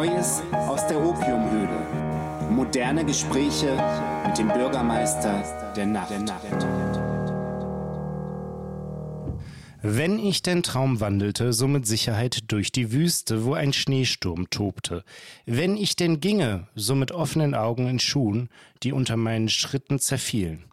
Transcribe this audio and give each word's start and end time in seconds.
Neues 0.00 0.42
aus 0.52 0.86
der 0.86 0.98
Opiumhöhle. 0.98 2.48
Moderne 2.50 3.04
Gespräche 3.04 3.76
mit 4.26 4.38
dem 4.38 4.48
Bürgermeister 4.48 5.44
der 5.76 5.84
Nacht. 5.84 6.14
Wenn 9.82 10.18
ich 10.18 10.40
den 10.40 10.62
Traum 10.62 11.00
wandelte, 11.00 11.52
so 11.52 11.68
mit 11.68 11.86
Sicherheit 11.86 12.50
durch 12.50 12.72
die 12.72 12.92
Wüste, 12.92 13.44
wo 13.44 13.52
ein 13.52 13.74
Schneesturm 13.74 14.48
tobte. 14.48 15.04
Wenn 15.44 15.76
ich 15.76 15.96
denn 15.96 16.20
ginge, 16.20 16.66
so 16.74 16.94
mit 16.94 17.12
offenen 17.12 17.54
Augen 17.54 17.86
in 17.86 17.98
Schuhen, 17.98 18.48
die 18.82 18.92
unter 18.92 19.18
meinen 19.18 19.50
Schritten 19.50 19.98
zerfielen. 19.98 20.69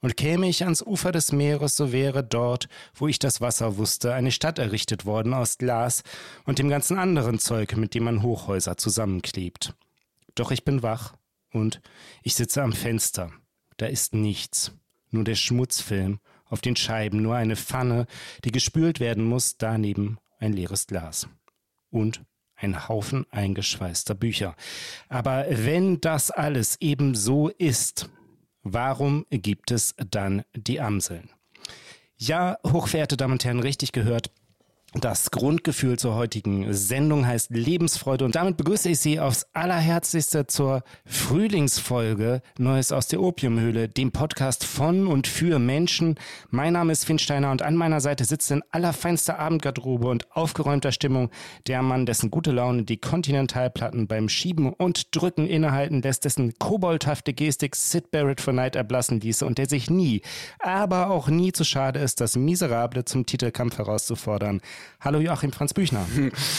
Und 0.00 0.16
käme 0.16 0.48
ich 0.48 0.64
ans 0.64 0.82
Ufer 0.82 1.12
des 1.12 1.32
Meeres, 1.32 1.76
so 1.76 1.92
wäre 1.92 2.24
dort, 2.24 2.68
wo 2.94 3.06
ich 3.06 3.18
das 3.18 3.40
Wasser 3.40 3.76
wusste, 3.76 4.14
eine 4.14 4.32
Stadt 4.32 4.58
errichtet 4.58 5.04
worden 5.04 5.34
aus 5.34 5.58
Glas 5.58 6.02
und 6.44 6.58
dem 6.58 6.70
ganzen 6.70 6.98
anderen 6.98 7.38
Zeug, 7.38 7.76
mit 7.76 7.94
dem 7.94 8.04
man 8.04 8.22
Hochhäuser 8.22 8.78
zusammenklebt. 8.78 9.74
Doch 10.34 10.50
ich 10.50 10.64
bin 10.64 10.82
wach 10.82 11.14
und 11.52 11.82
ich 12.22 12.34
sitze 12.34 12.62
am 12.62 12.72
Fenster. 12.72 13.30
Da 13.76 13.86
ist 13.86 14.14
nichts, 14.14 14.72
nur 15.10 15.24
der 15.24 15.34
Schmutzfilm 15.34 16.20
auf 16.46 16.60
den 16.60 16.76
Scheiben, 16.76 17.22
nur 17.22 17.36
eine 17.36 17.56
Pfanne, 17.56 18.06
die 18.44 18.52
gespült 18.52 19.00
werden 19.00 19.24
muss, 19.24 19.56
daneben 19.58 20.18
ein 20.38 20.52
leeres 20.52 20.86
Glas. 20.86 21.28
Und 21.90 22.24
ein 22.56 22.88
Haufen 22.88 23.26
eingeschweißter 23.30 24.14
Bücher. 24.14 24.54
Aber 25.08 25.46
wenn 25.48 26.00
das 26.00 26.30
alles 26.30 26.76
eben 26.80 27.14
so 27.14 27.48
ist, 27.48 28.10
Warum 28.62 29.26
gibt 29.30 29.70
es 29.70 29.94
dann 29.96 30.42
die 30.54 30.80
Amseln? 30.80 31.30
Ja, 32.16 32.58
hochverehrte 32.66 33.16
Damen 33.16 33.32
und 33.32 33.44
Herren, 33.44 33.60
richtig 33.60 33.92
gehört. 33.92 34.30
Das 34.94 35.30
Grundgefühl 35.30 36.00
zur 36.00 36.16
heutigen 36.16 36.74
Sendung 36.74 37.24
heißt 37.24 37.50
Lebensfreude 37.52 38.24
und 38.24 38.34
damit 38.34 38.56
begrüße 38.56 38.88
ich 38.88 38.98
Sie 38.98 39.20
aufs 39.20 39.46
allerherzlichste 39.52 40.48
zur 40.48 40.82
Frühlingsfolge 41.06 42.42
Neues 42.58 42.90
aus 42.90 43.06
der 43.06 43.22
Opiumhöhle, 43.22 43.88
dem 43.88 44.10
Podcast 44.10 44.64
von 44.64 45.06
und 45.06 45.28
für 45.28 45.60
Menschen. 45.60 46.16
Mein 46.48 46.72
Name 46.72 46.90
ist 46.90 47.04
Finn 47.04 47.20
Steiner 47.20 47.52
und 47.52 47.62
an 47.62 47.76
meiner 47.76 48.00
Seite 48.00 48.24
sitzt 48.24 48.50
in 48.50 48.64
allerfeinster 48.72 49.38
Abendgarderobe 49.38 50.08
und 50.08 50.28
aufgeräumter 50.32 50.90
Stimmung 50.90 51.30
der 51.68 51.82
Mann, 51.82 52.04
dessen 52.04 52.32
gute 52.32 52.50
Laune 52.50 52.82
die 52.82 52.96
Kontinentalplatten 52.96 54.08
beim 54.08 54.28
Schieben 54.28 54.72
und 54.72 55.14
Drücken 55.14 55.46
innehalten 55.46 56.02
lässt, 56.02 56.24
dessen 56.24 56.58
koboldhafte 56.58 57.32
Gestik 57.32 57.76
Sid 57.76 58.10
Barrett 58.10 58.40
for 58.40 58.52
Night 58.52 58.74
erblassen 58.74 59.20
ließe 59.20 59.46
und 59.46 59.58
der 59.58 59.68
sich 59.68 59.88
nie, 59.88 60.22
aber 60.58 61.10
auch 61.10 61.28
nie 61.28 61.52
zu 61.52 61.62
schade 61.62 62.00
ist, 62.00 62.20
das 62.20 62.34
Miserable 62.34 63.04
zum 63.04 63.24
Titelkampf 63.24 63.78
herauszufordern. 63.78 64.60
Hallo 65.00 65.18
Joachim 65.18 65.52
Franz 65.52 65.74
Büchner. 65.74 66.06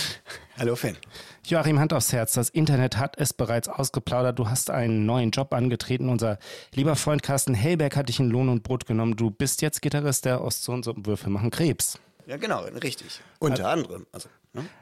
Hallo 0.57 0.75
Finn. 0.75 0.97
Joachim, 1.45 1.79
Hand 1.79 1.93
aufs 1.93 2.13
Herz. 2.13 2.33
Das 2.33 2.49
Internet 2.49 2.97
hat 2.97 3.17
es 3.17 3.33
bereits 3.33 3.67
ausgeplaudert. 3.67 4.37
Du 4.37 4.49
hast 4.49 4.69
einen 4.69 5.05
neuen 5.05 5.31
Job 5.31 5.53
angetreten. 5.53 6.09
Unser 6.09 6.37
lieber 6.73 6.95
Freund 6.95 7.23
Carsten 7.23 7.53
Hellberg 7.53 7.95
hat 7.95 8.09
dich 8.09 8.19
in 8.19 8.29
Lohn 8.29 8.49
und 8.49 8.63
Brot 8.63 8.85
genommen. 8.85 9.15
Du 9.15 9.31
bist 9.31 9.61
jetzt 9.61 9.81
Gitarrist 9.81 10.25
der 10.25 10.43
Ostsohn-Suppenwürfel 10.43 11.29
machen 11.29 11.49
Krebs. 11.49 11.99
Ja, 12.27 12.37
genau, 12.37 12.61
richtig. 12.63 13.21
Unter 13.39 13.69
anderem. 13.69 14.05
Also? 14.11 14.29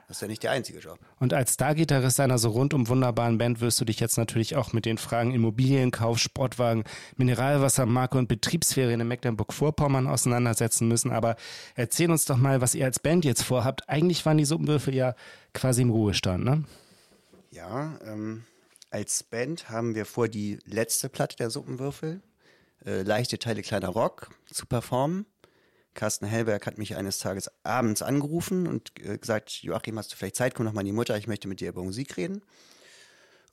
Das 0.10 0.18
ist 0.18 0.22
ja 0.22 0.28
nicht 0.28 0.42
der 0.42 0.50
einzige 0.50 0.80
Job. 0.80 0.98
Und 1.20 1.36
als 1.36 1.54
Star-Gitarrist 1.54 2.20
einer 2.20 2.40
so 2.40 2.50
rundum 2.50 2.88
wunderbaren 2.88 3.38
Band 3.38 3.62
wirst 3.62 3.80
du 3.80 3.86
dich 3.86 4.00
jetzt 4.00 4.18
natürlich 4.18 4.56
auch 4.56 4.74
mit 4.74 4.86
den 4.86 4.98
Fragen 4.98 5.36
Immobilienkauf, 5.36 6.18
Sportwagen, 6.18 6.84
Mineralwasser, 7.18 7.86
Marke 7.86 8.18
und 8.18 8.28
Betriebsferien 8.28 9.00
in 9.00 9.08
Mecklenburg-Vorpommern 9.08 10.08
auseinandersetzen 10.08 10.88
müssen. 10.88 11.12
Aber 11.12 11.36
erzähl 11.76 12.10
uns 12.10 12.26
doch 12.26 12.38
mal, 12.38 12.60
was 12.60 12.74
ihr 12.74 12.86
als 12.86 12.98
Band 12.98 13.24
jetzt 13.24 13.44
vorhabt. 13.44 13.88
Eigentlich 13.88 14.26
waren 14.26 14.40
die 14.40 14.46
Suppenwürfel 14.46 14.96
ja 14.96 15.14
quasi 15.54 15.84
im 15.84 15.92
Ruhestand, 15.92 16.44
ne? 16.44 16.64
Ja, 17.52 18.00
ähm, 18.04 18.46
als 18.90 19.22
Band 19.22 19.70
haben 19.70 19.94
wir 19.94 20.08
vor, 20.08 20.28
die 20.28 20.58
letzte 20.66 21.10
Platte 21.10 21.36
der 21.36 21.52
Suppenwürfel, 21.52 22.24
äh, 22.84 23.04
leichte 23.04 23.38
Teile 23.38 23.62
kleiner 23.62 23.90
Rock, 23.90 24.32
zu 24.52 24.66
performen. 24.66 25.28
Carsten 26.00 26.26
Hellberg 26.26 26.66
hat 26.66 26.78
mich 26.78 26.96
eines 26.96 27.18
Tages 27.18 27.52
abends 27.64 28.02
angerufen 28.02 28.68
und 28.68 28.94
äh, 29.04 29.18
gesagt, 29.18 29.52
Joachim, 29.64 29.98
hast 29.98 30.14
du 30.14 30.16
vielleicht 30.16 30.38
Zeit, 30.38 30.56
komm 30.56 30.66
noch 30.66 30.72
mal 30.72 30.80
in 30.80 30.88
die 30.88 30.94
Mutter, 30.94 31.18
ich 31.18 31.28
möchte 31.28 31.50
mit 31.50 31.60
dir 31.60 31.68
über 31.68 31.84
Musik 31.84 32.16
reden. 32.16 32.42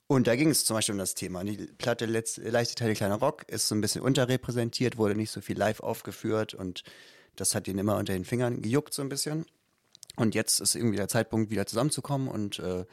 Und 0.07 0.27
da 0.27 0.37
ging 0.37 0.49
es 0.49 0.63
zum 0.63 0.77
Beispiel 0.77 0.93
um 0.93 0.99
das 0.99 1.13
Thema. 1.13 1.43
Die 1.43 1.57
Platte 1.57 2.05
Letz 2.05 2.37
Leichte 2.37 2.75
Teile 2.75 2.93
Kleiner 2.93 3.15
Rock 3.15 3.43
ist 3.49 3.67
so 3.67 3.75
ein 3.75 3.81
bisschen 3.81 4.01
unterrepräsentiert, 4.01 4.97
wurde 4.97 5.15
nicht 5.15 5.29
so 5.29 5.41
viel 5.41 5.57
live 5.57 5.81
aufgeführt 5.81 6.53
und 6.53 6.83
das 7.35 7.53
hat 7.53 7.67
ihn 7.67 7.77
immer 7.77 7.97
unter 7.97 8.13
den 8.13 8.23
Fingern 8.23 8.61
gejuckt 8.61 8.93
so 8.93 9.01
ein 9.01 9.09
bisschen. 9.09 9.45
Und 10.15 10.33
jetzt 10.33 10.61
ist 10.61 10.73
irgendwie 10.73 10.95
der 10.95 11.09
Zeitpunkt, 11.09 11.51
wieder 11.51 11.65
zusammenzukommen 11.65 12.29
und 12.29 12.59
äh, 12.59 12.85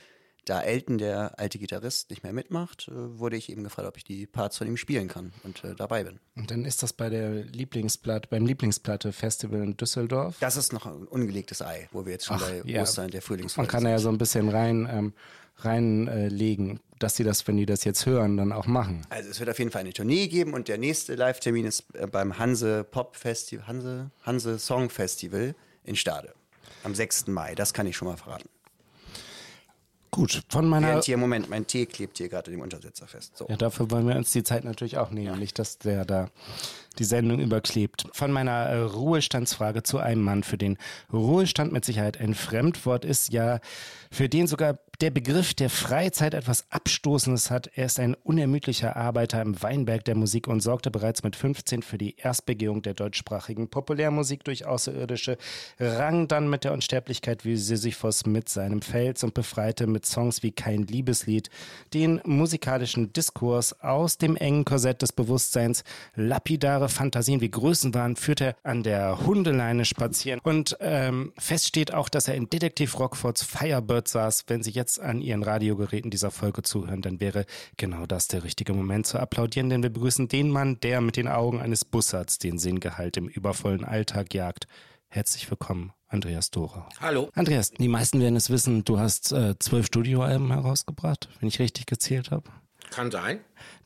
da 0.44 0.60
Elton, 0.60 0.98
der 0.98 1.38
alte 1.38 1.58
Gitarrist, 1.58 2.10
nicht 2.10 2.22
mehr 2.22 2.32
mitmacht, 2.32 2.88
äh, 2.88 3.18
wurde 3.18 3.36
ich 3.36 3.50
eben 3.50 3.64
gefragt, 3.64 3.88
ob 3.88 3.96
ich 3.96 4.04
die 4.04 4.26
Parts 4.26 4.58
von 4.58 4.66
ihm 4.66 4.76
spielen 4.76 5.08
kann 5.08 5.32
und 5.42 5.64
äh, 5.64 5.74
dabei 5.74 6.04
bin. 6.04 6.20
Und 6.36 6.50
dann 6.50 6.64
ist 6.64 6.82
das 6.82 6.92
bei 6.92 7.08
der 7.08 7.44
Lieblingsplatte, 7.44 8.28
beim 8.28 8.46
Lieblingsplatte-Festival 8.46 9.62
in 9.62 9.76
Düsseldorf. 9.76 10.36
Das 10.40 10.56
ist 10.56 10.72
noch 10.72 10.86
ein 10.86 11.06
ungelegtes 11.06 11.62
Ei, 11.62 11.88
wo 11.92 12.04
wir 12.04 12.12
jetzt 12.12 12.26
schon 12.26 12.36
Ach, 12.36 12.48
bei 12.48 12.62
ja. 12.64 12.82
Ostern 12.82 13.10
der 13.10 13.22
Frühlingsfolge 13.22 13.66
Man 13.66 13.70
kann 13.82 13.90
ja 13.90 13.98
so 13.98 14.08
ein 14.08 14.18
bisschen 14.18 14.48
rein 14.48 14.88
ähm, 14.90 15.12
reinlegen, 15.58 16.76
äh, 16.76 16.80
dass 16.98 17.16
sie 17.16 17.24
das, 17.24 17.46
wenn 17.46 17.56
die 17.56 17.66
das 17.66 17.84
jetzt 17.84 18.06
hören, 18.06 18.36
dann 18.36 18.52
auch 18.52 18.66
machen. 18.66 19.02
Also 19.10 19.30
es 19.30 19.38
wird 19.40 19.50
auf 19.50 19.58
jeden 19.58 19.70
Fall 19.70 19.80
eine 19.80 19.92
Tournee 19.92 20.28
geben 20.28 20.54
und 20.54 20.68
der 20.68 20.78
nächste 20.78 21.14
Live-Termin 21.14 21.66
ist 21.66 21.84
äh, 21.94 22.06
beim 22.06 22.38
Hanse 22.38 22.84
Pop 22.84 23.16
Festival, 23.16 23.66
Hanse, 23.66 24.10
Hanse 24.22 24.58
Song 24.58 24.90
Festival 24.90 25.54
in 25.84 25.96
Stade. 25.96 26.34
Am 26.82 26.94
6. 26.94 27.28
Mai, 27.28 27.54
das 27.54 27.72
kann 27.72 27.86
ich 27.86 27.96
schon 27.96 28.08
mal 28.08 28.16
verraten. 28.16 28.48
Gut, 30.14 30.44
von 30.48 30.68
meiner. 30.68 30.86
Während 30.88 31.04
hier, 31.04 31.16
Moment, 31.16 31.50
mein 31.50 31.66
Tee 31.66 31.86
klebt 31.86 32.18
hier 32.18 32.28
gerade 32.28 32.48
dem 32.48 32.60
Untersetzer 32.60 33.08
fest. 33.08 33.36
So. 33.36 33.46
Ja, 33.48 33.56
dafür 33.56 33.90
wollen 33.90 34.06
wir 34.06 34.14
uns 34.14 34.30
die 34.30 34.44
Zeit 34.44 34.62
natürlich 34.62 34.96
auch 34.96 35.10
nehmen, 35.10 35.26
ja. 35.26 35.36
nicht, 35.36 35.58
dass 35.58 35.78
der 35.78 36.04
da 36.04 36.30
die 36.98 37.04
Sendung 37.04 37.40
überklebt. 37.40 38.06
Von 38.12 38.32
meiner 38.32 38.52
äh, 38.52 38.78
Ruhestandsfrage 38.80 39.82
zu 39.82 39.98
einem 39.98 40.22
Mann, 40.22 40.42
für 40.42 40.58
den 40.58 40.78
Ruhestand 41.12 41.72
mit 41.72 41.84
Sicherheit 41.84 42.20
ein 42.20 42.34
Fremdwort 42.34 43.04
ist, 43.04 43.32
ja, 43.32 43.60
für 44.10 44.28
den 44.28 44.46
sogar 44.46 44.78
der 45.00 45.10
Begriff 45.10 45.54
der 45.54 45.70
Freizeit 45.70 46.34
etwas 46.34 46.64
Abstoßendes 46.70 47.50
hat. 47.50 47.70
Er 47.74 47.86
ist 47.86 47.98
ein 47.98 48.14
unermüdlicher 48.14 48.96
Arbeiter 48.96 49.42
im 49.42 49.60
Weinberg 49.62 50.04
der 50.04 50.14
Musik 50.14 50.46
und 50.46 50.60
sorgte 50.60 50.90
bereits 50.90 51.22
mit 51.22 51.36
15 51.36 51.82
für 51.82 51.98
die 51.98 52.16
Erstbegehung 52.16 52.82
der 52.82 52.94
deutschsprachigen 52.94 53.68
Populärmusik 53.68 54.44
durch 54.44 54.66
Außerirdische, 54.66 55.36
rang 55.80 56.28
dann 56.28 56.48
mit 56.48 56.64
der 56.64 56.72
Unsterblichkeit 56.72 57.44
wie 57.44 57.56
Sisyphos 57.56 58.26
mit 58.26 58.48
seinem 58.48 58.82
Fels 58.82 59.24
und 59.24 59.34
befreite 59.34 59.86
mit 59.86 60.06
Songs 60.06 60.42
wie 60.42 60.52
Kein 60.52 60.86
Liebeslied 60.86 61.50
den 61.92 62.20
musikalischen 62.24 63.12
Diskurs 63.12 63.80
aus 63.80 64.18
dem 64.18 64.36
engen 64.36 64.64
Korsett 64.64 65.02
des 65.02 65.12
Bewusstseins. 65.12 65.84
Lapidare 66.14 66.83
Fantasien 66.88 67.40
wie 67.40 67.50
Größenwahn 67.50 68.16
führt 68.16 68.40
er 68.40 68.56
an 68.62 68.82
der 68.82 69.26
Hundeleine 69.26 69.84
spazieren 69.84 70.40
und 70.42 70.76
ähm, 70.80 71.32
fest 71.36 71.66
steht 71.66 71.92
auch, 71.92 72.08
dass 72.08 72.28
er 72.28 72.34
in 72.34 72.48
Detektiv 72.48 72.98
Rockfords 72.98 73.42
Firebird 73.42 74.08
saß, 74.08 74.44
wenn 74.46 74.62
sie 74.62 74.70
jetzt 74.70 74.84
jetzt 74.84 75.00
an 75.00 75.22
Ihren 75.22 75.42
Radiogeräten 75.42 76.10
dieser 76.10 76.30
Folge 76.30 76.62
zuhören, 76.62 77.02
dann 77.02 77.18
wäre 77.18 77.46
genau 77.78 78.06
das 78.06 78.28
der 78.28 78.44
richtige 78.44 78.74
Moment 78.74 79.06
zu 79.06 79.18
applaudieren, 79.18 79.70
denn 79.70 79.82
wir 79.82 79.90
begrüßen 79.90 80.28
den 80.28 80.50
Mann, 80.50 80.78
der 80.80 81.00
mit 81.00 81.16
den 81.16 81.26
Augen 81.26 81.60
eines 81.60 81.84
Bussards 81.84 82.38
den 82.38 82.58
Sinngehalt 82.58 83.16
im 83.16 83.28
übervollen 83.28 83.84
Alltag 83.84 84.34
jagt. 84.34 84.66
Herzlich 85.08 85.50
willkommen, 85.50 85.92
Andreas 86.08 86.50
Dora. 86.50 86.88
Hallo. 87.00 87.30
Andreas, 87.34 87.70
die 87.70 87.88
meisten 87.88 88.20
werden 88.20 88.36
es 88.36 88.50
wissen, 88.50 88.84
du 88.84 88.98
hast 88.98 89.32
äh, 89.32 89.58
zwölf 89.58 89.86
Studioalben 89.86 90.50
herausgebracht, 90.50 91.28
wenn 91.40 91.48
ich 91.48 91.58
richtig 91.58 91.86
gezählt 91.86 92.30
habe. 92.30 92.50
Kann 92.94 93.10
sein. 93.10 93.40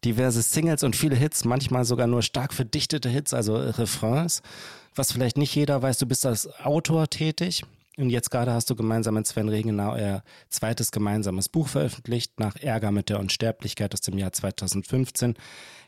Diverse 0.05 0.43
Singles 0.43 0.83
und 0.83 0.95
viele 0.95 1.17
Hits, 1.17 1.45
manchmal 1.45 1.85
sogar 1.85 2.07
nur 2.07 2.23
stark 2.23 2.53
verdichtete 2.53 3.09
Hits, 3.09 3.33
also 3.33 3.57
Refrains. 3.57 4.43
Was 4.95 5.13
vielleicht 5.13 5.39
nicht 5.39 5.55
jeder 5.55 5.81
weiß, 5.81 5.99
du 5.99 6.07
bist 6.07 6.27
als 6.27 6.49
Autor 6.61 7.09
tätig. 7.09 7.65
Und 7.99 8.11
jetzt 8.11 8.31
gerade 8.31 8.53
hast 8.53 8.71
du 8.71 8.77
gemeinsam 8.77 9.15
mit 9.15 9.27
Sven 9.27 9.49
Regenau 9.49 9.97
ihr 9.97 10.23
zweites 10.51 10.93
gemeinsames 10.93 11.49
Buch 11.49 11.67
veröffentlicht, 11.67 12.39
nach 12.39 12.55
Ärger 12.55 12.93
mit 12.93 13.09
der 13.09 13.19
Unsterblichkeit 13.19 13.93
aus 13.93 14.01
dem 14.03 14.17
Jahr 14.17 14.33
2015. 14.33 15.35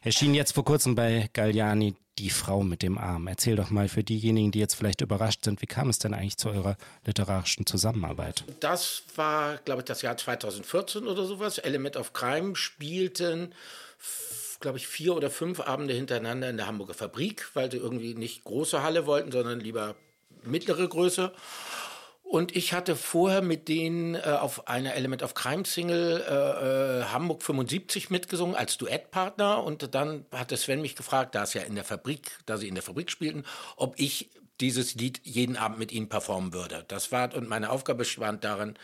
Erschien 0.02 0.34
jetzt 0.34 0.54
vor 0.54 0.64
kurzem 0.64 0.96
bei 0.96 1.30
Galliani 1.32 1.94
Die 2.18 2.30
Frau 2.30 2.64
mit 2.64 2.82
dem 2.82 2.98
Arm. 2.98 3.28
Erzähl 3.28 3.54
doch 3.54 3.70
mal 3.70 3.88
für 3.88 4.02
diejenigen, 4.02 4.50
die 4.50 4.58
jetzt 4.58 4.74
vielleicht 4.74 5.02
überrascht 5.02 5.44
sind, 5.44 5.62
wie 5.62 5.66
kam 5.66 5.88
es 5.88 6.00
denn 6.00 6.12
eigentlich 6.12 6.36
zu 6.36 6.48
eurer 6.50 6.76
literarischen 7.06 7.64
Zusammenarbeit? 7.64 8.42
Das 8.58 9.04
war, 9.14 9.58
glaube 9.58 9.82
ich, 9.82 9.84
das 9.84 10.02
Jahr 10.02 10.16
2014 10.16 11.06
oder 11.06 11.24
sowas. 11.24 11.58
Element 11.58 11.96
of 11.96 12.12
Crime 12.12 12.56
spielten 12.56 13.54
glaube 14.58 14.76
ich, 14.76 14.86
vier 14.86 15.14
oder 15.16 15.30
fünf 15.30 15.60
Abende 15.60 15.94
hintereinander 15.94 16.50
in 16.50 16.58
der 16.58 16.66
Hamburger 16.66 16.92
Fabrik, 16.92 17.48
weil 17.54 17.70
sie 17.70 17.78
irgendwie 17.78 18.14
nicht 18.14 18.44
große 18.44 18.82
Halle 18.82 19.06
wollten, 19.06 19.32
sondern 19.32 19.58
lieber 19.58 19.96
mittlere 20.44 20.86
Größe. 20.86 21.32
Und 22.30 22.54
ich 22.54 22.72
hatte 22.74 22.94
vorher 22.94 23.42
mit 23.42 23.66
denen 23.66 24.14
äh, 24.14 24.20
auf 24.20 24.68
einer 24.68 24.94
Element 24.94 25.24
of 25.24 25.34
Crime 25.34 25.64
Single 25.64 26.24
äh, 26.28 27.00
äh, 27.00 27.04
Hamburg 27.06 27.42
75 27.42 28.08
mitgesungen 28.08 28.54
als 28.54 28.78
Duettpartner. 28.78 29.64
Und 29.64 29.96
dann 29.96 30.24
hatte 30.30 30.56
Sven 30.56 30.80
mich 30.80 30.94
gefragt, 30.94 31.34
da 31.34 31.42
es 31.42 31.54
ja 31.54 31.62
in 31.62 31.74
der 31.74 31.82
Fabrik, 31.82 32.38
da 32.46 32.56
sie 32.56 32.68
in 32.68 32.76
der 32.76 32.84
Fabrik 32.84 33.10
spielten, 33.10 33.42
ob 33.74 33.98
ich 33.98 34.30
dieses 34.60 34.94
Lied 34.94 35.20
jeden 35.24 35.56
Abend 35.56 35.80
mit 35.80 35.90
ihnen 35.90 36.08
performen 36.08 36.52
würde. 36.52 36.84
Das 36.86 37.10
war, 37.10 37.34
und 37.34 37.48
meine 37.48 37.68
Aufgabe 37.68 37.98
bestand 37.98 38.44
darin, 38.44 38.74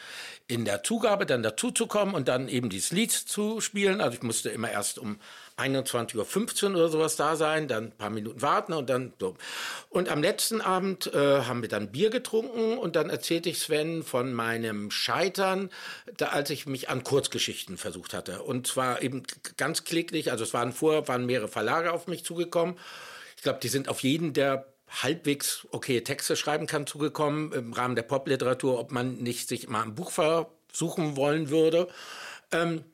in 0.49 0.65
der 0.65 0.83
Zugabe 0.83 1.25
dann 1.25 1.45
dazuzukommen 1.45 2.17
und 2.17 2.27
dann 2.27 2.49
eben 2.49 2.69
dieses 2.69 2.91
Lied 2.91 3.13
zu 3.13 3.61
spielen. 3.61 4.01
Also 4.01 4.17
ich 4.17 4.25
musste 4.25 4.49
immer 4.49 4.73
erst 4.73 4.99
um 4.99 5.21
21.15 5.59 6.65
Uhr 6.65 6.71
oder 6.77 6.89
sowas 6.89 7.17
da 7.17 7.35
sein, 7.35 7.67
dann 7.67 7.85
ein 7.85 7.93
paar 7.93 8.11
Minuten 8.11 8.43
warten 8.43 8.73
und 8.75 8.91
dann 8.91 9.15
so. 9.19 9.37
Und 9.89 10.11
am 10.11 10.23
letzten 10.23 10.61
Abend 10.61 11.13
äh, 11.15 11.43
haben 11.43 11.63
wir 11.63 11.69
dann 11.69 11.91
Bier 11.91 12.11
getrunken 12.11 12.77
und 12.77 12.95
dann 12.95 13.09
erzählte 13.09 13.49
ich 13.49 13.59
Sven 13.59 14.03
von 14.03 14.35
meinem 14.35 14.91
Scheitern, 14.91 15.71
da, 16.17 16.29
als 16.29 16.51
ich 16.51 16.67
mich 16.67 16.91
an 16.91 17.05
Kurzgeschichten 17.05 17.79
versucht 17.79 18.13
hatte. 18.13 18.43
Und 18.43 18.67
zwar 18.67 19.01
eben 19.01 19.23
ganz 19.57 19.85
kläglich, 19.85 20.31
also 20.31 20.45
es 20.45 20.53
waren 20.53 20.73
vorher, 20.73 21.09
waren 21.09 21.25
mehrere 21.25 21.49
Verlage 21.49 21.93
auf 21.93 22.07
mich 22.07 22.25
zugekommen. 22.25 22.79
Ich 23.37 23.43
glaube, 23.43 23.61
die 23.63 23.69
sind 23.69 23.89
auf 23.89 24.01
jeden 24.01 24.35
der 24.35 24.67
halbwegs 24.89 25.67
okay 25.71 26.01
Texte 26.03 26.37
schreiben 26.37 26.67
kann 26.67 26.87
zugekommen 26.87 27.53
im 27.53 27.73
Rahmen 27.73 27.97
der 27.97 28.03
Popliteratur, 28.03 28.79
ob 28.79 28.93
man 28.93 29.17
nicht 29.17 29.49
sich 29.49 29.69
mal 29.69 29.83
ein 29.83 29.95
Buch 29.95 30.11
versuchen 30.11 31.17
wollen 31.17 31.51
würde. 31.51 31.89
Ähm, 32.53 32.85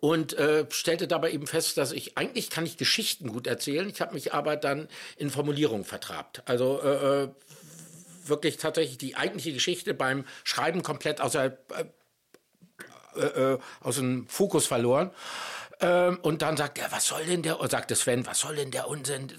und 0.00 0.34
äh, 0.34 0.66
stellte 0.70 1.08
dabei 1.08 1.32
eben 1.32 1.46
fest, 1.46 1.76
dass 1.78 1.92
ich 1.92 2.16
eigentlich 2.18 2.50
kann 2.50 2.66
ich 2.66 2.76
Geschichten 2.76 3.28
gut 3.28 3.46
erzählen. 3.46 3.88
Ich 3.88 4.00
habe 4.00 4.14
mich 4.14 4.32
aber 4.32 4.56
dann 4.56 4.88
in 5.16 5.30
Formulierungen 5.30 5.84
vertrabt. 5.84 6.42
Also 6.46 6.80
äh, 6.82 7.24
äh 7.24 7.28
wirklich 8.24 8.56
tatsächlich 8.56 8.98
die 8.98 9.16
eigentliche 9.16 9.52
Geschichte 9.52 9.94
beim 9.94 10.24
Schreiben 10.44 10.84
komplett 10.84 11.20
außer, 11.20 11.56
äh, 13.16 13.20
äh, 13.20 13.58
aus 13.80 13.96
dem 13.96 14.26
Fokus 14.28 14.66
verloren. 14.66 15.10
Ähm, 15.80 16.18
und 16.22 16.42
dann 16.42 16.56
sagt 16.56 16.78
er, 16.78 16.92
was 16.92 17.06
soll 17.06 17.24
denn 17.24 17.42
der, 17.42 17.58
sagte 17.68 17.96
Sven, 17.96 18.24
was 18.24 18.38
soll 18.38 18.54
denn 18.54 18.70
der 18.70 18.86
Unsinn? 18.86 19.32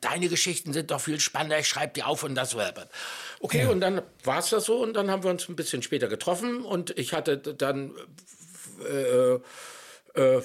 Deine 0.00 0.28
Geschichten 0.28 0.72
sind 0.72 0.90
doch 0.90 1.00
viel 1.00 1.20
spannender, 1.20 1.58
ich 1.58 1.68
schreibe 1.68 1.92
die 1.94 2.02
auf 2.02 2.24
und 2.24 2.34
das 2.34 2.56
wird. 2.56 2.88
Okay, 3.38 3.62
ja. 3.62 3.68
und 3.68 3.80
dann 3.80 4.02
war 4.24 4.40
es 4.40 4.50
das 4.50 4.64
so 4.64 4.82
und 4.82 4.94
dann 4.94 5.08
haben 5.08 5.22
wir 5.22 5.30
uns 5.30 5.48
ein 5.48 5.54
bisschen 5.54 5.82
später 5.82 6.08
getroffen 6.08 6.64
und 6.64 6.98
ich 6.98 7.12
hatte 7.12 7.38
dann 7.38 7.94
äh, 8.84 9.34
äh, 10.20 10.42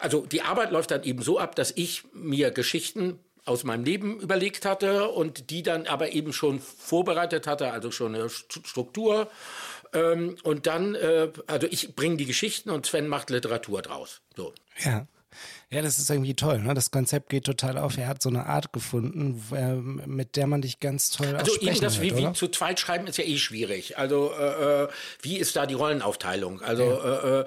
also 0.00 0.26
die 0.26 0.42
Arbeit 0.42 0.70
läuft 0.70 0.90
dann 0.90 1.02
eben 1.04 1.22
so 1.22 1.38
ab, 1.38 1.56
dass 1.56 1.72
ich 1.74 2.04
mir 2.12 2.50
Geschichten 2.50 3.18
aus 3.44 3.64
meinem 3.64 3.84
Leben 3.84 4.20
überlegt 4.20 4.66
hatte 4.66 5.08
und 5.08 5.50
die 5.50 5.62
dann 5.62 5.86
aber 5.86 6.12
eben 6.12 6.32
schon 6.32 6.60
vorbereitet 6.60 7.46
hatte, 7.46 7.72
also 7.72 7.90
schon 7.90 8.14
eine 8.14 8.28
Struktur 8.28 9.30
ähm, 9.92 10.36
und 10.42 10.66
dann, 10.66 10.94
äh, 10.94 11.28
also 11.46 11.66
ich 11.68 11.94
bringe 11.96 12.16
die 12.16 12.26
Geschichten 12.26 12.70
und 12.70 12.86
Sven 12.86 13.08
macht 13.08 13.30
Literatur 13.30 13.82
draus. 13.82 14.20
So. 14.36 14.52
Ja. 14.84 15.06
Ja, 15.72 15.82
das 15.82 16.00
ist 16.00 16.10
irgendwie 16.10 16.34
toll. 16.34 16.58
Ne? 16.58 16.74
Das 16.74 16.90
Konzept 16.90 17.28
geht 17.28 17.44
total 17.44 17.78
auf. 17.78 17.96
Er 17.96 18.08
hat 18.08 18.20
so 18.20 18.28
eine 18.28 18.46
Art 18.46 18.72
gefunden, 18.72 19.40
äh, 19.54 19.74
mit 20.08 20.34
der 20.34 20.48
man 20.48 20.62
dich 20.62 20.80
ganz 20.80 21.10
toll 21.10 21.36
Also 21.36 21.56
eben 21.60 21.80
das 21.80 22.00
wie, 22.00 22.16
wie, 22.16 22.32
zu 22.32 22.48
zweit 22.48 22.80
schreiben 22.80 23.06
ist 23.06 23.18
ja 23.18 23.24
eh 23.24 23.38
schwierig. 23.38 23.96
Also 23.96 24.32
äh, 24.32 24.84
äh, 24.84 24.88
wie 25.22 25.38
ist 25.38 25.54
da 25.54 25.66
die 25.66 25.74
Rollenaufteilung? 25.74 26.60
Also 26.60 26.82
ja. 26.82 27.18
äh, 27.18 27.40
äh 27.40 27.46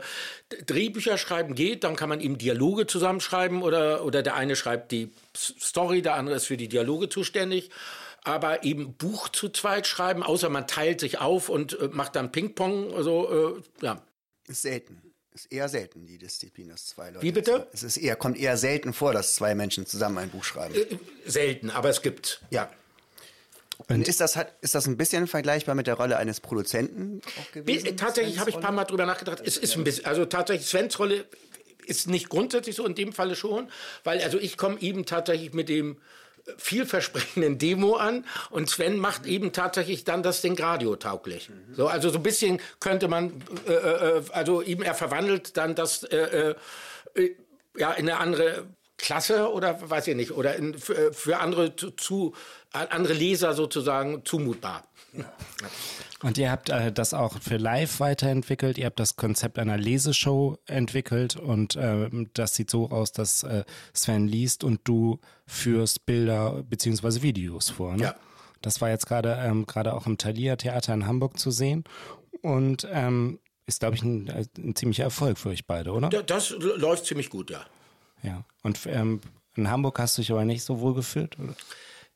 Drehbücher 0.68 1.18
schreiben 1.18 1.56
geht, 1.56 1.84
dann 1.84 1.96
kann 1.96 2.10
man 2.10 2.22
eben 2.22 2.38
Dialoge 2.38 2.86
zusammenschreiben 2.86 3.64
oder, 3.64 4.06
oder 4.06 4.22
der 4.22 4.36
eine 4.36 4.56
schreibt 4.56 4.92
die 4.92 5.10
Story, 5.36 6.04
der 6.04 6.14
andere 6.14 6.36
ist 6.36 6.46
für 6.46 6.58
die 6.58 6.70
Dialoge 6.70 7.10
zuständig 7.10 7.72
aber 8.26 8.64
eben 8.64 8.94
Buch 8.94 9.28
zu 9.28 9.50
zweit 9.50 9.86
schreiben, 9.86 10.24
außer 10.24 10.48
man 10.48 10.66
teilt 10.66 11.02
sich 11.02 11.20
auf 11.20 11.50
und 11.50 11.78
äh, 11.78 11.90
macht 11.92 12.16
dann 12.16 12.32
Ping-Pong, 12.32 12.94
also 12.94 13.58
äh, 13.82 13.86
ja. 13.86 14.02
Ist 14.48 14.62
selten. 14.62 15.13
Ist 15.34 15.52
eher 15.52 15.68
selten, 15.68 16.06
die 16.06 16.20
Disziplin, 16.20 16.70
dass 16.70 16.86
zwei 16.86 17.10
Leute. 17.10 17.24
Wie 17.24 17.32
bitte? 17.32 17.68
Es 17.74 17.82
ist 17.82 17.98
eher, 17.98 18.16
kommt 18.16 18.38
eher 18.38 18.56
selten 18.56 18.94
vor, 18.94 19.14
dass 19.14 19.34
zwei 19.34 19.56
Menschen 19.56 19.88
zusammen 19.88 20.20
ein 20.20 20.30
Buch 20.30 20.44
schreiben. 20.44 20.76
Äh, 20.76 20.98
selten, 21.26 21.72
aber 21.72 21.90
es 21.90 22.04
gibt. 22.04 22.42
Ja. 22.52 22.70
Und 23.88 24.08
ist 24.08 24.22
das, 24.22 24.38
ist 24.62 24.76
das 24.76 24.86
ein 24.86 24.98
bisschen 24.98 25.28
vergleichbar 25.28 25.74
mit 25.76 25.88
der 25.88 25.96
Rolle 25.96 26.18
eines 26.18 26.40
Produzenten 26.40 27.22
auch 27.42 27.52
gewesen? 27.52 27.98
Tatsächlich 27.98 28.38
habe 28.38 28.52
ich 28.52 28.56
ein 28.56 28.62
paar 28.62 28.72
Mal 28.72 28.86
drüber 28.86 29.06
nachgedacht. 29.06 29.42
Es 29.44 29.58
ist 29.58 29.76
ein 29.76 29.84
bisschen, 29.84 30.06
also 30.06 30.26
tatsächlich 30.26 30.68
Svens 30.68 31.00
Rolle 31.00 31.26
ist 31.86 32.08
nicht 32.08 32.30
grundsätzlich 32.30 32.76
so, 32.76 32.86
in 32.86 32.96
dem 32.96 33.12
Falle 33.12 33.36
schon, 33.36 33.70
weil 34.04 34.22
also 34.22 34.38
ich 34.40 34.58
komme 34.58 34.80
eben 34.82 35.06
tatsächlich 35.06 35.54
mit 35.54 35.68
dem 35.68 35.98
vielversprechenden 36.58 37.58
Demo 37.58 37.96
an 37.96 38.26
und 38.50 38.70
Sven 38.70 38.98
macht 38.98 39.26
eben 39.26 39.54
tatsächlich 39.54 40.04
dann 40.04 40.24
das 40.24 40.42
Ding 40.42 40.60
radiotauglich. 40.60 41.50
Mhm. 41.50 41.76
So, 41.76 41.88
also 41.88 42.10
so 42.10 42.20
ein 42.20 42.24
bisschen 42.24 42.60
könnte 42.80 43.08
man, 43.08 43.42
äh, 43.68 43.74
äh, 43.74 44.24
also 44.32 44.62
eben 44.62 44.84
er 44.84 44.94
verwandelt 44.94 45.58
dann 45.58 45.76
das 45.76 46.04
äh, 46.04 46.56
äh, 47.16 47.36
ja 47.78 47.92
in 47.94 48.10
eine 48.10 48.20
andere 48.20 48.66
Klasse 49.04 49.52
oder 49.52 49.78
weiß 49.90 50.08
ich 50.08 50.16
nicht 50.16 50.32
oder 50.32 50.56
in, 50.56 50.78
für, 50.78 51.12
für 51.12 51.40
andere 51.40 51.76
zu 51.76 52.34
andere 52.72 53.14
Leser 53.14 53.54
sozusagen 53.54 54.24
zumutbar. 54.24 54.88
Ja. 55.12 55.26
Und 56.24 56.38
ihr 56.38 56.50
habt 56.50 56.70
äh, 56.70 56.90
das 56.90 57.14
auch 57.14 57.42
für 57.42 57.58
live 57.58 58.00
weiterentwickelt. 58.00 58.78
Ihr 58.78 58.86
habt 58.86 58.98
das 59.02 59.18
Konzept 59.18 59.60
einer 59.60 59.78
Leseshow 59.78 60.58
entwickelt 60.68 61.36
und 61.36 61.76
äh, 61.76 62.10
das 62.34 62.56
sieht 62.56 62.70
so 62.70 62.92
aus, 62.92 63.12
dass 63.12 63.44
äh, 63.44 63.66
Sven 63.94 64.30
liest 64.30 64.64
und 64.64 64.80
du 64.86 65.20
führst 65.46 66.06
Bilder 66.06 66.64
bzw. 66.64 67.24
Videos 67.24 67.70
vor. 67.72 67.98
Ne? 67.98 68.04
Ja. 68.04 68.16
Das 68.62 68.80
war 68.80 68.90
jetzt 68.90 69.06
gerade 69.06 69.38
ähm, 69.42 69.66
gerade 69.66 69.94
auch 69.94 70.08
im 70.08 70.18
Thalia 70.18 70.56
Theater 70.56 70.94
in 70.94 71.06
Hamburg 71.06 71.38
zu 71.38 71.52
sehen 71.52 71.84
und 72.42 72.88
ähm, 72.90 73.40
ist, 73.66 73.82
glaube 73.82 73.96
ich, 73.96 74.04
ein, 74.04 74.48
ein, 74.58 74.76
ziemlicher 74.76 75.04
Erfolg 75.04 75.38
für 75.38 75.50
euch 75.50 75.68
beide, 75.68 75.92
oder? 75.92 76.08
Das 76.08 76.52
läuft 76.52 77.06
ziemlich 77.06 77.30
gut, 77.30 77.50
ja. 77.50 77.66
Ja. 78.24 78.44
Und 78.64 78.80
ähm, 78.88 79.22
in 79.56 79.70
Hamburg 79.70 80.00
hast 80.00 80.18
du 80.18 80.22
dich 80.22 80.32
aber 80.32 80.46
nicht 80.46 80.64
so 80.64 80.80
wohl 80.80 80.96
gefühlt, 80.96 81.38
oder? 81.40 81.54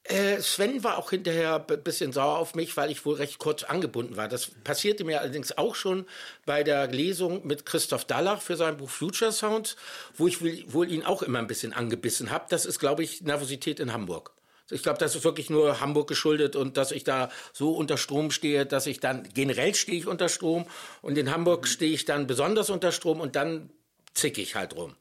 Äh, 0.03 0.39
Sven 0.41 0.85
war 0.85 0.97
auch 0.97 1.09
hinterher 1.09 1.65
ein 1.67 1.83
bisschen 1.83 2.13
sauer 2.13 2.37
auf 2.37 2.55
mich, 2.55 2.77
weil 2.77 2.89
ich 2.91 3.05
wohl 3.05 3.15
recht 3.15 3.39
kurz 3.39 3.63
angebunden 3.63 4.15
war. 4.15 4.29
Das 4.29 4.51
passierte 4.63 5.03
mir 5.03 5.19
allerdings 5.19 5.57
auch 5.57 5.75
schon 5.75 6.05
bei 6.45 6.63
der 6.63 6.87
Lesung 6.87 7.45
mit 7.45 7.65
Christoph 7.65 8.05
Dallach 8.05 8.41
für 8.41 8.55
sein 8.55 8.77
Buch 8.77 8.89
Future 8.89 9.33
Sounds, 9.33 9.75
wo 10.15 10.27
ich 10.27 10.41
wohl 10.73 10.89
ihn 10.89 11.03
auch 11.03 11.23
immer 11.23 11.39
ein 11.39 11.47
bisschen 11.47 11.73
angebissen 11.73 12.31
habe. 12.31 12.45
Das 12.47 12.65
ist, 12.65 12.79
glaube 12.79 13.03
ich, 13.03 13.21
Nervosität 13.21 13.81
in 13.81 13.91
Hamburg. 13.91 14.31
Ich 14.69 14.81
glaube, 14.81 14.97
das 14.97 15.13
ist 15.13 15.25
wirklich 15.25 15.49
nur 15.49 15.81
Hamburg 15.81 16.07
geschuldet 16.07 16.55
und 16.55 16.77
dass 16.77 16.91
ich 16.91 17.03
da 17.03 17.29
so 17.51 17.73
unter 17.73 17.97
Strom 17.97 18.31
stehe, 18.31 18.65
dass 18.65 18.85
ich 18.85 19.01
dann 19.01 19.27
generell 19.33 19.75
stehe 19.75 19.97
ich 19.97 20.07
unter 20.07 20.29
Strom 20.29 20.67
und 21.01 21.17
in 21.17 21.31
Hamburg 21.31 21.67
stehe 21.67 21.93
ich 21.93 22.05
dann 22.05 22.27
besonders 22.27 22.69
unter 22.69 22.93
Strom 22.93 23.19
und 23.19 23.35
dann 23.35 23.69
zick 24.13 24.37
ich 24.37 24.55
halt 24.55 24.75
rum 24.75 24.95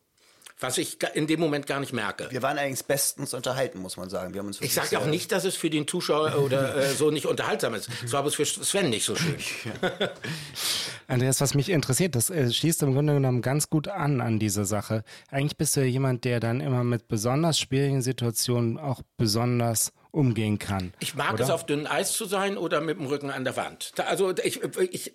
was 0.59 0.79
ich 0.79 0.99
in 1.15 1.27
dem 1.27 1.39
Moment 1.39 1.67
gar 1.67 1.81
nicht 1.81 1.93
merke. 1.93 2.29
Wir 2.31 2.43
waren 2.43 2.59
eigentlich 2.59 2.85
bestens 2.87 3.35
unterhalten, 3.35 3.79
muss 3.79 3.97
man 3.97 4.09
sagen. 4.09 4.33
Wir 4.33 4.41
haben 4.41 4.47
uns 4.47 4.61
ich 4.61 4.73
sage 4.73 4.99
auch 4.99 5.07
nicht, 5.07 5.31
dass 5.33 5.45
es 5.45 5.55
für 5.55 5.69
den 5.69 5.87
Zuschauer 5.87 6.39
oder 6.39 6.77
äh, 6.77 6.95
so 6.95 7.11
nicht 7.11 7.27
unterhaltsam 7.27 7.75
ist. 7.75 7.91
So 8.07 8.17
war 8.17 8.25
es 8.25 8.35
für 8.35 8.47
Sven 8.47 8.89
nicht 8.89 9.05
so 9.05 9.15
schön. 9.15 9.37
Andreas, 11.09 11.41
was 11.41 11.55
mich 11.55 11.69
interessiert, 11.69 12.15
das 12.15 12.31
äh, 12.31 12.51
schließt 12.51 12.83
im 12.83 12.95
Grunde 12.95 13.15
genommen 13.15 13.43
ganz 13.43 13.69
gut 13.69 13.89
an 13.89 14.21
an 14.21 14.39
diese 14.39 14.65
Sache. 14.65 15.05
Eigentlich 15.31 15.59
bist 15.59 15.77
du 15.77 15.81
ja 15.81 15.87
jemand, 15.87 16.25
der 16.25 16.41
dann 16.41 16.61
immer 16.61 16.85
mit 16.85 17.07
besonders 17.07 17.59
schwierigen 17.59 18.01
Situationen 18.01 18.79
auch 18.79 19.03
besonders 19.19 19.93
umgehen 20.17 20.59
kann. 20.59 20.93
Ich 20.99 21.15
mag 21.15 21.35
oder? 21.35 21.45
es, 21.45 21.51
auf 21.51 21.67
dünnem 21.67 21.87
Eis 21.87 22.15
zu 22.15 22.25
sein 22.25 22.57
oder 22.57 22.81
mit 22.81 22.99
dem 22.99 23.07
Rücken 23.07 23.31
an 23.31 23.45
der 23.45 23.57
Wand. 23.57 23.93
Also 23.99 24.35
ich, 24.43 24.63
ich, 24.63 25.13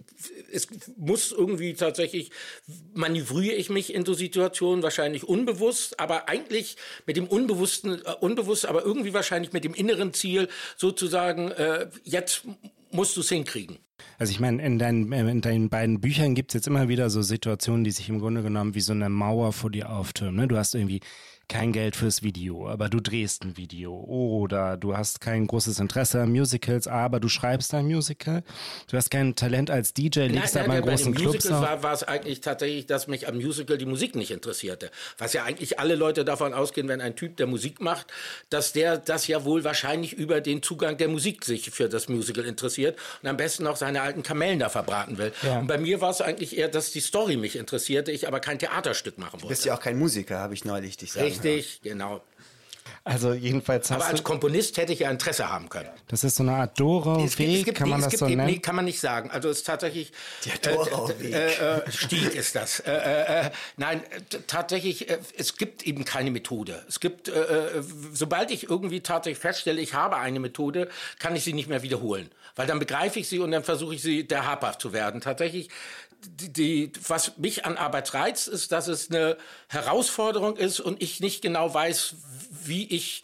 es 0.52 0.68
muss 0.96 1.32
irgendwie 1.32 1.74
tatsächlich, 1.74 2.32
manövriere 2.94 3.56
ich 3.56 3.70
mich 3.70 3.94
in 3.94 4.06
so 4.06 4.14
Situationen, 4.14 4.84
wahrscheinlich 4.84 5.24
unbewusst, 5.24 6.00
aber 6.00 6.30
eigentlich 6.30 6.78
mit 7.08 7.18
dem 7.18 7.28
Unbewussten, 7.28 8.06
äh, 8.06 8.14
unbewusst, 8.20 8.66
aber 8.66 8.84
irgendwie 8.84 9.14
wahrscheinlich 9.14 9.52
mit 9.54 9.64
dem 9.64 9.74
inneren 9.74 10.14
Ziel, 10.14 10.48
sozusagen, 10.78 11.52
äh, 11.52 11.90
jetzt 12.04 12.44
musst 12.92 13.18
du 13.18 13.22
es 13.22 13.30
hinkriegen. 13.30 13.80
Also 14.20 14.32
ich 14.32 14.40
meine, 14.40 14.64
in 14.64 14.78
deinen, 14.78 15.12
in 15.12 15.42
deinen 15.42 15.70
beiden 15.70 16.00
Büchern 16.00 16.36
gibt 16.36 16.52
es 16.52 16.54
jetzt 16.56 16.68
immer 16.68 16.90
wieder 16.90 17.10
so 17.10 17.22
Situationen, 17.22 17.84
die 17.84 17.92
sich 17.92 18.10
im 18.10 18.20
Grunde 18.20 18.44
genommen 18.44 18.76
wie 18.76 18.82
so 18.82 18.94
eine 18.94 19.10
Mauer 19.10 19.52
vor 19.54 19.72
dir 19.72 19.90
auftürmen. 19.90 20.36
Ne? 20.36 20.48
Du 20.48 20.58
hast 20.58 20.76
irgendwie 20.76 21.02
kein 21.52 21.74
Geld 21.74 21.98
fürs 21.98 22.24
Video, 22.24 22.70
aber 22.70 22.88
du 22.88 23.02
drehst 23.02 23.44
ein 23.44 23.58
Video. 23.58 23.94
Oder 23.94 24.78
du 24.78 24.96
hast 24.96 25.20
kein 25.20 25.48
großes 25.48 25.80
Interesse 25.80 26.22
an 26.22 26.32
Musicals, 26.32 26.88
aber 26.88 27.20
du 27.20 27.28
schreibst 27.28 27.74
ein 27.74 27.88
Musical. 27.88 28.44
Du 28.90 28.96
hast 28.96 29.12
kein 29.12 29.36
Talent 29.36 29.70
als 29.70 29.94
DJ, 29.94 30.28
legst 30.28 30.56
da 30.56 30.66
mal 30.66 30.82
großen 30.82 31.14
Clubs 31.14 31.46
Musical 31.46 31.62
war, 31.62 31.84
war 31.84 31.94
es 31.94 32.04
eigentlich 32.04 32.40
tatsächlich, 32.40 32.86
dass 32.86 33.08
mich 33.08 33.28
am 33.28 33.36
Musical 33.36 33.78
die 33.78 33.86
Musik 33.86 34.16
nicht 34.16 34.32
interessierte. 34.32 34.92
Was 35.18 35.34
ja 35.34 35.44
eigentlich 35.44 35.78
alle 35.78 35.96
Leute 35.96 36.24
davon 36.24 36.54
ausgehen, 36.54 36.88
wenn 36.88 37.02
ein 37.02 37.18
Typ, 37.18 37.36
der 37.36 37.48
Musik 37.48 37.82
macht, 37.82 38.08
dass 38.50 38.72
der 38.72 38.98
das 38.98 39.28
ja 39.28 39.44
wohl 39.44 39.66
wahrscheinlich 39.66 40.14
über 40.14 40.40
den 40.40 40.64
Zugang 40.64 40.96
der 40.96 41.10
Musik 41.10 41.44
sich 41.44 41.70
für 41.70 41.90
das 41.90 42.08
Musical 42.08 42.46
interessiert 42.46 42.98
und 43.22 43.28
am 43.28 43.36
besten 43.36 43.68
auch 43.68 43.76
seine 43.76 44.02
alten 44.02 44.24
Kamellen 44.24 44.60
da 44.60 44.70
verbraten 44.70 45.18
will. 45.18 45.34
Ja. 45.44 45.60
Und 45.60 45.68
bei 45.68 45.78
mir 45.78 46.00
war 46.00 46.12
es 46.12 46.22
eigentlich 46.22 46.58
eher, 46.58 46.70
dass 46.70 46.92
die 46.92 47.02
Story 47.02 47.36
mich 47.36 47.58
interessierte, 47.58 48.12
ich 48.14 48.26
aber 48.26 48.40
kein 48.40 48.58
Theaterstück 48.58 49.18
machen 49.18 49.34
wollte. 49.34 49.48
Du 49.48 49.50
bist 49.50 49.66
ja 49.66 49.76
auch 49.76 49.82
kein 49.82 50.00
Musiker, 50.00 50.40
habe 50.40 50.54
ich 50.54 50.64
neulich 50.64 50.96
dich 50.96 51.12
sagen 51.12 51.26
Richtig, 51.26 51.41
genau. 51.84 52.22
Also 53.04 53.34
jedenfalls 53.34 53.90
hast 53.90 54.02
Aber 54.02 54.06
als 54.12 54.24
Komponist 54.24 54.78
hätte 54.78 54.94
ich 54.94 55.00
ja 55.00 55.10
Interesse 55.10 55.50
haben 55.50 55.70
können. 55.70 55.90
das 56.08 56.24
ist 56.24 56.36
so 56.36 56.44
eine 56.44 56.54
Art 56.54 56.80
Doro-Weg, 56.80 57.74
kann 57.74 57.90
man 57.90 58.02
das 58.02 58.14
es 58.14 58.20
so 58.20 58.28
gibt, 58.28 58.38
nee, 58.38 58.46
nennen? 58.46 58.62
kann 58.62 58.76
man 58.76 58.86
nicht 58.86 59.00
sagen. 59.00 59.32
Also 59.32 59.50
es 59.50 59.60
ist 59.60 59.64
tatsächlich 59.68 60.12
Der 60.46 60.76
Dorau-Weg. 60.76 61.34
Äh, 61.34 61.78
äh, 61.78 61.92
Stieg 61.92 62.36
ist 62.36 62.56
das. 62.56 62.80
Äh, 62.82 62.92
äh, 62.92 63.46
äh, 63.48 63.52
nein, 63.78 64.04
tatsächlich, 64.46 65.10
äh, 65.10 65.18
es 65.36 65.58
gibt 65.58 65.88
eben 65.88 66.06
keine 66.06 66.30
Methode. 66.30 66.86
Es 66.88 67.00
gibt, 67.00 67.28
äh, 67.28 67.32
äh, 67.80 67.84
sobald 68.14 68.52
ich 68.52 68.70
irgendwie 68.70 69.02
tatsächlich 69.02 69.40
feststelle, 69.40 69.82
ich 69.82 69.96
habe 69.96 70.18
eine 70.18 70.40
Methode, 70.40 70.88
kann 71.18 71.36
ich 71.36 71.44
sie 71.44 71.54
nicht 71.54 71.70
mehr 71.70 71.82
wiederholen, 71.82 72.30
weil 72.56 72.68
dann 72.68 72.78
begreife 72.78 73.20
ich 73.20 73.28
sie 73.28 73.40
und 73.40 73.50
dann 73.50 73.64
versuche 73.64 73.96
ich 73.96 74.04
sie 74.04 74.28
der 74.28 74.46
habhaft 74.46 74.80
zu 74.80 74.94
werden. 74.94 75.22
Tatsächlich. 75.22 75.70
Die, 76.24 76.54
die, 76.54 76.92
was 77.08 77.38
mich 77.38 77.66
an 77.66 77.78
Arbeit 77.78 78.14
reizt, 78.14 78.48
ist, 78.48 78.72
dass 78.72 78.88
es 78.88 79.10
eine 79.10 79.38
Herausforderung 79.70 80.58
ist 80.58 80.80
und 80.80 81.02
ich 81.02 81.20
nicht 81.20 81.42
genau 81.42 81.74
weiß, 81.74 82.16
wie 82.66 82.88
ich 82.88 83.24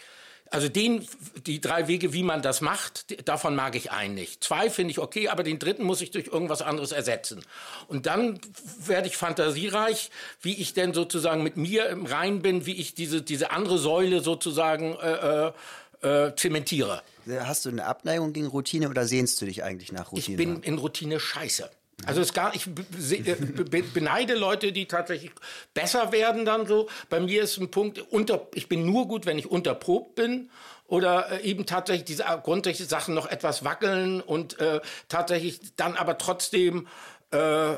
also 0.50 0.70
den, 0.70 1.06
die 1.46 1.60
drei 1.60 1.88
Wege, 1.88 2.14
wie 2.14 2.24
man 2.24 2.42
das 2.42 2.62
macht, 2.62 3.28
davon 3.28 3.56
mag 3.56 3.76
ich 3.76 3.92
einen 3.92 4.16
nicht. 4.16 4.44
Zwei 4.44 4.70
finde 4.70 4.92
ich 4.92 5.00
okay, 5.00 5.28
aber 5.30 5.44
den 5.44 5.60
dritten 5.60 5.84
muss 5.84 6.02
ich 6.02 6.12
durch 6.12 6.28
irgendwas 6.28 6.62
anderes 6.62 6.92
ersetzen. 6.92 7.44
Und 7.88 8.06
dann 8.06 8.40
werde 8.86 9.08
ich 9.08 9.18
fantasiereich, 9.18 10.10
wie 10.42 10.54
ich 10.54 10.74
denn 10.74 10.94
sozusagen 10.94 11.44
mit 11.44 11.58
mir 11.58 11.88
im 11.90 12.06
Rein 12.06 12.42
bin, 12.42 12.66
wie 12.66 12.76
ich 12.76 12.94
diese, 12.94 13.22
diese 13.22 13.52
andere 13.52 13.78
Säule 13.78 14.22
sozusagen 14.22 14.96
äh, 14.96 15.48
äh, 15.48 16.28
äh, 16.28 16.36
zementiere. 16.36 17.02
Hast 17.40 17.66
du 17.66 17.70
eine 17.70 17.86
Abneigung 17.86 18.32
gegen 18.32 18.48
Routine 18.48 18.90
oder 18.90 19.06
sehnst 19.06 19.42
du 19.42 19.46
dich 19.46 19.64
eigentlich 19.64 19.92
nach 19.92 20.12
Ich 20.14 20.30
Routine? 20.30 20.38
bin 20.38 20.64
in 20.64 20.78
Routine 20.78 21.20
scheiße. 21.20 21.70
Also 22.06 22.22
es 22.22 22.34
gar, 22.34 22.54
ich 22.56 22.68
äh, 22.68 23.36
be- 23.36 23.82
beneide 23.82 24.36
Leute, 24.36 24.72
die 24.72 24.86
tatsächlich 24.88 25.32
besser 25.74 26.12
werden 26.12 26.46
dann 26.46 26.68
so. 26.68 26.88
Bei 27.10 27.20
mir 27.20 27.42
ist 27.42 27.58
ein 27.58 27.72
Punkt, 27.72 28.00
unter, 28.12 28.48
ich 28.54 28.70
bin 28.70 28.86
nur 28.86 29.08
gut, 29.08 29.26
wenn 29.26 29.40
ich 29.40 29.50
unterprobt 29.50 30.14
bin 30.16 30.52
oder 30.86 31.32
äh, 31.32 31.42
eben 31.42 31.66
tatsächlich 31.66 32.06
diese 32.06 32.24
grundsätzlichen 32.44 32.88
Sachen 32.88 33.16
noch 33.16 33.26
etwas 33.28 33.64
wackeln 33.66 34.22
und 34.22 34.60
äh, 34.60 34.80
tatsächlich 35.10 35.60
dann 35.76 35.96
aber 35.96 36.20
trotzdem 36.20 36.88
äh, 37.32 37.74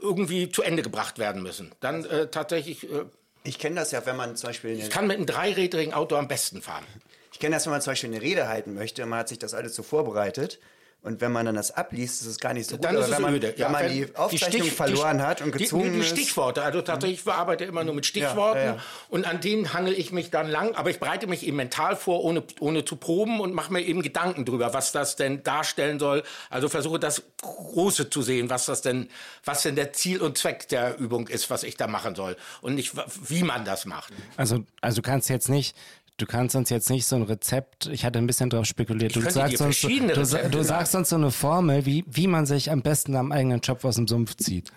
irgendwie 0.00 0.50
zu 0.50 0.62
Ende 0.62 0.82
gebracht 0.82 1.18
werden 1.18 1.42
müssen. 1.42 1.72
Dann 1.80 2.04
äh, 2.04 2.28
tatsächlich, 2.28 2.84
äh, 2.84 3.06
ich 3.44 3.58
kenne 3.58 3.76
das 3.76 3.92
ja, 3.92 4.04
wenn 4.04 4.16
man 4.16 4.36
zum 4.36 4.50
Beispiel 4.50 4.78
ich 4.78 4.90
kann 4.90 5.06
mit 5.06 5.16
einem 5.16 5.26
dreirädrigen 5.26 5.94
Auto 5.94 6.16
am 6.16 6.28
besten 6.28 6.60
fahren. 6.60 6.84
ich 7.32 7.38
kenne 7.38 7.56
das, 7.56 7.64
wenn 7.64 7.72
man 7.72 7.80
zum 7.80 7.92
Beispiel 7.92 8.10
eine 8.10 8.20
Rede 8.20 8.46
halten 8.46 8.74
möchte, 8.74 9.04
man 9.06 9.20
hat 9.20 9.28
sich 9.30 9.38
das 9.38 9.54
alles 9.54 9.74
so 9.74 9.82
vorbereitet. 9.82 10.60
Und 11.00 11.20
wenn 11.20 11.30
man 11.30 11.46
dann 11.46 11.54
das 11.54 11.70
abliest, 11.70 12.22
ist 12.22 12.26
es 12.26 12.38
gar 12.40 12.52
nicht 12.52 12.68
so 12.68 12.74
gut. 12.76 12.84
Dann 12.84 12.96
Aber 12.96 13.04
ist 13.04 13.10
es 13.10 13.16
wenn 13.16 13.22
man, 13.22 13.34
öde. 13.34 13.54
wenn 13.56 13.70
man 13.72 13.88
die 13.88 14.16
Aufzeichnung 14.16 14.62
Stich- 14.62 14.72
verloren 14.72 15.18
die- 15.18 15.22
hat 15.24 15.40
und 15.40 15.54
die- 15.54 15.58
gezwungen 15.58 15.92
die, 15.92 16.00
die. 16.00 16.04
Stichworte, 16.04 16.62
also 16.62 16.82
tatsächlich, 16.82 17.20
ich 17.24 17.32
arbeite 17.32 17.64
immer 17.64 17.84
nur 17.84 17.94
mit 17.94 18.04
Stichworten 18.04 18.58
Ja, 18.58 18.64
ja, 18.64 18.74
ja. 18.74 18.82
und 19.08 19.24
an 19.24 19.40
denen 19.40 19.72
hangel 19.72 19.92
ich 19.94 20.10
mich 20.10 20.30
dann 20.30 20.48
lang, 20.50 20.74
aber 20.74 20.90
ich 20.90 20.98
bereite 20.98 21.28
mich 21.28 21.46
eben 21.46 21.56
mental 21.56 21.94
vor, 21.94 22.24
ohne, 22.24 22.42
ohne 22.58 22.84
zu 22.84 22.96
proben 22.96 23.38
und 23.40 23.54
mache 23.54 23.72
mir 23.72 23.80
eben 23.82 24.02
Gedanken 24.02 24.44
drüber, 24.44 24.74
was 24.74 24.90
das 24.90 25.14
denn 25.14 25.44
darstellen 25.44 26.00
soll. 26.00 26.24
Also 26.50 26.68
versuche 26.68 26.98
das 26.98 27.22
Große 27.42 28.10
zu 28.10 28.20
sehen, 28.22 28.50
was 28.50 28.66
das 28.66 28.82
denn, 28.82 29.08
was 29.44 29.62
denn 29.62 29.76
der 29.76 29.92
Ziel 29.92 30.20
und 30.20 30.36
Zweck 30.36 30.68
der 30.68 30.98
Übung 30.98 31.28
ist, 31.28 31.48
was 31.48 31.62
ich 31.62 31.76
da 31.76 31.86
machen 31.86 32.16
soll 32.16 32.36
und 32.60 32.74
nicht, 32.74 32.92
wie 33.28 33.44
man 33.44 33.64
das 33.64 33.84
macht. 33.86 34.12
Also, 34.36 34.64
also 34.80 34.96
du 34.96 35.02
kannst 35.08 35.30
jetzt 35.30 35.48
nicht, 35.48 35.76
du 36.18 36.26
kannst 36.26 36.54
uns 36.56 36.68
jetzt 36.68 36.90
nicht 36.90 37.06
so 37.06 37.16
ein 37.16 37.22
Rezept, 37.22 37.86
ich 37.86 38.04
hatte 38.04 38.18
ein 38.18 38.26
bisschen 38.26 38.50
drauf 38.50 38.66
spekuliert, 38.66 39.16
du 39.16 39.20
sagst, 39.22 39.60
dir 39.60 39.64
uns, 39.64 39.80
du, 39.80 40.48
du 40.50 40.62
sagst 40.62 40.94
uns 40.94 41.08
so 41.08 41.16
eine 41.16 41.30
Formel, 41.30 41.86
wie, 41.86 42.04
wie 42.06 42.26
man 42.26 42.44
sich 42.44 42.70
am 42.70 42.82
besten 42.82 43.16
am 43.16 43.32
eigenen 43.32 43.60
Job 43.60 43.84
aus 43.84 43.96
dem 43.96 44.06
Sumpf 44.06 44.36
zieht. 44.36 44.70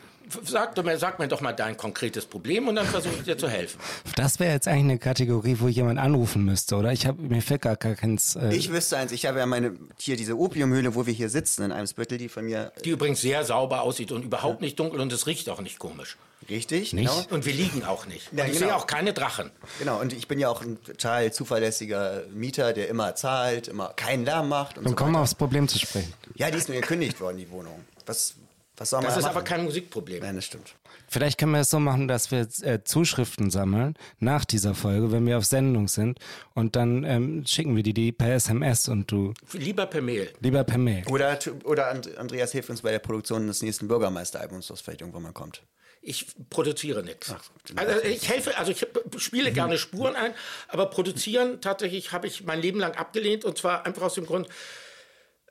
Sag, 0.43 0.81
mir, 0.81 0.97
sag 0.97 1.19
mir 1.19 1.27
doch 1.27 1.41
mal 1.41 1.51
dein 1.51 1.75
konkretes 1.75 2.25
Problem 2.25 2.69
und 2.69 2.75
dann 2.75 2.85
versuche 2.85 3.15
ich 3.17 3.23
dir 3.23 3.37
zu 3.37 3.49
helfen. 3.49 3.77
Das 4.15 4.39
wäre 4.39 4.53
jetzt 4.53 4.65
eigentlich 4.65 4.83
eine 4.83 4.97
Kategorie, 4.97 5.57
wo 5.59 5.67
jemand 5.67 5.99
anrufen 5.99 6.45
müsste, 6.45 6.77
oder? 6.77 6.93
Ich 6.93 7.05
habe 7.05 7.21
mir 7.21 7.41
fällt 7.41 7.63
gar 7.63 7.75
keins. 7.75 8.37
Äh, 8.37 8.53
Ich 8.55 8.71
wüsste 8.71 8.95
eins, 8.95 9.11
ich 9.11 9.25
habe 9.25 9.39
ja 9.39 9.45
meine, 9.45 9.73
hier 9.97 10.15
diese 10.15 10.37
Opiumhöhle, 10.37 10.95
wo 10.95 11.05
wir 11.05 11.13
hier 11.13 11.29
sitzen 11.29 11.63
in 11.63 11.73
Eimsbüttel, 11.73 12.17
die 12.17 12.29
von 12.29 12.45
mir 12.45 12.71
Die 12.85 12.91
übrigens 12.91 13.19
sehr 13.19 13.43
sauber 13.43 13.81
aussieht 13.81 14.13
und 14.13 14.23
überhaupt 14.23 14.61
nicht 14.61 14.79
dunkel 14.79 15.01
und 15.01 15.11
es 15.11 15.27
riecht 15.27 15.49
auch 15.49 15.59
nicht 15.59 15.79
komisch. 15.79 16.15
Richtig, 16.49 16.93
Nicht? 16.93 17.07
genau. 17.09 17.25
Und 17.35 17.45
wir 17.45 17.53
liegen 17.53 17.83
auch 17.83 18.05
nicht. 18.07 18.29
Ja, 18.33 18.43
und 18.43 18.49
ich 18.51 18.57
genau. 18.57 18.67
sehe 18.71 18.75
auch 18.75 18.87
keine 18.87 19.13
Drachen. 19.13 19.51
Genau, 19.79 19.99
und 19.99 20.13
ich 20.13 20.27
bin 20.27 20.39
ja 20.39 20.49
auch 20.49 20.61
ein 20.61 20.81
total 20.83 21.31
zuverlässiger 21.31 22.23
Mieter, 22.33 22.73
der 22.73 22.89
immer 22.89 23.15
zahlt, 23.15 23.67
immer 23.67 23.89
keinen 23.89 24.25
Lärm 24.25 24.49
macht 24.49 24.77
und 24.77 24.83
dann 24.85 24.91
so 24.91 24.95
kommen 24.95 25.13
wir 25.13 25.19
aufs 25.19 25.35
Problem 25.35 25.67
zu 25.67 25.79
sprechen. 25.79 26.13
Ja, 26.35 26.49
die 26.51 26.57
ist 26.57 26.69
nur 26.69 26.79
gekündigt 26.79 27.19
worden, 27.19 27.37
die 27.37 27.49
Wohnung. 27.51 27.85
Was, 28.05 28.35
was 28.77 28.89
soll 28.89 28.99
man 28.99 29.07
Das 29.07 29.17
ist 29.17 29.23
machen? 29.23 29.35
aber 29.37 29.43
kein 29.43 29.63
Musikproblem. 29.63 30.21
Nein, 30.23 30.35
das 30.35 30.45
stimmt. 30.45 30.75
Vielleicht 31.07 31.37
können 31.37 31.51
wir 31.51 31.59
es 31.59 31.69
so 31.69 31.77
machen, 31.79 32.07
dass 32.07 32.31
wir 32.31 32.47
äh, 32.61 32.83
Zuschriften 32.85 33.51
sammeln 33.51 33.95
nach 34.19 34.45
dieser 34.45 34.73
Folge, 34.73 35.11
wenn 35.11 35.25
wir 35.25 35.37
auf 35.37 35.43
Sendung 35.45 35.89
sind. 35.89 36.19
Und 36.53 36.77
dann 36.77 37.03
ähm, 37.03 37.45
schicken 37.45 37.75
wir 37.75 37.83
die, 37.83 37.93
die 37.93 38.13
per 38.13 38.33
SMS 38.35 38.87
und 38.87 39.11
du 39.11 39.33
Lieber 39.51 39.87
per 39.87 40.01
Mail. 40.01 40.31
lieber 40.39 40.63
per 40.63 40.77
Mail. 40.77 41.03
Oder, 41.09 41.37
oder 41.65 41.89
And- 41.91 42.17
Andreas 42.17 42.53
hilft 42.53 42.69
uns 42.69 42.81
bei 42.81 42.91
der 42.91 42.99
Produktion 42.99 43.45
des 43.47 43.61
nächsten 43.61 43.89
Bürgermeisteralbums, 43.89 44.67
das 44.67 44.79
vielleicht 44.79 45.01
irgendwann 45.01 45.23
mal 45.23 45.33
kommt. 45.33 45.63
Ich 46.03 46.25
produziere 46.49 47.03
nichts. 47.03 47.33
Also 47.75 48.01
ich 48.03 48.27
helfe, 48.27 48.57
also 48.57 48.71
ich 48.71 48.87
spiele 49.17 49.51
gerne 49.51 49.77
Spuren 49.77 50.15
ein, 50.15 50.33
aber 50.67 50.87
produzieren 50.87 51.61
tatsächlich 51.61 52.11
habe 52.11 52.25
ich 52.25 52.43
mein 52.43 52.59
Leben 52.59 52.79
lang 52.79 52.95
abgelehnt 52.95 53.45
und 53.45 53.57
zwar 53.57 53.85
einfach 53.85 54.01
aus 54.01 54.15
dem 54.15 54.25
Grund, 54.25 54.47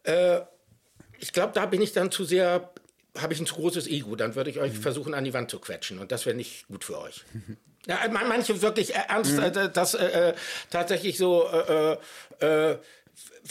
äh, 0.02 0.40
ich 1.18 1.32
glaube, 1.32 1.52
da 1.54 1.66
bin 1.66 1.80
ich 1.82 1.92
dann 1.92 2.10
zu 2.10 2.24
sehr, 2.24 2.70
habe 3.16 3.32
ich 3.32 3.38
ein 3.40 3.46
zu 3.46 3.54
großes 3.54 3.86
Ego, 3.86 4.16
dann 4.16 4.34
würde 4.34 4.50
ich 4.50 4.58
euch 4.58 4.72
versuchen 4.76 5.14
an 5.14 5.22
die 5.24 5.34
Wand 5.34 5.50
zu 5.50 5.58
quetschen 5.60 5.98
und 6.00 6.10
das 6.10 6.26
wäre 6.26 6.34
nicht 6.36 6.66
gut 6.68 6.84
für 6.84 6.98
euch. 6.98 7.24
Ja, 7.86 7.98
man- 8.10 8.28
manche 8.28 8.60
wirklich 8.60 8.94
äh, 8.94 8.98
ernst, 9.08 9.38
äh, 9.38 9.70
das 9.72 9.94
äh, 9.94 10.04
äh, 10.30 10.34
tatsächlich 10.68 11.16
so, 11.16 11.48
äh, 11.48 11.96
äh, 12.40 12.78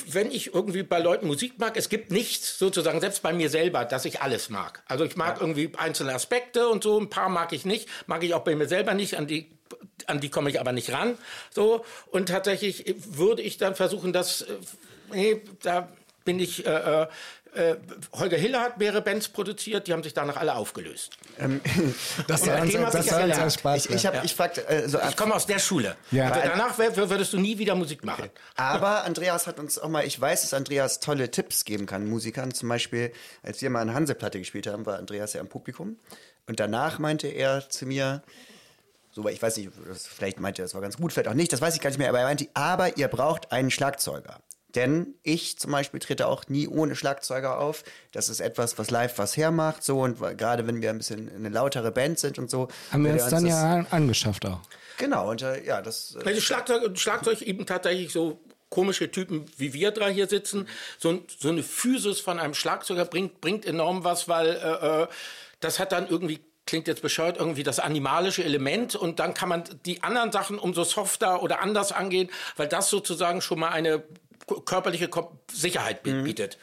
wenn 0.08 0.32
ich 0.32 0.54
irgendwie 0.54 0.84
bei 0.84 1.00
Leuten 1.00 1.28
Musik 1.28 1.58
mag, 1.58 1.76
es 1.76 1.90
gibt 1.90 2.12
nichts 2.12 2.60
sozusagen, 2.60 3.02
selbst 3.02 3.22
bei 3.22 3.34
mir 3.34 3.50
selber, 3.50 3.86
dass 3.86 4.06
ich 4.06 4.22
alles 4.22 4.50
mag. 4.50 4.84
Also 4.86 5.04
ich 5.04 5.16
mag 5.16 5.40
irgendwie 5.40 5.72
einzelne 5.78 6.14
Aspekte 6.14 6.68
und 6.68 6.84
so, 6.84 7.00
ein 7.00 7.10
paar 7.10 7.30
mag 7.30 7.54
ich 7.54 7.66
nicht, 7.66 7.90
mag 8.08 8.24
ich 8.24 8.34
auch 8.34 8.44
bei 8.44 8.56
mir 8.56 8.68
selber 8.68 8.94
nicht, 8.94 9.18
an 9.18 9.28
die 9.28 9.50
an 10.08 10.20
die 10.20 10.30
komme 10.30 10.50
ich 10.50 10.60
aber 10.60 10.72
nicht 10.72 10.92
ran. 10.92 11.18
So 11.52 11.86
und 12.08 12.30
tatsächlich 12.30 12.96
würde 13.06 13.42
ich 13.42 13.58
dann 13.58 13.76
versuchen, 13.76 14.14
dass 14.14 14.42
äh, 14.42 14.58
nee, 15.12 15.42
da 15.62 15.90
bin 16.26 16.40
ich 16.40 16.66
äh, 16.66 17.04
äh, 17.04 17.08
äh, 17.56 17.78
Holger 18.14 18.38
Hiller 18.38 18.62
hat 18.62 18.78
mehrere 18.78 19.02
Bands 19.02 19.28
produziert, 19.30 19.88
die 19.88 19.94
haben 19.94 20.04
sich 20.04 20.14
danach 20.14 20.38
alle 20.38 20.56
aufgelöst. 20.56 21.18
Das 22.28 22.42
Und 22.42 22.48
soll 22.48 22.56
an 22.56 22.62
uns, 22.64 22.74
das 22.92 23.06
ich 23.06 23.12
uns 23.14 23.40
auch 23.40 23.50
Spaß 23.50 23.86
Ich, 23.86 23.96
ich, 23.96 24.06
hab, 24.06 24.14
Ja. 24.14 24.24
ich 24.24 24.36
fragte, 24.36 24.68
also, 24.68 25.00
Ich 25.10 25.18
komme 25.18 25.34
aus 25.34 25.46
der 25.46 25.60
Schule. 25.60 25.96
Ja. 26.12 26.30
Also 26.30 26.48
danach 26.48 26.78
würdest 26.78 27.34
du 27.34 27.40
nie 27.40 27.58
wieder 27.58 27.76
Musik 27.76 28.04
machen. 28.04 28.30
aber 28.56 29.04
Andreas 29.04 29.48
hat 29.48 29.60
uns 29.60 29.80
auch 29.80 29.90
mal, 29.90 30.06
ich 30.06 30.20
weiß, 30.20 30.42
dass 30.42 30.54
Andreas 30.54 31.00
tolle 31.00 31.32
Tipps 31.32 31.66
geben 31.66 31.86
kann, 31.86 32.08
Musikern. 32.08 32.54
Zum 32.54 32.70
Beispiel, 32.70 33.12
als 33.42 33.62
wir 33.62 33.70
mal 33.70 33.82
eine 33.82 33.94
Hanseplatte 33.94 34.38
gespielt 34.40 34.68
haben, 34.68 34.86
war 34.86 34.98
Andreas 34.98 35.34
ja 35.34 35.42
im 35.42 35.48
Publikum. 35.50 35.98
Und 36.48 36.60
danach 36.60 37.00
meinte 37.00 37.28
er 37.28 37.68
zu 37.70 37.86
mir, 37.86 38.22
so, 39.12 39.28
ich 39.28 39.42
weiß 39.42 39.58
nicht, 39.58 39.72
das, 39.88 40.06
vielleicht 40.08 40.40
meinte 40.40 40.62
er, 40.62 40.66
das 40.66 40.74
war 40.74 40.82
ganz 40.82 40.98
gut, 40.98 41.14
vielleicht 41.14 41.30
auch 41.30 41.34
nicht, 41.34 41.52
das 41.52 41.62
weiß 41.62 41.74
ich 41.76 41.82
gar 41.82 41.90
nicht 41.90 42.00
mehr, 42.00 42.10
aber 42.10 42.20
er 42.20 42.26
meinte, 42.26 42.48
aber 42.54 42.98
ihr 42.98 43.08
braucht 43.08 43.52
einen 43.52 43.72
Schlagzeuger. 43.72 44.40
Denn 44.80 45.14
ich 45.24 45.60
zum 45.60 45.74
Beispiel 45.74 46.00
trete 46.00 46.26
auch 46.28 46.48
nie 46.48 46.66
ohne 46.66 46.96
Schlagzeuger 46.96 47.60
auf. 47.60 47.84
Das 48.14 48.30
ist 48.30 48.40
etwas, 48.40 48.78
was 48.78 48.90
live 48.90 49.18
was 49.18 49.36
hermacht, 49.36 49.84
so 49.84 50.00
und 50.00 50.20
gerade 50.38 50.68
wenn 50.68 50.82
wir 50.82 50.90
ein 50.90 50.98
bisschen 51.00 51.30
eine 51.36 51.50
lautere 51.50 51.92
Band 51.92 52.18
sind 52.18 52.40
und 52.40 52.50
so. 52.50 52.70
haben 52.90 53.04
wir 53.04 53.12
uns 53.12 53.28
dann 53.28 53.44
das- 53.44 53.52
ja 53.52 53.86
angeschafft 53.92 54.46
auch. 54.46 54.62
Genau, 54.98 55.32
und 55.32 55.42
äh, 55.42 55.66
ja, 55.66 55.82
das. 55.82 56.18
Also 56.26 56.40
Schlagzeug, 56.40 56.98
Schlagzeug 56.98 57.42
eben 57.42 57.66
tatsächlich 57.66 58.14
so 58.14 58.40
komische 58.70 59.12
Typen 59.12 59.48
wie 59.58 59.74
wir 59.74 59.92
drei 59.92 60.14
hier 60.14 60.28
sitzen. 60.28 60.66
So, 60.98 61.20
so 61.38 61.50
eine 61.50 61.62
Physis 61.62 62.22
von 62.22 62.40
einem 62.40 62.54
Schlagzeuger 62.54 63.04
bringt, 63.04 63.42
bringt 63.42 63.66
enorm 63.66 64.06
was, 64.06 64.30
weil 64.30 64.48
äh, 64.48 65.02
äh, 65.04 65.08
das 65.60 65.80
hat 65.80 65.92
dann 65.92 66.08
irgendwie 66.08 66.40
klingt 66.66 66.88
jetzt 66.88 67.02
bescheuert, 67.02 67.36
irgendwie 67.36 67.64
das 67.64 67.80
animalische 67.80 68.46
Element 68.46 68.96
und 68.96 69.20
dann 69.20 69.34
kann 69.34 69.50
man 69.50 69.64
die 69.86 70.04
anderen 70.04 70.32
Sachen 70.32 70.58
umso 70.58 70.86
softer 70.86 71.44
oder 71.44 71.60
anders 71.62 71.92
angehen, 71.92 72.30
weil 72.56 72.68
das 72.70 72.90
sozusagen 72.90 73.42
schon 73.42 73.60
mal 73.60 73.70
eine 73.72 74.04
körperliche 74.66 75.10
Sicherheit 75.52 76.04
bi- 76.04 76.22
bietet. 76.24 76.58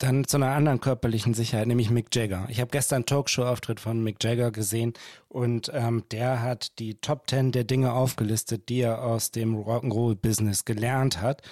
Dann 0.00 0.24
zu 0.24 0.36
einer 0.36 0.50
anderen 0.52 0.80
körperlichen 0.80 1.34
Sicherheit, 1.34 1.66
nämlich 1.66 1.90
Mick 1.90 2.14
Jagger. 2.14 2.46
Ich 2.50 2.60
habe 2.60 2.70
gestern 2.70 2.96
einen 2.96 3.06
Talkshow-Auftritt 3.06 3.80
von 3.80 4.00
Mick 4.02 4.22
Jagger 4.22 4.52
gesehen 4.52 4.92
und 5.28 5.72
ähm, 5.74 6.04
der 6.12 6.40
hat 6.40 6.78
die 6.78 6.94
Top 6.94 7.26
Ten 7.26 7.50
der 7.50 7.64
Dinge 7.64 7.92
aufgelistet, 7.92 8.68
die 8.68 8.82
er 8.82 9.02
aus 9.02 9.32
dem 9.32 9.56
Rock'n'Roll-Business 9.56 10.64
gelernt 10.64 11.20
hat. 11.20 11.42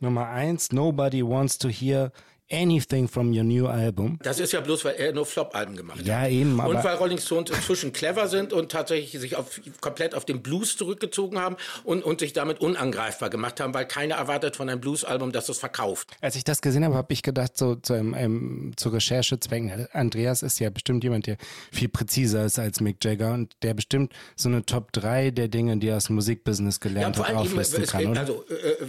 Nummer 0.00 0.26
eins, 0.30 0.72
nobody 0.72 1.24
wants 1.24 1.58
to 1.58 1.68
hear 1.68 2.10
anything 2.52 3.08
from 3.08 3.32
your 3.36 3.44
new 3.44 3.66
album. 3.66 4.18
Das 4.22 4.38
ist 4.38 4.52
ja 4.52 4.60
bloß, 4.60 4.84
weil 4.84 4.94
er 4.96 5.12
nur 5.12 5.26
Flop-Alben 5.26 5.76
gemacht 5.76 5.98
hat. 6.00 6.06
Ja, 6.06 6.26
eben, 6.26 6.60
aber- 6.60 6.70
Und 6.76 6.84
weil 6.84 6.96
Rolling 6.96 7.18
Stones 7.18 7.50
inzwischen 7.50 7.92
clever 7.92 8.28
sind 8.28 8.52
und 8.52 8.70
tatsächlich 8.70 9.20
sich 9.20 9.36
auf, 9.36 9.60
komplett 9.80 10.14
auf 10.14 10.24
den 10.24 10.42
Blues 10.42 10.76
zurückgezogen 10.76 11.38
haben 11.38 11.56
und, 11.84 12.02
und 12.04 12.20
sich 12.20 12.32
damit 12.32 12.60
unangreifbar 12.60 13.30
gemacht 13.30 13.60
haben, 13.60 13.72
weil 13.74 13.86
keiner 13.86 14.16
erwartet 14.16 14.56
von 14.56 14.68
einem 14.68 14.80
Blues-Album, 14.80 15.32
dass 15.32 15.48
es 15.48 15.58
verkauft. 15.58 16.08
Als 16.20 16.36
ich 16.36 16.44
das 16.44 16.60
gesehen 16.60 16.84
habe, 16.84 16.94
habe 16.94 17.12
ich 17.12 17.22
gedacht, 17.22 17.56
so 17.56 17.74
zu, 17.76 17.94
ähm, 17.94 18.14
ähm, 18.16 18.72
zu 18.76 18.90
Recherchezwecken, 18.90 19.88
Andreas 19.92 20.42
ist 20.42 20.58
ja 20.60 20.70
bestimmt 20.70 21.04
jemand, 21.04 21.26
der 21.26 21.36
viel 21.70 21.88
präziser 21.88 22.44
ist 22.44 22.58
als 22.58 22.80
Mick 22.80 23.02
Jagger 23.04 23.32
und 23.32 23.52
der 23.62 23.74
bestimmt 23.74 24.12
so 24.36 24.48
eine 24.48 24.64
Top 24.66 24.92
3 24.92 25.30
der 25.30 25.48
Dinge, 25.48 25.76
die 25.78 25.88
er 25.88 25.96
aus 25.96 26.04
dem 26.04 26.16
Musikbusiness 26.16 26.80
gelernt 26.80 27.18
hat, 27.18 27.28
eben, 27.30 27.38
auflisten 27.38 27.86
kann, 27.86 28.00
geht- 28.08 28.18
also 28.18 28.44
äh, 28.48 28.86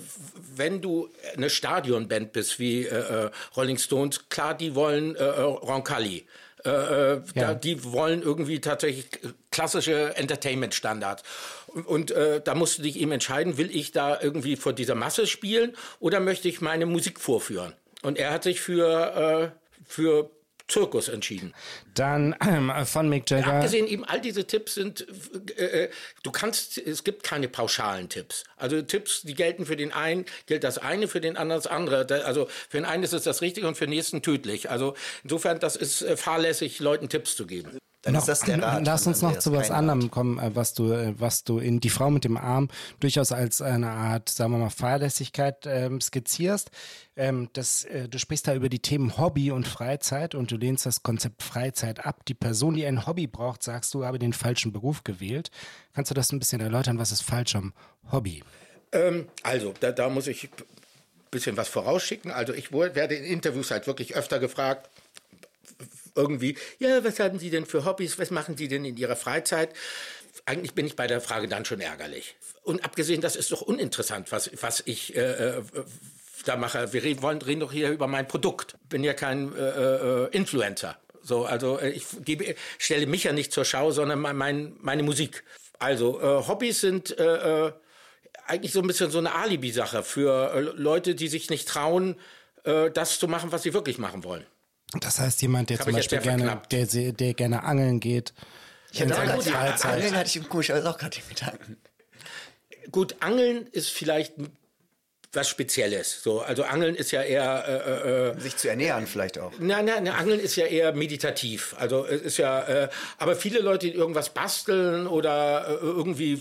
wenn 0.55 0.81
du 0.81 1.07
eine 1.35 1.49
Stadionband 1.49 2.33
bist 2.33 2.59
wie 2.59 2.83
äh, 2.85 3.25
äh, 3.25 3.31
Rolling 3.55 3.77
Stones, 3.77 4.29
klar, 4.29 4.55
die 4.55 4.75
wollen 4.75 5.15
äh, 5.15 5.19
äh, 5.23 5.41
Roncalli. 5.41 6.25
Äh, 6.65 6.69
äh, 6.69 7.21
Ja. 7.35 7.47
da, 7.47 7.53
die 7.55 7.83
wollen 7.83 8.21
irgendwie 8.21 8.61
tatsächlich 8.61 9.07
klassische 9.51 10.15
Entertainment-Standards. 10.15 11.23
Und, 11.67 11.85
und 11.87 12.11
äh, 12.11 12.41
da 12.41 12.55
musst 12.55 12.77
du 12.77 12.83
dich 12.83 12.97
eben 12.99 13.11
entscheiden, 13.11 13.57
will 13.57 13.75
ich 13.75 13.91
da 13.91 14.19
irgendwie 14.21 14.55
vor 14.55 14.71
dieser 14.73 14.95
Masse 14.95 15.27
spielen 15.27 15.75
oder 15.99 16.19
möchte 16.19 16.47
ich 16.47 16.61
meine 16.61 16.85
Musik 16.85 17.19
vorführen? 17.19 17.73
Und 18.01 18.17
er 18.17 18.31
hat 18.31 18.43
sich 18.43 18.61
für, 18.61 19.51
äh, 19.53 19.83
für 19.85 20.29
Zirkus 20.67 21.09
entschieden. 21.09 21.53
Dann 21.93 22.35
ähm, 22.47 22.71
von 22.85 23.09
Mick 23.09 23.29
Jagger. 23.29 23.53
Abgesehen 23.53 23.87
eben, 23.87 24.05
all 24.05 24.21
diese 24.21 24.45
Tipps 24.45 24.75
sind, 24.75 25.05
äh, 25.57 25.83
äh, 25.83 25.89
du 26.23 26.31
kannst, 26.31 26.77
es 26.77 27.03
gibt 27.03 27.23
keine 27.23 27.47
pauschalen 27.47 28.09
Tipps. 28.09 28.43
Also 28.55 28.81
Tipps, 28.81 29.23
die 29.23 29.35
gelten 29.35 29.65
für 29.65 29.75
den 29.75 29.91
einen, 29.91 30.25
gilt 30.45 30.63
das 30.63 30.77
eine, 30.77 31.07
für 31.07 31.21
den 31.21 31.37
anderen 31.37 31.61
das 31.61 31.67
andere. 31.67 32.25
Also 32.25 32.47
für 32.69 32.77
den 32.77 32.85
einen 32.85 33.03
ist 33.03 33.13
es 33.13 33.23
das 33.23 33.41
Richtige 33.41 33.67
und 33.67 33.75
für 33.75 33.85
den 33.85 33.91
nächsten 33.91 34.21
tödlich. 34.21 34.69
Also 34.69 34.95
insofern, 35.23 35.59
das 35.59 35.75
ist 35.75 36.01
äh, 36.01 36.15
fahrlässig, 36.15 36.79
Leuten 36.79 37.09
Tipps 37.09 37.35
zu 37.35 37.45
geben. 37.45 37.77
Dann 38.03 38.15
ist 38.15 38.27
das 38.27 38.41
der 38.41 38.61
Rat. 38.61 38.85
Lass 38.85 39.07
uns 39.07 39.21
noch 39.21 39.39
zu 39.39 39.53
was 39.53 39.71
anderem 39.71 40.01
Rat. 40.01 40.11
kommen, 40.11 40.37
äh, 40.37 40.53
was 40.53 40.73
du, 40.73 40.91
äh, 40.91 41.13
was 41.17 41.45
du 41.45 41.59
in 41.59 41.79
Die 41.79 41.89
Frau 41.89 42.09
mit 42.09 42.25
dem 42.25 42.35
Arm 42.35 42.67
durchaus 42.99 43.31
als 43.31 43.61
eine 43.61 43.89
Art, 43.89 44.27
sagen 44.27 44.51
wir 44.51 44.57
mal, 44.57 44.69
Fahrlässigkeit 44.69 45.65
ähm, 45.65 46.01
skizzierst. 46.01 46.69
Ähm, 47.15 47.49
das, 47.53 47.85
äh, 47.85 48.09
du 48.09 48.19
sprichst 48.19 48.47
da 48.47 48.55
über 48.55 48.67
die 48.67 48.79
Themen 48.79 49.17
Hobby 49.17 49.51
und 49.51 49.67
Freizeit 49.67 50.35
und 50.35 50.51
du 50.51 50.57
lehnst 50.57 50.85
das 50.85 51.01
Konzept 51.01 51.43
Freizeit 51.43 52.05
ab. 52.05 52.25
Die 52.25 52.33
Person, 52.33 52.73
die 52.73 52.85
ein 52.85 53.07
Hobby 53.07 53.25
braucht, 53.25 53.63
sagst 53.63 53.93
du, 53.93 54.03
habe 54.03 54.19
den 54.19 54.33
falschen 54.33 54.73
Beruf 54.73 55.05
gewählt. 55.05 55.49
Kannst 55.93 56.11
du 56.11 56.15
das 56.15 56.33
ein 56.33 56.39
bisschen 56.39 56.59
erläutern? 56.59 56.99
Was 56.99 57.13
ist 57.13 57.23
falsch 57.23 57.55
am 57.55 57.73
Hobby? 58.11 58.43
Ähm, 58.91 59.29
also, 59.43 59.73
da, 59.79 59.93
da 59.93 60.09
muss 60.09 60.27
ich 60.27 60.43
ein 60.43 60.65
bisschen 61.31 61.55
was 61.55 61.69
vorausschicken. 61.69 62.31
Also 62.31 62.53
ich 62.53 62.73
werde 62.73 63.15
in 63.15 63.23
Interviews 63.23 63.71
halt 63.71 63.87
wirklich 63.87 64.15
öfter 64.15 64.39
gefragt, 64.39 64.89
irgendwie, 66.15 66.57
ja, 66.79 67.03
was 67.03 67.19
haben 67.19 67.39
Sie 67.39 67.49
denn 67.49 67.65
für 67.65 67.85
Hobbys, 67.85 68.19
was 68.19 68.31
machen 68.31 68.57
Sie 68.57 68.67
denn 68.67 68.85
in 68.85 68.97
Ihrer 68.97 69.15
Freizeit? 69.15 69.73
Eigentlich 70.45 70.73
bin 70.73 70.85
ich 70.85 70.95
bei 70.95 71.07
der 71.07 71.21
Frage 71.21 71.47
dann 71.47 71.65
schon 71.65 71.79
ärgerlich. 71.79 72.35
Und 72.63 72.83
abgesehen, 72.83 73.21
das 73.21 73.35
ist 73.35 73.51
doch 73.51 73.61
uninteressant, 73.61 74.31
was, 74.31 74.51
was 74.61 74.83
ich 74.85 75.15
äh, 75.15 75.19
äh, 75.21 75.63
da 76.45 76.55
mache. 76.57 76.91
Wir 76.93 77.03
reden, 77.03 77.21
wollen, 77.21 77.41
reden 77.41 77.61
doch 77.61 77.71
hier 77.71 77.91
über 77.91 78.07
mein 78.07 78.27
Produkt. 78.27 78.75
Bin 78.89 79.03
ja 79.03 79.13
kein 79.13 79.55
äh, 79.55 80.25
äh, 80.25 80.27
Influencer. 80.31 80.97
So, 81.21 81.45
also 81.45 81.79
äh, 81.79 81.91
ich 81.91 82.05
gebe, 82.23 82.55
stelle 82.77 83.05
mich 83.07 83.23
ja 83.23 83.31
nicht 83.31 83.53
zur 83.53 83.65
Schau, 83.65 83.91
sondern 83.91 84.19
mein, 84.19 84.35
mein, 84.35 84.75
meine 84.81 85.03
Musik. 85.03 85.43
Also 85.79 86.19
äh, 86.21 86.47
Hobbys 86.47 86.81
sind 86.81 87.17
äh, 87.17 87.71
eigentlich 88.45 88.73
so 88.73 88.81
ein 88.81 88.87
bisschen 88.87 89.11
so 89.11 89.19
eine 89.19 89.33
Alibi-Sache 89.35 90.03
für 90.03 90.73
Leute, 90.75 91.15
die 91.15 91.27
sich 91.29 91.49
nicht 91.49 91.67
trauen, 91.67 92.17
das 92.65 93.19
zu 93.19 93.27
machen, 93.27 93.51
was 93.51 93.63
sie 93.63 93.73
wirklich 93.73 93.97
machen 93.97 94.23
wollen. 94.23 94.45
Das 94.99 95.19
heißt, 95.19 95.41
jemand, 95.41 95.69
der 95.69 95.77
Hab 95.77 95.85
zum 95.85 95.93
Beispiel 95.93 96.19
gerne, 96.19 96.61
der, 96.71 96.85
der 96.85 97.33
gerne 97.33 97.63
angeln 97.63 97.99
geht. 97.99 98.33
Ich 98.91 99.01
hatte 99.01 99.13
in 99.13 99.31
auch 99.31 99.41
seiner 99.41 99.71
gerade. 99.71 99.89
Angeln 99.89 100.15
hatte 100.15 100.27
ich 100.27 100.35
im 100.35 100.49
komischerweise 100.49 100.89
auch 100.89 100.97
gerade 100.97 101.17
den 101.17 101.27
Gedanken. 101.27 101.77
Gut, 102.91 103.15
Angeln 103.21 103.67
ist 103.67 103.89
vielleicht 103.89 104.33
was 105.33 105.49
Spezielles. 105.49 106.21
So, 106.21 106.41
also 106.41 106.63
Angeln 106.63 106.95
ist 106.95 107.11
ja 107.11 107.21
eher 107.21 107.65
äh, 107.67 108.37
äh, 108.37 108.39
Sich 108.39 108.55
zu 108.57 108.69
ernähren 108.69 109.07
vielleicht 109.07 109.39
auch. 109.39 109.51
Nein, 109.59 109.85
nein, 109.85 110.07
Angeln 110.07 110.39
ist 110.39 110.55
ja 110.55 110.65
eher 110.65 110.93
meditativ. 110.93 111.75
Also 111.79 112.05
es 112.05 112.21
ist 112.21 112.37
ja, 112.37 112.61
äh, 112.61 112.89
aber 113.17 113.35
viele 113.35 113.59
Leute, 113.59 113.87
die 113.87 113.93
irgendwas 113.93 114.29
basteln 114.29 115.07
oder 115.07 115.67
äh, 115.67 115.85
irgendwie 115.85 116.39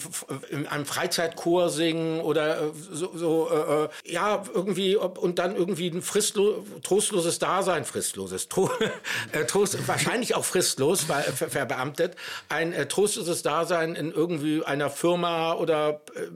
in 0.51 0.67
einem 0.67 0.85
Freizeitchor 0.85 1.71
singen 1.71 2.21
oder 2.21 2.61
äh, 2.61 2.71
so, 2.75 3.11
so 3.15 3.51
äh, 3.51 3.85
äh, 3.85 4.13
ja, 4.13 4.45
irgendwie 4.53 4.97
ob, 4.99 5.19
und 5.19 5.39
dann 5.39 5.57
irgendwie 5.57 5.89
ein 5.89 6.03
fristlo 6.03 6.65
trostloses 6.83 7.39
Dasein, 7.39 7.85
fristloses, 7.85 8.49
tro 8.49 8.71
äh, 9.33 9.45
trost, 9.47 9.89
wahrscheinlich 9.89 10.35
auch 10.35 10.45
fristlos, 10.45 11.09
weil 11.09 11.23
äh, 11.23 11.33
ver 11.33 11.49
verbeamtet, 11.49 12.17
ein 12.49 12.73
äh, 12.73 12.87
trostloses 12.87 13.43
Dasein 13.43 13.95
in 13.95 14.13
irgendwie 14.13 14.65
einer 14.65 14.91
Firma 14.91 15.55
oder 15.55 16.03
äh, 16.15 16.27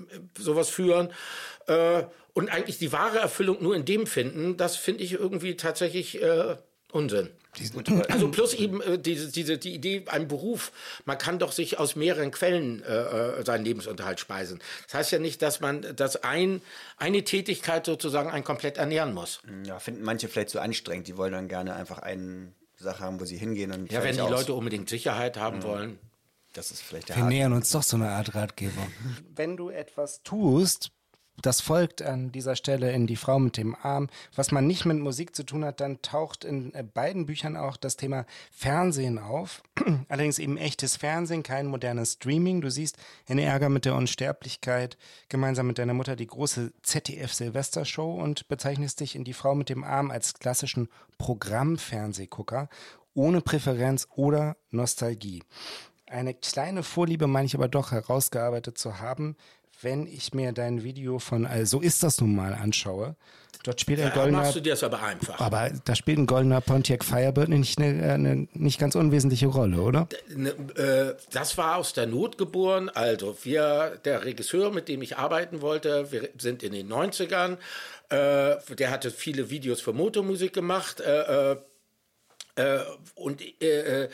sowas 0.41 0.71
führen. 0.71 1.11
Äh, 1.67 2.05
und 2.35 2.49
eigentlich 2.51 2.79
die 2.79 2.93
wahre 2.93 3.19
Erfüllung 3.19 3.63
nur 3.63 3.75
in 3.75 3.85
dem 3.85 4.07
finden, 4.07 4.57
das 4.57 4.77
finde 4.77 5.03
ich 5.05 5.13
irgendwie 5.13 5.57
tatsächlich 5.57 6.23
äh, 6.23 6.57
Unsinn. 6.93 7.31
Also 8.11 8.31
plus 8.31 8.53
eben 8.53 8.83
äh, 8.83 8.99
diese, 8.99 9.33
diese 9.33 9.57
die 9.57 9.75
Idee, 9.75 10.05
ein 10.09 10.29
Beruf, 10.29 10.73
man 11.07 11.17
kann 11.17 11.39
doch 11.39 11.53
sich 11.53 11.79
aus 11.79 11.97
mehreren 11.97 12.31
Quellen 12.31 12.83
äh, 12.83 12.95
äh, 13.41 13.45
seinen 13.47 13.65
Lebensunterhalt 13.65 14.21
speisen. 14.21 14.61
Das 14.85 14.95
heißt 14.95 15.13
ja 15.13 15.19
nicht, 15.19 15.41
dass 15.41 15.61
man 15.61 15.97
dass 15.97 16.23
ein, 16.23 16.61
eine 16.99 17.25
Tätigkeit 17.25 17.87
sozusagen 17.87 18.31
einen 18.31 18.45
komplett 18.45 18.77
ernähren 18.77 19.15
muss. 19.15 19.41
Ja, 19.65 19.79
finden 19.79 20.03
manche 20.03 20.29
vielleicht 20.29 20.51
so 20.51 20.59
anstrengend. 20.59 21.09
Die 21.09 21.17
wollen 21.17 21.33
dann 21.33 21.49
gerne 21.49 21.75
einfach 21.75 22.01
eine 22.01 22.53
Sache 22.77 23.01
haben, 23.03 23.19
wo 23.21 23.25
sie 23.25 23.39
hingehen. 23.39 23.73
Und 23.73 23.91
Ja, 23.91 24.05
wenn 24.05 24.15
die 24.17 24.21
aus. 24.21 24.31
Leute 24.31 24.53
unbedingt 24.53 24.91
Sicherheit 24.91 25.39
haben 25.39 25.63
wollen. 25.63 25.99
Das 26.53 26.71
ist 26.71 26.83
vielleicht 26.83 27.09
der 27.09 27.17
Wir 27.17 27.23
Haken. 27.23 27.35
nähern 27.35 27.53
uns 27.55 27.71
doch 27.71 27.83
so 27.83 27.97
eine 27.97 28.11
Art 28.11 28.35
Ratgeber. 28.35 28.87
Wenn 29.35 29.57
du 29.57 29.71
etwas 29.71 30.23
tust, 30.23 30.91
das 31.43 31.61
folgt 31.61 32.03
an 32.03 32.33
dieser 32.33 32.57
Stelle 32.57 32.93
in 32.93 33.07
Die 33.07 33.17
Frau 33.17 33.39
mit 33.39 33.57
dem 33.57 33.75
Arm, 33.75 34.09
was 34.35 34.53
man 34.53 34.67
nicht 34.67 34.85
mit 34.87 34.99
Musik 34.99 35.37
zu 35.37 35.45
tun 35.45 35.65
hat, 35.65 35.81
dann 35.81 36.01
taucht 36.03 36.45
in 36.45 36.75
äh, 36.75 36.83
beiden 36.83 37.27
Büchern 37.27 37.57
auch 37.57 37.77
das 37.77 37.97
Thema 37.97 38.27
Fernsehen 38.51 39.19
auf. 39.19 39.63
Allerdings 40.09 40.39
eben 40.39 40.57
echtes 40.57 40.97
Fernsehen, 40.97 41.43
kein 41.43 41.67
modernes 41.67 42.15
Streaming. 42.15 42.61
Du 42.61 42.71
siehst 42.71 42.97
in 43.27 43.39
Ärger 43.39 43.69
mit 43.69 43.85
der 43.85 43.95
Unsterblichkeit 43.95 44.97
gemeinsam 45.29 45.67
mit 45.67 45.79
deiner 45.79 45.95
Mutter 45.95 46.17
die 46.17 46.27
große 46.27 46.73
ZDF-Silvestershow 46.83 48.21
und 48.21 48.49
bezeichnest 48.49 49.01
dich 49.01 49.15
in 49.15 49.25
Die 49.25 49.35
Frau 49.35 49.55
mit 49.55 49.69
dem 49.69 49.85
Arm 49.85 50.11
als 50.11 50.35
klassischen 50.35 50.89
Programmfernsehgucker 51.19 52.69
ohne 53.15 53.41
Präferenz 53.41 54.07
oder 54.15 54.57
Nostalgie. 54.71 55.43
Eine 56.09 56.35
kleine 56.35 56.85
Vorliebe 56.85 57.27
meine 57.27 57.47
ich 57.47 57.55
aber 57.57 57.67
doch 57.67 57.91
herausgearbeitet 57.91 58.79
zu 58.79 59.01
haben, 59.01 59.37
wenn 59.83 60.07
ich 60.07 60.33
mir 60.35 60.53
dein 60.53 60.83
Video 60.83 61.19
von 61.19 61.47
Also 61.47 61.81
ist 61.81 62.03
das 62.03 62.21
nun 62.21 62.35
mal 62.35 62.55
anschaue. 62.55 63.17
Dort 63.63 63.81
spielt 63.81 63.99
ein 64.01 64.11
Da 64.11 64.15
goldener, 64.15 64.39
machst 64.39 64.55
du 64.55 64.61
dir 64.61 64.71
das 64.71 64.85
aber 64.85 65.03
einfach. 65.03 65.41
aber 65.41 65.71
da 65.85 65.97
spielt 65.97 66.19
ein 66.19 66.27
goldener 66.27 66.61
Pontiac 66.61 67.05
Firebird 67.05 67.49
nicht 67.49 67.79
eine, 67.79 68.13
eine 68.13 68.49
nicht 68.53 68.79
ganz 68.79 68.95
unwesentliche 68.95 69.49
Rolle, 69.49 69.81
oder? 69.81 70.09
Ne, 70.29 70.51
äh, 70.77 71.15
das 71.33 71.59
war 71.59 71.77
aus 71.77 71.93
der 71.93 72.07
Not 72.07 72.39
geboren. 72.39 72.91
Also 72.91 73.37
wir, 73.43 73.99
der 74.05 74.25
Regisseur, 74.25 74.71
mit 74.71 74.89
dem 74.89 75.03
ich 75.03 75.17
arbeiten 75.17 75.63
wollte, 75.63 76.13
wir 76.13 76.29
sind 76.39 76.63
in 76.63 76.73
den 76.73 76.89
90ern. 76.89 77.57
Äh, 78.09 78.75
der 78.77 78.91
hatte 78.91 79.11
viele 79.11 79.51
Videos 79.51 79.81
für 79.81 79.93
Motormusik 79.93 80.53
gemacht. 80.53 81.01
Äh, 81.01 81.57
und 83.17 83.43
äh, 83.63 84.09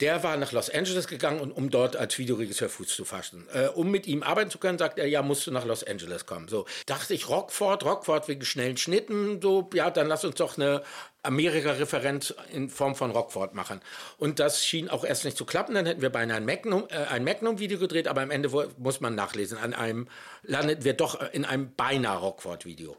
der 0.00 0.22
war 0.22 0.36
nach 0.36 0.52
Los 0.52 0.70
Angeles 0.70 1.08
gegangen, 1.08 1.50
um 1.50 1.70
dort 1.70 1.96
als 1.96 2.18
Videoregisseur 2.18 2.68
Fuß 2.68 2.88
zu 2.88 3.04
fassen. 3.04 3.48
Äh, 3.52 3.68
um 3.68 3.90
mit 3.90 4.06
ihm 4.06 4.22
arbeiten 4.22 4.50
zu 4.50 4.58
können, 4.58 4.78
sagt 4.78 4.98
er, 4.98 5.06
ja, 5.06 5.22
musst 5.22 5.46
du 5.46 5.50
nach 5.50 5.64
Los 5.64 5.82
Angeles 5.82 6.26
kommen. 6.26 6.48
So 6.48 6.66
dachte 6.86 7.14
ich, 7.14 7.28
Rockford, 7.28 7.84
Rockford 7.84 8.28
wegen 8.28 8.44
schnellen 8.44 8.76
Schnitten, 8.76 9.42
so, 9.42 9.68
ja, 9.74 9.90
dann 9.90 10.06
lass 10.06 10.24
uns 10.24 10.36
doch 10.36 10.56
eine 10.56 10.82
Amerika-Referenz 11.22 12.34
in 12.52 12.70
Form 12.70 12.94
von 12.94 13.10
Rockford 13.10 13.54
machen. 13.54 13.80
Und 14.18 14.38
das 14.38 14.64
schien 14.64 14.88
auch 14.88 15.04
erst 15.04 15.24
nicht 15.24 15.36
zu 15.36 15.44
klappen. 15.44 15.74
Dann 15.74 15.86
hätten 15.86 16.00
wir 16.00 16.10
beinahe 16.10 16.36
ein 16.36 16.44
Magnum, 16.44 16.86
äh, 16.90 17.18
Magnum-Video 17.18 17.78
gedreht, 17.78 18.06
aber 18.06 18.22
am 18.22 18.30
Ende 18.30 18.50
muss 18.78 19.00
man 19.00 19.14
nachlesen. 19.14 19.58
An 19.58 19.74
einem 19.74 20.08
landeten 20.44 20.84
wir 20.84 20.94
doch 20.94 21.20
in 21.32 21.44
einem 21.44 21.74
beinahe 21.74 22.18
Rockford-Video. 22.18 22.96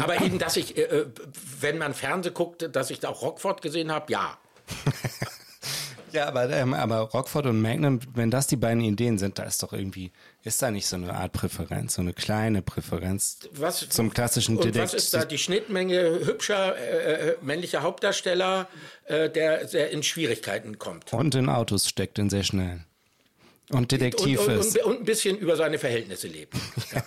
Aber 0.00 0.20
eben, 0.20 0.38
dass 0.38 0.56
ich, 0.56 0.76
äh, 0.76 0.82
äh, 0.82 1.06
wenn 1.60 1.78
man 1.78 1.94
Fernsehen 1.94 2.34
guckt, 2.34 2.68
dass 2.72 2.90
ich 2.90 3.00
da 3.00 3.08
auch 3.08 3.22
Rockford 3.22 3.62
gesehen 3.62 3.90
habe, 3.90 4.12
ja. 4.12 4.38
Ja, 6.12 6.26
aber, 6.28 6.50
ähm, 6.50 6.74
aber 6.74 6.98
Rockford 7.00 7.46
und 7.46 7.60
Magnum, 7.62 8.00
wenn 8.14 8.30
das 8.30 8.46
die 8.46 8.56
beiden 8.56 8.82
Ideen 8.82 9.18
sind, 9.18 9.38
da 9.38 9.44
ist 9.44 9.62
doch 9.62 9.72
irgendwie, 9.72 10.12
ist 10.44 10.60
da 10.60 10.70
nicht 10.70 10.86
so 10.86 10.96
eine 10.96 11.14
Art 11.14 11.32
Präferenz, 11.32 11.94
so 11.94 12.02
eine 12.02 12.12
kleine 12.12 12.62
Präferenz 12.62 13.38
Was, 13.52 13.88
zum 13.88 14.12
klassischen 14.12 14.56
und 14.56 14.64
Detektiv? 14.64 14.82
was 14.82 14.94
ist 14.94 15.14
da 15.14 15.24
die 15.24 15.38
Schnittmenge 15.38 16.20
hübscher 16.24 16.76
äh, 16.76 17.30
äh, 17.30 17.36
männlicher 17.40 17.82
Hauptdarsteller, 17.82 18.68
äh, 19.06 19.30
der, 19.30 19.64
der 19.66 19.90
in 19.90 20.02
Schwierigkeiten 20.02 20.78
kommt? 20.78 21.12
Und 21.12 21.34
in 21.34 21.48
Autos 21.48 21.88
steckt, 21.88 22.18
in 22.18 22.28
sehr 22.30 22.44
schnellen. 22.44 22.84
Und 23.70 23.78
Und, 23.78 23.92
Detektiv 23.92 24.40
und, 24.46 24.50
ist. 24.54 24.76
und, 24.78 24.84
und 24.84 24.98
ein 25.00 25.04
bisschen 25.04 25.38
über 25.38 25.56
seine 25.56 25.78
Verhältnisse 25.78 26.28
lebt. 26.28 26.54
Ja. 26.94 27.02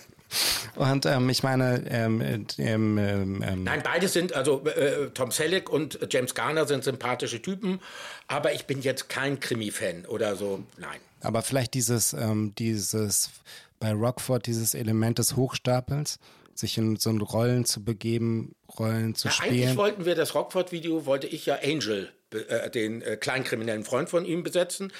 Und 0.74 1.06
ähm, 1.06 1.28
ich 1.30 1.42
meine, 1.42 1.84
ähm, 1.88 2.20
ähm, 2.20 2.98
ähm, 2.98 3.42
ähm, 3.42 3.64
Nein, 3.64 3.80
beide 3.82 4.08
sind, 4.08 4.34
also 4.34 4.64
äh, 4.66 5.10
Tom 5.14 5.30
Selleck 5.30 5.70
und 5.70 5.98
James 6.10 6.34
Garner 6.34 6.66
sind 6.66 6.84
sympathische 6.84 7.40
Typen, 7.40 7.80
aber 8.28 8.52
ich 8.52 8.66
bin 8.66 8.82
jetzt 8.82 9.08
kein 9.08 9.40
Krimi-Fan 9.40 10.04
oder 10.06 10.36
so, 10.36 10.64
nein. 10.76 10.98
aber 11.22 11.42
vielleicht 11.42 11.74
dieses, 11.74 12.12
ähm, 12.12 12.54
dieses 12.58 13.30
bei 13.78 13.92
Rockford 13.92 14.46
dieses 14.46 14.74
Element 14.74 15.18
des 15.18 15.36
Hochstapels, 15.36 16.18
sich 16.54 16.78
in 16.78 16.96
so 16.96 17.10
Rollen 17.10 17.64
zu 17.64 17.84
begeben, 17.84 18.54
Rollen 18.78 19.14
zu 19.14 19.28
Ja, 19.28 19.34
eigentlich 19.40 19.62
spielen. 19.62 19.76
wollten 19.76 20.04
wir 20.04 20.14
das 20.14 20.34
Rockford-Video, 20.34 21.06
wollte 21.06 21.26
ich 21.26 21.46
ja 21.46 21.58
Angel, 21.62 22.10
äh, 22.42 22.70
den 22.70 23.02
äh, 23.02 23.16
kleinkriminellen 23.16 23.84
Freund 23.84 24.08
von 24.08 24.24
ihm 24.24 24.42
besetzen, 24.42 24.92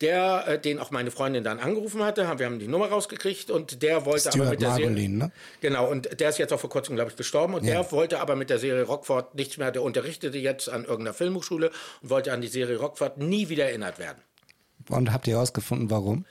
der, 0.00 0.44
äh, 0.46 0.58
den 0.58 0.78
auch 0.78 0.90
meine 0.90 1.10
Freundin 1.10 1.44
dann 1.44 1.58
angerufen 1.58 2.02
hatte, 2.02 2.28
haben, 2.28 2.38
wir 2.38 2.46
haben 2.46 2.58
die 2.58 2.68
Nummer 2.68 2.88
rausgekriegt 2.88 3.50
und 3.50 3.82
der 3.82 4.04
wollte 4.04 4.28
aber 4.28 4.32
Stuart 4.32 4.50
mit 4.50 4.62
der 4.62 4.70
Serie... 4.70 4.86
Margolin, 4.86 5.18
ne? 5.18 5.32
Genau, 5.60 5.90
und 5.90 6.20
der 6.20 6.28
ist 6.28 6.38
jetzt 6.38 6.52
auch 6.52 6.60
vor 6.60 6.70
kurzem, 6.70 6.96
glaube 6.96 7.10
ich, 7.10 7.16
gestorben 7.16 7.54
und 7.54 7.64
Ja. 7.64 7.74
der 7.82 7.92
wollte 7.92 8.20
aber 8.20 8.36
mit 8.36 8.50
der 8.50 8.58
Serie 8.58 8.82
Rockford 8.82 9.34
nichts 9.34 9.56
mehr, 9.58 9.70
der 9.70 9.82
unterrichtete 9.82 10.38
jetzt 10.38 10.68
an 10.68 10.84
irgendeiner 10.84 11.14
Filmhochschule 11.14 11.70
und 12.02 12.10
wollte 12.10 12.32
an 12.32 12.40
die 12.40 12.48
Serie 12.48 12.78
Rockford 12.78 13.18
nie 13.18 13.48
wieder 13.48 13.66
erinnert 13.66 13.98
werden. 13.98 14.22
Und 14.88 15.12
habt 15.12 15.26
ihr 15.28 15.34
herausgefunden, 15.34 15.90
warum? 15.90 16.26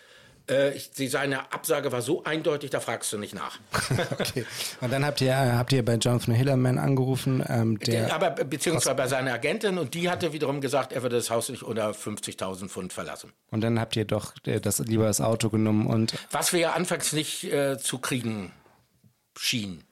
Äh, 0.51 0.73
ich, 0.75 0.91
seine 1.09 1.51
Absage 1.53 1.91
war 1.91 2.01
so 2.01 2.23
eindeutig, 2.25 2.69
da 2.69 2.79
fragst 2.79 3.11
du 3.13 3.17
nicht 3.17 3.33
nach. 3.33 3.57
Okay. 4.11 4.45
Und 4.81 4.91
dann 4.91 5.05
habt 5.05 5.21
ihr, 5.21 5.35
habt 5.35 5.71
ihr 5.73 5.83
bei 5.83 5.95
Jonathan 5.95 6.35
Hillerman 6.35 6.77
angerufen, 6.77 7.43
ähm, 7.47 7.79
der, 7.79 8.13
aber 8.13 8.31
be- 8.31 8.45
beziehungsweise 8.45 8.95
bei 8.95 9.07
seiner 9.07 9.33
Agentin 9.33 9.77
und 9.77 9.93
die 9.93 10.09
hatte 10.09 10.33
wiederum 10.33 10.61
gesagt, 10.61 10.91
er 10.93 11.01
würde 11.01 11.15
das 11.15 11.29
Haus 11.29 11.49
nicht 11.49 11.63
unter 11.63 11.91
50.000 11.91 12.67
Pfund 12.69 12.93
verlassen. 12.93 13.31
und 13.51 13.61
dann 13.61 13.79
habt 13.79 13.95
ihr 13.95 14.05
doch 14.05 14.33
äh, 14.45 14.59
das 14.59 14.79
lieber 14.79 15.05
das 15.05 15.21
Auto 15.21 15.49
genommen 15.49 15.87
und 15.87 16.13
Was 16.31 16.53
wir 16.53 16.59
ja 16.59 16.71
anfangs 16.73 17.13
nicht 17.13 17.45
äh, 17.45 17.77
zu 17.77 17.97
kriegen 17.99 18.51
schien. 19.37 19.83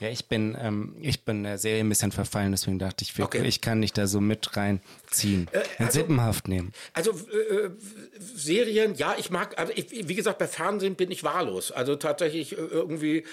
Ja, 0.00 0.08
ich 0.08 0.26
bin, 0.26 0.56
ähm, 0.60 0.94
ich 1.00 1.24
bin 1.24 1.42
der 1.42 1.58
Serie 1.58 1.80
ein 1.80 1.88
bisschen 1.88 2.12
verfallen, 2.12 2.52
deswegen 2.52 2.78
dachte 2.78 3.04
ich, 3.04 3.18
Okay. 3.20 3.44
ich 3.46 3.60
kann 3.60 3.80
dich 3.80 3.92
da 3.92 4.06
so 4.06 4.20
mit 4.20 4.56
reinziehen. 4.56 5.48
In 5.78 5.90
Sippenhaft 5.90 6.46
nehmen. 6.48 6.72
Also 6.92 7.10
äh, 7.12 7.70
Serien, 8.18 8.94
ja, 8.94 9.16
ich 9.18 9.30
mag, 9.30 9.58
also 9.58 9.72
ich, 9.74 10.08
wie 10.08 10.14
gesagt, 10.14 10.38
bei 10.38 10.46
Fernsehen 10.46 10.94
bin 10.94 11.10
ich 11.10 11.24
wahllos. 11.24 11.72
Also 11.72 11.96
tatsächlich 11.96 12.52
äh, 12.52 12.56
irgendwie 12.56 13.24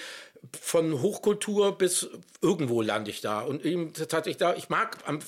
von 0.60 1.00
Hochkultur 1.02 1.76
bis 1.78 2.08
irgendwo 2.42 2.82
lande 2.82 3.10
ich 3.10 3.20
da. 3.20 3.40
Und 3.40 3.64
eben 3.64 3.92
tatsächlich 3.92 4.36
da, 4.36 4.54
ich 4.54 4.68
mag, 4.68 4.98
am- 5.06 5.18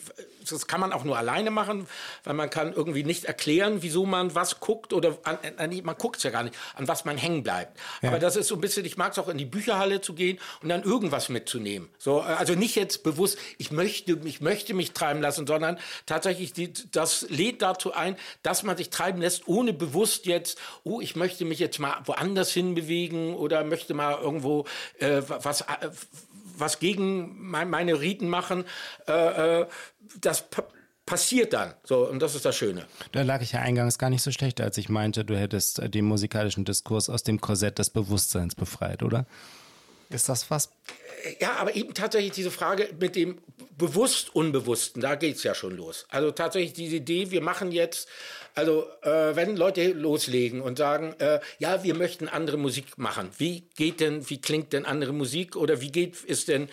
das 0.52 0.66
kann 0.66 0.80
man 0.80 0.92
auch 0.92 1.04
nur 1.04 1.16
alleine 1.16 1.50
machen, 1.50 1.86
weil 2.24 2.34
man 2.34 2.50
kann 2.50 2.72
irgendwie 2.72 3.04
nicht 3.04 3.24
erklären, 3.24 3.78
wieso 3.82 4.06
man 4.06 4.34
was 4.34 4.60
guckt 4.60 4.92
oder 4.92 5.18
an, 5.24 5.38
an, 5.56 5.80
man 5.84 5.96
guckt 5.96 6.16
es 6.16 6.22
ja 6.22 6.30
gar 6.30 6.42
nicht, 6.42 6.54
an 6.74 6.88
was 6.88 7.04
man 7.04 7.16
hängen 7.16 7.42
bleibt. 7.42 7.78
Aber 8.02 8.18
das 8.18 8.36
ist 8.36 8.48
so 8.48 8.54
ein 8.54 8.60
bisschen, 8.60 8.84
ich 8.84 8.96
mag 8.96 9.12
es 9.12 9.18
auch 9.18 9.28
in 9.28 9.38
die 9.38 9.44
Bücherhalle 9.44 10.00
zu 10.00 10.14
gehen 10.14 10.38
und 10.62 10.68
dann 10.68 10.82
irgendwas 10.82 11.28
mitzunehmen. 11.28 11.88
So, 11.98 12.20
äh, 12.20 12.22
also 12.22 12.54
nicht 12.54 12.76
jetzt 12.76 13.02
bewusst, 13.02 13.38
ich 13.58 13.70
möchte, 13.70 14.18
ich 14.24 14.40
möchte 14.40 14.74
mich 14.74 14.92
treiben 14.92 15.20
lassen, 15.20 15.46
sondern 15.46 15.78
tatsächlich, 16.06 16.52
die, 16.52 16.72
das 16.90 17.26
lädt 17.28 17.62
dazu 17.62 17.92
ein, 17.92 18.16
dass 18.42 18.62
man 18.62 18.76
sich 18.76 18.90
treiben 18.90 19.20
lässt, 19.20 19.48
ohne 19.48 19.72
bewusst 19.72 20.26
jetzt, 20.26 20.58
oh, 20.84 21.00
ich 21.00 21.16
möchte 21.16 21.44
mich 21.44 21.58
jetzt 21.58 21.78
mal 21.78 22.00
woanders 22.04 22.52
hinbewegen 22.52 23.34
oder 23.34 23.64
möchte 23.64 23.94
mal 23.94 24.18
irgendwo 24.20 24.64
äh, 24.98 25.22
was, 25.26 25.62
äh, 25.62 25.66
was 26.60 26.78
gegen 26.78 27.36
mein, 27.38 27.70
meine 27.70 28.00
Riten 28.00 28.28
machen. 28.28 28.64
Äh, 29.06 29.60
äh, 29.60 29.66
das 30.20 30.48
pa 30.48 30.64
passiert 31.06 31.54
dann. 31.54 31.72
So, 31.84 32.06
und 32.06 32.20
das 32.20 32.34
ist 32.34 32.44
das 32.44 32.54
Schöne. 32.54 32.84
Da 33.12 33.22
lag 33.22 33.40
ich 33.40 33.52
ja 33.52 33.60
eingangs 33.60 33.98
gar 33.98 34.10
nicht 34.10 34.20
so 34.20 34.30
schlecht, 34.30 34.60
als 34.60 34.76
ich 34.76 34.90
meinte, 34.90 35.24
du 35.24 35.38
hättest 35.38 35.94
den 35.94 36.04
musikalischen 36.04 36.66
Diskurs 36.66 37.08
aus 37.08 37.22
dem 37.22 37.40
Korsett 37.40 37.78
des 37.78 37.88
Bewusstseins 37.88 38.54
befreit, 38.54 39.02
oder? 39.02 39.24
Ist 40.10 40.28
das 40.28 40.50
was? 40.50 40.70
Ja, 41.40 41.56
aber 41.56 41.74
eben 41.76 41.94
tatsächlich 41.94 42.32
diese 42.32 42.50
Frage 42.50 42.88
mit 42.98 43.16
dem 43.16 43.38
bewusst 43.76 44.34
Unbewussten, 44.34 45.02
da 45.02 45.14
geht's 45.14 45.42
ja 45.42 45.54
schon 45.54 45.76
los. 45.76 46.06
Also 46.08 46.30
tatsächlich 46.30 46.72
diese 46.72 46.96
Idee, 46.96 47.30
wir 47.30 47.42
machen 47.42 47.72
jetzt, 47.72 48.08
also 48.54 48.86
äh, 49.02 49.36
wenn 49.36 49.56
Leute 49.56 49.92
loslegen 49.92 50.60
und 50.60 50.78
sagen, 50.78 51.14
äh, 51.18 51.40
ja, 51.58 51.84
wir 51.84 51.94
möchten 51.94 52.28
andere 52.28 52.56
Musik 52.56 52.98
machen, 52.98 53.30
wie 53.38 53.68
geht 53.76 54.00
denn, 54.00 54.28
wie 54.30 54.40
klingt 54.40 54.72
denn 54.72 54.84
andere 54.84 55.12
Musik 55.12 55.56
oder 55.56 55.80
wie 55.80 55.92
geht, 55.92 56.24
ist 56.24 56.48
denn, 56.48 56.68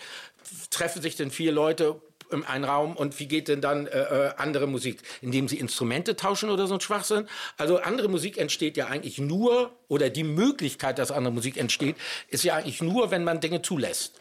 treffen 0.70 1.02
sich 1.02 1.16
denn 1.16 1.30
vier 1.30 1.52
Leute 1.52 2.00
einen 2.46 2.64
Raum 2.64 2.96
und 2.96 3.18
wie 3.18 3.26
geht 3.26 3.48
denn 3.48 3.60
dann 3.60 3.86
äh, 3.86 4.00
äh, 4.00 4.30
andere 4.36 4.66
Musik? 4.66 5.02
Indem 5.20 5.48
sie 5.48 5.58
Instrumente 5.58 6.16
tauschen 6.16 6.50
oder 6.50 6.66
so 6.66 6.74
ein 6.74 6.80
Schwachsinn? 6.80 7.28
Also 7.56 7.78
andere 7.78 8.08
Musik 8.08 8.38
entsteht 8.38 8.76
ja 8.76 8.86
eigentlich 8.86 9.18
nur, 9.18 9.72
oder 9.88 10.10
die 10.10 10.24
Möglichkeit, 10.24 10.98
dass 10.98 11.10
andere 11.10 11.32
Musik 11.32 11.56
entsteht, 11.56 11.96
ist 12.28 12.44
ja 12.44 12.54
eigentlich 12.54 12.82
nur, 12.82 13.10
wenn 13.10 13.24
man 13.24 13.40
Dinge 13.40 13.62
zulässt. 13.62 14.20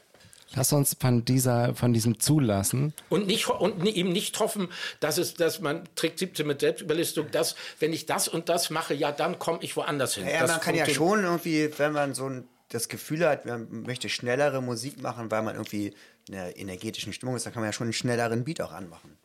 Lass 0.55 0.71
uns 0.71 0.95
von 0.99 1.25
dieser, 1.25 1.75
von 1.75 1.91
diesem 1.91 2.19
Zulassen. 2.19 2.93
Und, 3.09 3.27
nicht, 3.27 3.47
und 3.49 3.85
eben 3.85 4.11
nicht 4.11 4.39
hoffen, 4.39 4.69
dass, 4.99 5.17
es, 5.17 5.33
dass 5.33 5.59
man 5.59 5.83
Trick 5.95 6.17
17 6.17 6.47
mit 6.47 6.61
Selbstüberlistung, 6.61 7.29
dass 7.31 7.55
wenn 7.79 7.91
ich 7.91 8.05
das 8.05 8.27
und 8.27 8.47
das 8.47 8.69
mache, 8.69 8.93
ja, 8.93 9.11
dann 9.11 9.37
komme 9.37 9.59
ich 9.61 9.75
woanders 9.75 10.15
hin. 10.15 10.25
Ja, 10.27 10.41
das 10.41 10.51
man 10.51 10.59
kann 10.61 10.75
ja 10.75 10.87
schon 10.87 11.23
irgendwie, 11.23 11.69
wenn 11.77 11.91
man 11.91 12.13
so 12.13 12.29
ein, 12.29 12.47
das 12.75 12.89
Gefühl 12.89 13.27
hat, 13.27 13.45
man 13.45 13.83
möchte 13.83 14.09
schnellere 14.09 14.61
Musik 14.61 15.01
machen, 15.01 15.31
weil 15.31 15.41
man 15.41 15.55
irgendwie 15.55 15.93
in 16.27 16.35
einer 16.35 16.55
energetischen 16.57 17.13
Stimmung 17.13 17.35
ist, 17.35 17.45
dann 17.45 17.53
kann 17.53 17.61
man 17.61 17.69
ja 17.69 17.73
schon 17.73 17.85
einen 17.85 17.93
schnelleren 17.93 18.43
Beat 18.43 18.61
auch 18.61 18.71
anmachen. 18.71 19.17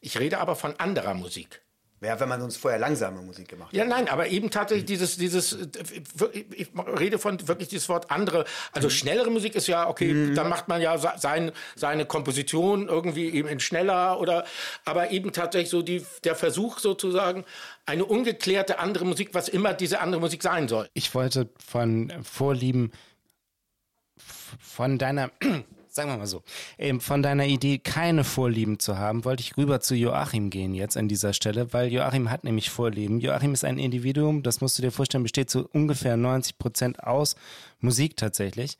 Ich 0.00 0.18
rede 0.18 0.38
aber 0.38 0.56
von 0.56 0.78
anderer 0.78 1.14
Musik. 1.14 1.62
Ja, 2.06 2.20
wenn 2.20 2.28
man 2.28 2.40
sonst 2.40 2.56
vorher 2.58 2.78
langsame 2.78 3.20
Musik 3.20 3.48
gemacht 3.48 3.68
hat. 3.68 3.74
Ja, 3.74 3.84
nein, 3.84 4.08
aber 4.08 4.28
eben 4.28 4.50
tatsächlich 4.50 4.84
dieses, 4.86 5.16
dieses, 5.16 5.52
äh, 5.54 6.44
ich 6.54 6.68
rede 6.98 7.18
von 7.18 7.46
wirklich 7.48 7.68
dieses 7.68 7.88
Wort 7.88 8.10
andere, 8.10 8.44
also 8.72 8.88
schnellere 8.88 9.30
Musik 9.30 9.56
ist 9.56 9.66
ja, 9.66 9.88
okay, 9.88 10.32
dann 10.34 10.48
macht 10.48 10.68
man 10.68 10.80
ja 10.80 10.96
se- 10.98 11.12
sein, 11.16 11.50
seine 11.74 12.06
Komposition 12.06 12.86
irgendwie 12.88 13.28
eben 13.30 13.48
in 13.48 13.58
schneller 13.60 14.20
oder, 14.20 14.44
aber 14.84 15.10
eben 15.10 15.32
tatsächlich 15.32 15.70
so 15.70 15.82
die, 15.82 16.06
der 16.22 16.36
Versuch 16.36 16.78
sozusagen, 16.78 17.44
eine 17.86 18.04
ungeklärte 18.04 18.78
andere 18.78 19.04
Musik, 19.04 19.30
was 19.32 19.48
immer 19.48 19.74
diese 19.74 20.00
andere 20.00 20.20
Musik 20.20 20.42
sein 20.42 20.68
soll. 20.68 20.88
Ich 20.94 21.14
wollte 21.14 21.48
von 21.58 22.12
Vorlieben, 22.22 22.92
von 24.60 24.98
deiner, 24.98 25.30
sagen 25.96 26.10
wir 26.10 26.18
mal 26.18 26.26
so, 26.26 26.42
ähm, 26.78 27.00
von 27.00 27.22
deiner 27.22 27.46
Idee, 27.46 27.78
keine 27.78 28.22
Vorlieben 28.22 28.78
zu 28.78 28.98
haben, 28.98 29.24
wollte 29.24 29.40
ich 29.40 29.56
rüber 29.56 29.80
zu 29.80 29.96
Joachim 29.96 30.50
gehen 30.50 30.74
jetzt 30.74 30.96
an 30.96 31.08
dieser 31.08 31.32
Stelle, 31.32 31.72
weil 31.72 31.90
Joachim 31.92 32.30
hat 32.30 32.44
nämlich 32.44 32.70
Vorlieben. 32.70 33.18
Joachim 33.18 33.54
ist 33.54 33.64
ein 33.64 33.78
Individuum, 33.78 34.42
das 34.42 34.60
musst 34.60 34.78
du 34.78 34.82
dir 34.82 34.92
vorstellen, 34.92 35.24
besteht 35.24 35.50
zu 35.50 35.66
ungefähr 35.66 36.16
90 36.16 36.58
Prozent 36.58 37.02
aus 37.02 37.34
Musik 37.80 38.16
tatsächlich. 38.16 38.78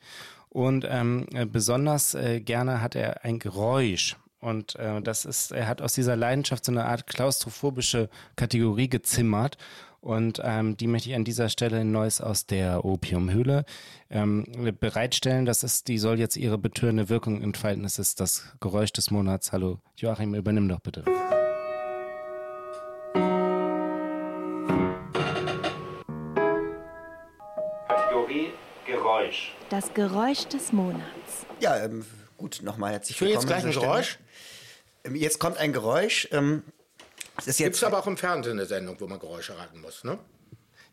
Und 0.49 0.85
ähm, 0.89 1.25
äh, 1.33 1.45
besonders 1.45 2.13
äh, 2.13 2.39
gerne 2.39 2.81
hat 2.81 2.95
er 2.95 3.25
ein 3.25 3.39
Geräusch. 3.39 4.15
Und 4.39 4.75
äh, 4.75 5.01
das 5.01 5.25
ist, 5.25 5.51
er 5.51 5.67
hat 5.67 5.81
aus 5.81 5.93
dieser 5.93 6.15
Leidenschaft 6.15 6.63
so 6.63 6.71
eine 6.71 6.85
Art 6.85 7.07
klaustrophobische 7.07 8.09
Kategorie 8.35 8.87
gezimmert. 8.87 9.57
Und 9.99 10.39
ähm, 10.43 10.77
die 10.77 10.87
möchte 10.87 11.09
ich 11.09 11.15
an 11.15 11.23
dieser 11.23 11.49
Stelle 11.49 11.83
Neues 11.83 12.21
aus 12.21 12.45
der 12.45 12.85
Opiumhöhle 12.85 13.65
ähm, 14.09 14.45
bereitstellen. 14.79 15.45
Das 15.45 15.63
ist, 15.63 15.87
die 15.87 15.97
soll 15.97 16.19
jetzt 16.19 16.37
ihre 16.37 16.57
betörende 16.57 17.09
Wirkung 17.09 17.41
entfalten. 17.41 17.83
Das 17.83 17.99
ist 17.99 18.19
das 18.19 18.53
Geräusch 18.59 18.93
des 18.93 19.11
Monats. 19.11 19.51
Hallo, 19.51 19.79
Joachim, 19.97 20.33
übernimm 20.35 20.69
doch 20.69 20.79
bitte. 20.79 21.03
Kategorie 27.87 28.51
Geräusch. 28.85 29.53
Das 29.69 29.93
Geräusch 29.93 30.45
des 30.47 30.71
Monats. 30.73 31.45
Ja, 31.59 31.77
ähm, 31.83 32.05
gut, 32.37 32.59
nochmal 32.63 32.93
herzlich 32.93 33.15
Ich 33.17 33.21
will 33.21 33.29
jetzt 33.29 33.47
willkommen. 33.47 33.61
gleich 33.71 33.75
ein 33.75 33.81
Geräusch. 33.81 34.09
Stelle. 34.11 34.23
Ähm, 35.03 35.15
Jetzt 35.15 35.39
kommt 35.39 35.57
ein 35.57 35.73
Geräusch. 35.73 36.27
Ähm, 36.31 36.63
Gibt 37.45 37.75
es 37.75 37.83
aber 37.83 37.99
auch 37.99 38.07
im 38.07 38.17
Fernsehen 38.17 38.53
eine 38.53 38.65
Sendung, 38.65 38.99
wo 38.99 39.07
man 39.07 39.19
Geräusche 39.19 39.57
raten 39.57 39.81
muss, 39.81 40.03
ne? 40.03 40.17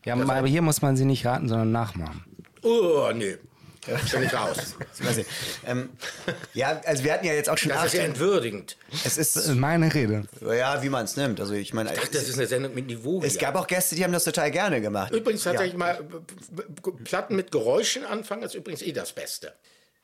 Ja, 0.03 0.13
aber 0.15 0.47
hier 0.47 0.61
muss 0.61 0.81
man 0.81 0.95
sie 0.95 1.05
nicht 1.05 1.25
raten, 1.25 1.49
sondern 1.49 1.71
nachmachen. 1.71 2.23
Oh, 2.61 3.09
nee. 3.13 3.37
Bin 4.11 4.23
ich 4.23 4.33
raus. 4.33 4.75
Ich. 5.17 5.25
Ähm, 5.67 5.89
ja, 6.55 6.81
also 6.85 7.03
wir 7.03 7.13
hatten 7.13 7.25
ja 7.25 7.33
jetzt 7.33 7.49
auch 7.49 7.57
schon 7.57 7.69
Das 7.69 7.85
ist 7.85 7.93
ja 7.93 7.99
18 7.99 8.11
entwürdigend. 8.11 8.77
Es 9.05 9.17
ist, 9.17 9.35
Das 9.35 9.45
ist 9.47 9.55
meine 9.55 9.93
Rede. 9.93 10.23
ja, 10.41 10.81
wie 10.81 10.89
man 10.89 11.05
es 11.05 11.15
nimmt. 11.17 11.39
Also 11.39 11.53
ich 11.53 11.73
meine, 11.73 11.91
Ach, 11.91 12.07
das 12.07 12.27
ist 12.27 12.37
eine 12.39 12.47
Sendung 12.47 12.73
mit 12.73 12.87
Niveau 12.87 13.21
es 13.23 13.33
hier. 13.33 13.41
gab 13.41 13.55
auch 13.55 13.67
Gäste, 13.67 13.95
die 13.95 14.03
haben 14.03 14.13
das 14.13 14.23
total 14.23 14.49
gerne 14.49 14.81
gemacht. 14.81 15.13
Übrigens 15.13 15.43
ja. 15.43 15.51
tatsächlich 15.51 15.77
mal 15.77 16.01
b- 16.01 16.17
b- 16.51 16.63
b- 16.91 17.03
Platten 17.03 17.35
mit 17.35 17.51
Geräuschen 17.51 18.05
anfangen, 18.05 18.41
ist 18.43 18.55
übrigens 18.55 18.81
eh 18.81 18.91
das 18.91 19.13
Beste. 19.13 19.53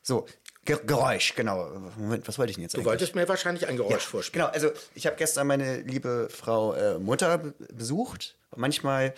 So, 0.04 0.26
Ge 0.64 0.78
Geräusch, 0.86 1.34
genau. 1.36 1.70
Moment, 1.98 2.28
was 2.28 2.38
wollte 2.38 2.52
ich 2.52 2.56
denn 2.56 2.64
jetzt 2.64 2.74
Du 2.74 2.78
eigentlich? 2.80 2.86
wolltest 2.88 3.16
mir 3.16 3.28
wahrscheinlich 3.28 3.68
ein 3.68 3.78
Geräusch 3.78 4.04
vorspielen. 4.06 4.46
Genau, 4.46 4.54
also 4.54 4.70
ich 4.94 5.08
habe 5.08 5.16
gestern 5.16 5.48
meine 5.48 5.82
liebe 5.82 6.28
Frau 6.30 6.74
äh, 6.74 7.00
Mutter 7.00 7.40
be- 7.40 7.54
besucht. 7.74 8.36
Und 8.52 8.60
manchmal 8.62 9.14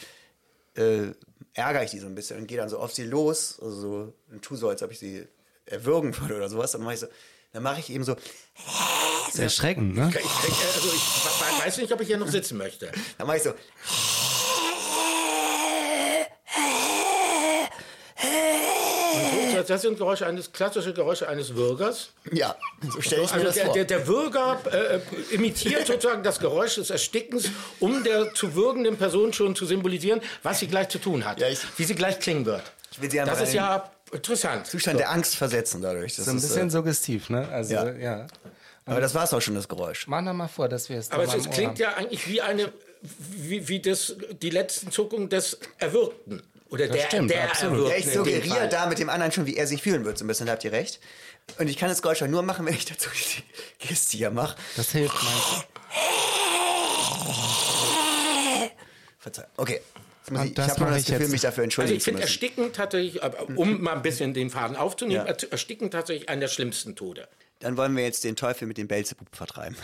äh, 0.75 1.07
ärgere 1.53 1.83
ich 1.83 1.91
die 1.91 1.99
so 1.99 2.07
ein 2.07 2.15
bisschen 2.15 2.37
und 2.39 2.47
gehe 2.47 2.57
dann 2.57 2.69
so 2.69 2.79
auf 2.79 2.93
sie 2.93 3.03
los, 3.03 3.59
also 3.61 3.71
so, 3.81 4.13
und 4.31 4.41
tu 4.41 4.55
so, 4.55 4.69
als 4.69 4.81
ob 4.83 4.91
ich 4.91 4.99
sie 4.99 5.27
erwürgen 5.65 6.17
würde 6.17 6.37
oder 6.37 6.49
sowas. 6.49 6.71
Dann 6.71 6.81
mache 6.83 6.93
ich 6.93 6.99
so, 7.01 7.07
dann 7.51 7.63
mache 7.63 7.79
ich 7.81 7.89
eben 7.89 8.05
so, 8.05 8.15
Das 8.15 9.33
ist 9.35 9.39
erschreckend, 9.39 9.95
ne? 9.95 10.07
Ich, 10.09 10.15
krieg- 10.15 10.25
also 10.25 10.87
ich 10.87 11.03
we- 11.59 11.65
weiß 11.65 11.77
nicht, 11.77 11.91
ob 11.91 11.99
ich 11.99 12.07
hier 12.07 12.17
noch 12.17 12.29
sitzen 12.29 12.57
möchte. 12.57 12.89
dann 13.17 13.27
mache 13.27 13.37
ich 13.37 13.43
so, 13.43 13.53
Und 18.23 19.51
so 19.51 19.52
das, 19.63 19.67
das 19.67 19.81
sind 19.83 19.97
Geräusche 19.97 20.25
eines, 20.25 20.51
klassische 20.51 20.93
Geräusche 20.93 21.27
eines 21.27 21.51
Bürgers. 21.53 22.09
Ja, 22.31 22.55
so 22.93 23.01
stelle 23.01 23.23
ich 23.23 23.29
mir 23.29 23.33
Also 23.35 23.45
das 23.47 23.55
der, 23.55 23.65
vor. 23.65 23.73
der, 23.73 23.85
der 23.85 23.99
Bürger 23.99 24.61
äh, 24.71 24.99
imitiert 25.33 25.87
sozusagen 25.87 26.23
das 26.23 26.39
Geräusch 26.39 26.75
des 26.75 26.89
Erstickens, 26.89 27.49
um 27.79 28.03
der 28.03 28.33
zu 28.33 28.53
würgenden 28.55 28.97
Person 28.97 29.33
schon 29.33 29.55
zu 29.55 29.65
symbolisieren, 29.65 30.21
was 30.43 30.59
sie 30.59 30.67
gleich 30.67 30.89
zu 30.89 30.99
tun 30.99 31.25
hat, 31.25 31.39
Ja, 31.39 31.47
ich- 31.49 31.59
wie 31.77 31.83
sie 31.83 31.95
gleich 31.95 32.19
klingen 32.19 32.45
wird. 32.45 32.63
Ich 32.91 33.01
will 33.01 33.09
sie 33.09 33.19
einfach 33.19 33.39
Das 33.39 33.47
ist 33.49 33.55
ja 33.55 33.89
interessant. 34.11 34.67
Zustand 34.67 34.99
der 34.99 35.09
Angst 35.11 35.35
versetzen 35.35 35.81
dadurch. 35.81 36.15
Das 36.15 36.25
So 36.25 36.31
ein 36.31 36.37
ist, 36.37 36.43
bisschen 36.43 36.67
äh, 36.67 36.71
suggestiv, 36.71 37.29
ne? 37.29 37.47
Also, 37.49 37.73
Ja. 37.73 37.91
ja. 37.93 38.27
aber 38.85 39.01
das 39.01 39.15
war 39.15 39.23
es 39.23 39.33
auch 39.33 39.41
schon, 39.41 39.55
das 39.55 39.67
Geräusch. 39.67 40.07
Mach 40.07 40.23
doch 40.23 40.33
mal 40.33 40.47
vor, 40.47 40.69
dass 40.69 40.89
wir 40.89 40.99
es 40.99 41.09
Aber 41.11 41.25
doch 41.25 41.33
es, 41.35 41.49
klingt 41.49 41.71
haben. 41.71 41.77
ja 41.77 41.93
eigentlich 41.95 42.27
wie 42.27 42.41
eine, 42.41 42.71
wie, 43.01 43.67
wie 43.67 43.79
das, 43.81 44.15
die 44.41 44.49
letzten 44.51 44.91
Zuckungen 44.91 45.29
des 45.29 45.57
Erwürgten. 45.79 46.43
Oder 46.73 46.87
der, 46.87 47.05
stimmt, 47.05 47.29
der 47.29 47.43
absolut. 47.51 47.89
Ja, 47.89 47.95
ich 47.97 48.11
suggeriere 48.11 48.67
da 48.67 48.87
mit 48.87 48.97
dem 48.97 49.09
anderen 49.09 49.31
schon, 49.31 49.45
wie 49.45 49.55
er 49.55 49.67
sich 49.67 49.81
fühlen 49.83 50.05
wird, 50.05 50.17
so 50.17 50.25
ein 50.25 50.27
bisschen, 50.27 50.47
da 50.47 50.53
habt 50.53 50.63
ihr 50.63 50.71
recht. 50.71 50.99
Und 51.59 51.69
ich 51.69 51.77
kann 51.77 51.87
das 51.89 52.01
Geräusch 52.01 52.21
nur 52.21 52.41
machen, 52.41 52.65
wenn 52.65 52.73
ich 52.73 52.85
dazu 52.85 53.09
die 53.11 53.87
Geste 53.87 54.17
hier 54.17 54.31
mache. 54.31 54.57
Das 54.75 54.89
hilft 54.91 55.13
meinst 55.13 55.67
Verzeihung. 59.19 59.49
Okay. 59.57 59.81
Ich 60.25 60.31
ich 60.41 60.53
das 60.53 60.69
habe 60.79 60.85
das 60.91 60.99
ich 61.01 61.05
Gefühl, 61.07 61.21
jetzt- 61.23 61.31
mich 61.31 61.41
dafür 61.41 61.61
Also 61.61 61.63
entschuldigen 61.63 61.97
ich 61.97 62.03
finde. 62.03 62.21
Ersticken 62.21 62.73
tatsächlich, 62.73 63.21
um 63.55 63.81
mal 63.83 63.93
ein 63.93 64.01
bisschen 64.01 64.33
den 64.33 64.49
Faden 64.49 64.75
aufzunehmen, 64.77 65.25
Ja. 65.27 65.33
Ersticken 65.51 65.91
tatsächlich 65.91 66.29
einer 66.29 66.41
der 66.41 66.47
schlimmsten 66.47 66.95
Tode. 66.95 67.27
Dann 67.59 67.77
wollen 67.77 67.95
wir 67.95 68.03
jetzt 68.03 68.23
den 68.23 68.35
Teufel 68.35 68.67
mit 68.67 68.77
dem 68.77 68.87
Belzebub 68.87 69.27
vertreiben. 69.35 69.75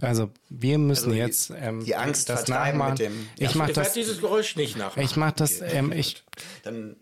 Also, 0.00 0.30
wir 0.48 0.78
müssen 0.78 1.04
Also 1.06 1.10
die- 1.12 1.18
jetzt 1.18 1.52
ähm, 1.56 1.84
die 1.84 1.96
Angst 1.96 2.28
das 2.28 2.46
nachmachen. 2.48 2.90
mit 2.92 2.98
dem- 3.00 3.28
ich 3.38 3.54
mach 3.54 3.68
Ich 3.68 3.76
werde 3.76 3.86
das, 3.86 3.92
dieses 3.94 4.20
Geräusch 4.20 4.56
nicht 4.56 4.76
nachmachen. 4.76 5.02
ich 5.04 5.16
mach 5.16 5.32
das, 5.32 5.60
ähm, 5.60 5.92
ich 5.92 6.24
Dann. 6.62 6.96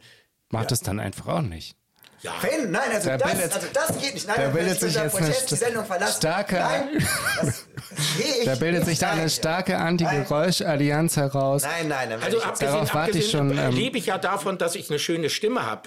mach 0.50 0.64
das 0.66 0.80
dann 0.80 1.00
einfach 1.00 1.26
auch 1.28 1.42
nicht. 1.42 1.76
Ja. 2.22 2.32
Fan, 2.32 2.70
nein, 2.70 2.82
also 2.94 3.08
Da 3.10 3.16
das, 3.18 3.30
bildet- 3.32 3.54
also 3.54 3.66
das 3.72 3.98
geht 4.00 4.14
nicht. 4.14 4.26
Nein, 4.26 4.36
da 4.38 4.48
bildet 4.48 4.80
sich 4.80 4.94
jetzt 4.94 5.16
eine 5.16 5.34
die 5.50 5.54
Sendung 5.54 5.84
verlassen. 5.84 6.16
starke- 6.18 6.56
Nein, 6.56 6.88
das, 6.94 7.44
das 7.46 7.64
Da 8.44 8.54
bildet 8.56 8.84
sich 8.84 8.98
da 8.98 9.10
eine 9.10 9.22
ein. 9.22 9.30
starke 9.30 9.76
Anti-Geräusch-Allianz 9.78 11.16
heraus. 11.16 11.62
Nein, 11.62 11.88
nein, 11.88 12.10
dann 12.10 12.22
Also 12.22 12.36
ich 12.38 12.42
jetzt, 12.42 12.48
abgesehen, 12.52 12.72
Darauf 12.72 12.94
warte 12.94 13.18
ich 13.18 13.34
abgesehen 13.34 13.50
schon, 13.56 13.58
ähm, 13.58 13.72
lebe 13.74 13.98
ich 13.98 14.06
ja 14.06 14.18
davon, 14.18 14.58
dass 14.58 14.74
ich 14.74 14.90
eine 14.90 14.98
schöne 14.98 15.30
Stimme 15.30 15.62
habe. 15.64 15.82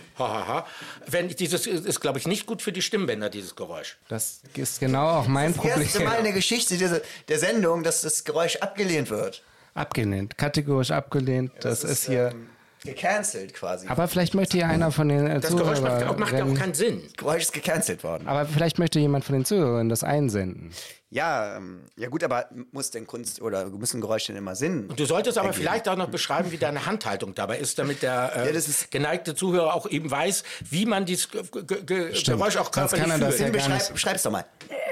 Wenn 1.08 1.28
dieses 1.30 1.68
ist, 1.68 2.00
glaube 2.00 2.20
ich, 2.20 2.28
nicht 2.28 2.46
gut 2.46 2.62
für 2.62 2.72
die 2.72 2.82
Stimmbänder, 2.82 3.30
dieses 3.30 3.56
Geräusch. 3.56 3.98
Das 4.08 4.42
ist 4.56 4.80
genau 4.80 5.10
auch 5.10 5.28
mein 5.28 5.56
das 5.56 5.66
erste 5.66 6.00
Mal 6.00 6.04
in 6.04 6.08
Problem. 6.10 6.24
der 6.26 6.34
Geschichte 6.34 6.78
dieser, 6.78 7.02
der 7.28 7.40
Sendung, 7.40 7.84
dass 7.84 8.02
das 8.02 8.24
Geräusch 8.24 8.58
abgelehnt 8.58 9.10
wird. 9.10 9.44
Abgelehnt, 9.74 10.38
kategorisch 10.38 10.92
abgelehnt. 10.92 11.52
Das, 11.62 11.84
ist 11.84 12.06
hier. 12.06 12.30
ähm, 12.32 12.50
gecancelt 12.84 13.54
quasi. 13.54 13.88
Aber 13.88 14.08
vielleicht 14.08 14.34
möchte 14.36 14.58
ja 14.58 14.68
einer 14.68 14.92
von 14.92 15.10
den 15.10 15.28
äh, 15.28 15.40
Das 15.40 15.56
Geräusch 15.56 15.82
macht, 15.82 16.04
auch- 16.04 16.18
macht 16.18 16.32
ja 16.34 16.40
auch 16.40 16.44
Zuhörern. 16.44 16.56
keinen 16.56 16.74
Sinn. 16.74 17.02
Geräusch 17.18 17.44
ist 17.44 17.54
gecancelt 17.54 18.04
worden. 18.04 18.28
Aber 18.28 18.46
vielleicht 18.46 18.80
möchte 18.80 19.00
jemand 19.00 19.26
von 19.26 19.34
den 19.36 19.46
Zuhörern 19.46 19.90
das 19.90 20.04
einsenden. 20.04 20.72
Ja, 21.12 21.58
ähm, 21.58 21.82
ja 21.98 22.08
gut, 22.08 22.24
aber 22.24 22.50
muss 22.72 22.92
denn 22.92 23.08
Kunst 23.08 23.42
oder 23.42 23.66
müssen 23.66 24.00
Geräusche 24.00 24.28
denn 24.28 24.38
immer 24.38 24.56
Sinn? 24.56 24.90
Du 24.96 25.06
solltest 25.06 25.40
aber 25.40 25.54
vielleicht 25.54 25.90
auch 25.90 25.96
noch 25.96 26.10
beschreiben, 26.10 26.52
wie 26.52 26.58
deine 26.58 26.86
Handhaltung 26.86 27.34
dabei 27.34 27.58
ist, 27.58 27.80
damit 27.80 28.04
der 28.04 28.32
äh, 28.36 28.46
Ja, 28.46 28.52
das 28.54 28.68
ist- 28.68 28.92
geneigte 28.92 29.34
Zuhörer 29.34 29.74
auch 29.74 29.88
eben 29.90 30.12
weiß, 30.12 30.44
wie 30.70 30.86
man 30.86 31.06
dieses. 31.06 31.28
Geräusch 31.32 32.58
auch 32.58 32.70
körperlich 32.72 33.02
kann 33.08 33.12
er 33.12 33.18
das 33.28 33.36
fühlt. 33.38 33.56
ja 33.56 33.68
Beschreib, 33.70 33.94
beschreib's 33.94 34.24
doch 34.24 34.32
mal. 34.32 34.46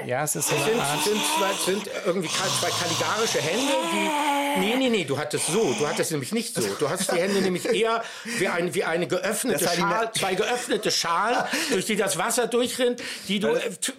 Ja, 0.06 0.24
es 0.24 0.34
ist 0.34 0.48
so 0.48 0.56
sind, 0.56 0.64
sind, 1.04 1.20
zwei, 1.38 1.72
sind 1.72 1.90
irgendwie 2.06 2.28
zwei 2.28 2.68
kaligarische 2.70 3.38
Hände, 3.40 3.72
die. 3.92 4.27
Nee, 4.60 4.76
nee, 4.76 4.88
nee, 4.88 5.04
du 5.04 5.18
hattest 5.18 5.46
so. 5.48 5.74
Du 5.78 5.86
hattest 5.86 6.10
nämlich 6.10 6.32
nicht 6.32 6.54
so. 6.54 6.62
Du 6.78 6.88
hast 6.88 7.10
die 7.12 7.16
Hände 7.16 7.40
nämlich 7.40 7.64
eher 7.66 8.02
wie, 8.24 8.48
ein, 8.48 8.74
wie 8.74 8.84
eine 8.84 9.06
geöffnete 9.06 9.64
Das 9.64 9.68
war 9.68 9.74
die 9.76 9.80
Schal, 9.80 10.04
Ne- 10.06 10.12
zwei 10.12 10.34
geöffnete 10.34 10.90
Schalen, 10.90 11.44
durch 11.70 11.84
die 11.86 11.96
das 11.96 12.18
Wasser 12.18 12.46
durchrinnt, 12.46 13.02
die 13.28 13.40
du 13.40 13.48
äh, 13.48 13.70
z- 13.80 13.94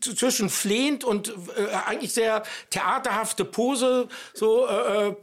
z- 0.00 0.18
zwischen 0.18 0.50
flehend 0.50 1.04
und 1.04 1.28
äh, 1.56 1.66
eigentlich 1.86 2.12
sehr 2.12 2.42
theaterhafte 2.70 3.44
Pose 3.44 4.08
so. 4.34 4.66
Äh, 4.66 5.08
äh, 5.08 5.14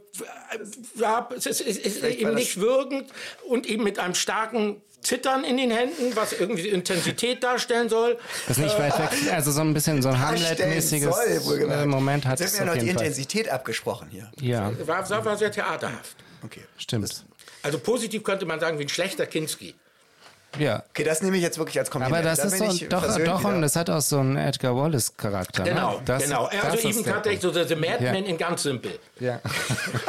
ja, 0.96 1.28
es 1.36 1.46
ist, 1.46 1.60
es 1.60 1.76
ist 1.78 2.02
eben 2.02 2.34
nicht 2.34 2.56
würgend 2.60 3.10
und 3.48 3.66
eben 3.66 3.84
mit 3.84 3.98
einem 3.98 4.14
starken 4.16 4.82
Zittern 5.02 5.44
in 5.44 5.56
den 5.56 5.70
Händen, 5.70 6.14
was 6.14 6.32
irgendwie 6.32 6.68
Intensität 6.68 7.42
darstellen 7.42 7.88
soll. 7.88 8.18
Das 8.46 8.58
ist 8.58 8.64
nicht 8.64 8.78
weit 8.78 8.98
weg. 8.98 9.32
Also 9.32 9.50
so 9.50 9.60
ein 9.60 9.72
bisschen 9.72 10.02
so 10.02 10.08
ein 10.10 10.18
Hamlet-mäßiges 10.18 11.16
äh, 11.18 11.86
Moment 11.86 12.26
hat 12.26 12.40
es 12.40 12.58
haben 12.58 12.66
wir 12.66 12.72
auf 12.72 12.76
noch 12.76 12.82
die 12.84 12.90
Fall. 12.92 13.02
Intensität 13.02 13.48
abgesprochen 13.48 14.08
hier. 14.10 14.30
Ja, 14.40 14.70
War, 14.86 15.08
war, 15.08 15.24
war 15.24 15.36
sehr 15.36 15.50
theaterhaft. 15.50 16.16
Okay. 16.44 16.62
stimmt. 16.78 17.24
Also 17.62 17.78
positiv 17.78 18.22
könnte 18.24 18.46
man 18.46 18.60
sagen, 18.60 18.78
wie 18.78 18.84
ein 18.84 18.88
schlechter 18.88 19.26
Kinski. 19.26 19.74
Ja. 20.58 20.82
Okay, 20.90 21.04
das 21.04 21.22
nehme 21.22 21.36
ich 21.36 21.42
jetzt 21.42 21.58
wirklich 21.58 21.78
als 21.78 21.90
Kompliment. 21.90 22.24
Aber 22.26 22.28
das 22.28 22.38
Da 22.38 22.64
ist 22.66 22.78
so, 22.80 22.86
doch, 22.88 23.18
doch, 23.18 23.44
und 23.44 23.62
das 23.62 23.76
hat 23.76 23.88
auch 23.88 24.00
so 24.00 24.18
einen 24.18 24.36
Edgar 24.36 24.76
Wallace-Charakter. 24.76 25.64
Genau, 25.64 25.98
ne? 25.98 26.02
das, 26.04 26.24
genau. 26.24 26.48
das 26.50 26.64
Also 26.64 26.88
ist 26.88 26.96
eben 26.96 27.04
tatsächlich 27.04 27.40
so. 27.40 27.52
The 27.52 27.74
Madman 27.76 28.24
Ja. 28.24 28.30
in 28.30 28.36
ganz 28.38 28.62
simpel. 28.62 28.98
Ja. 29.20 29.40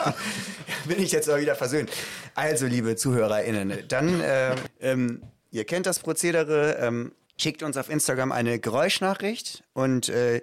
bin 0.86 1.02
ich 1.02 1.12
jetzt 1.12 1.30
auch 1.30 1.38
wieder 1.38 1.56
versöhnt. 1.56 1.92
Also, 2.36 2.66
liebe 2.66 2.96
ZuhörerInnen, 2.96 3.84
dann, 3.88 4.22
äh, 4.22 4.56
ähm, 4.80 5.22
ihr 5.52 5.66
kennt 5.66 5.86
das 5.86 6.00
Prozedere, 6.00 6.78
ähm, 6.80 7.14
schickt 7.40 7.64
uns 7.64 7.78
auf 7.78 7.90
Instagram 7.90 8.32
eine 8.32 8.60
Geräuschnachricht 8.60 9.64
und 9.74 10.10
äh, 10.10 10.42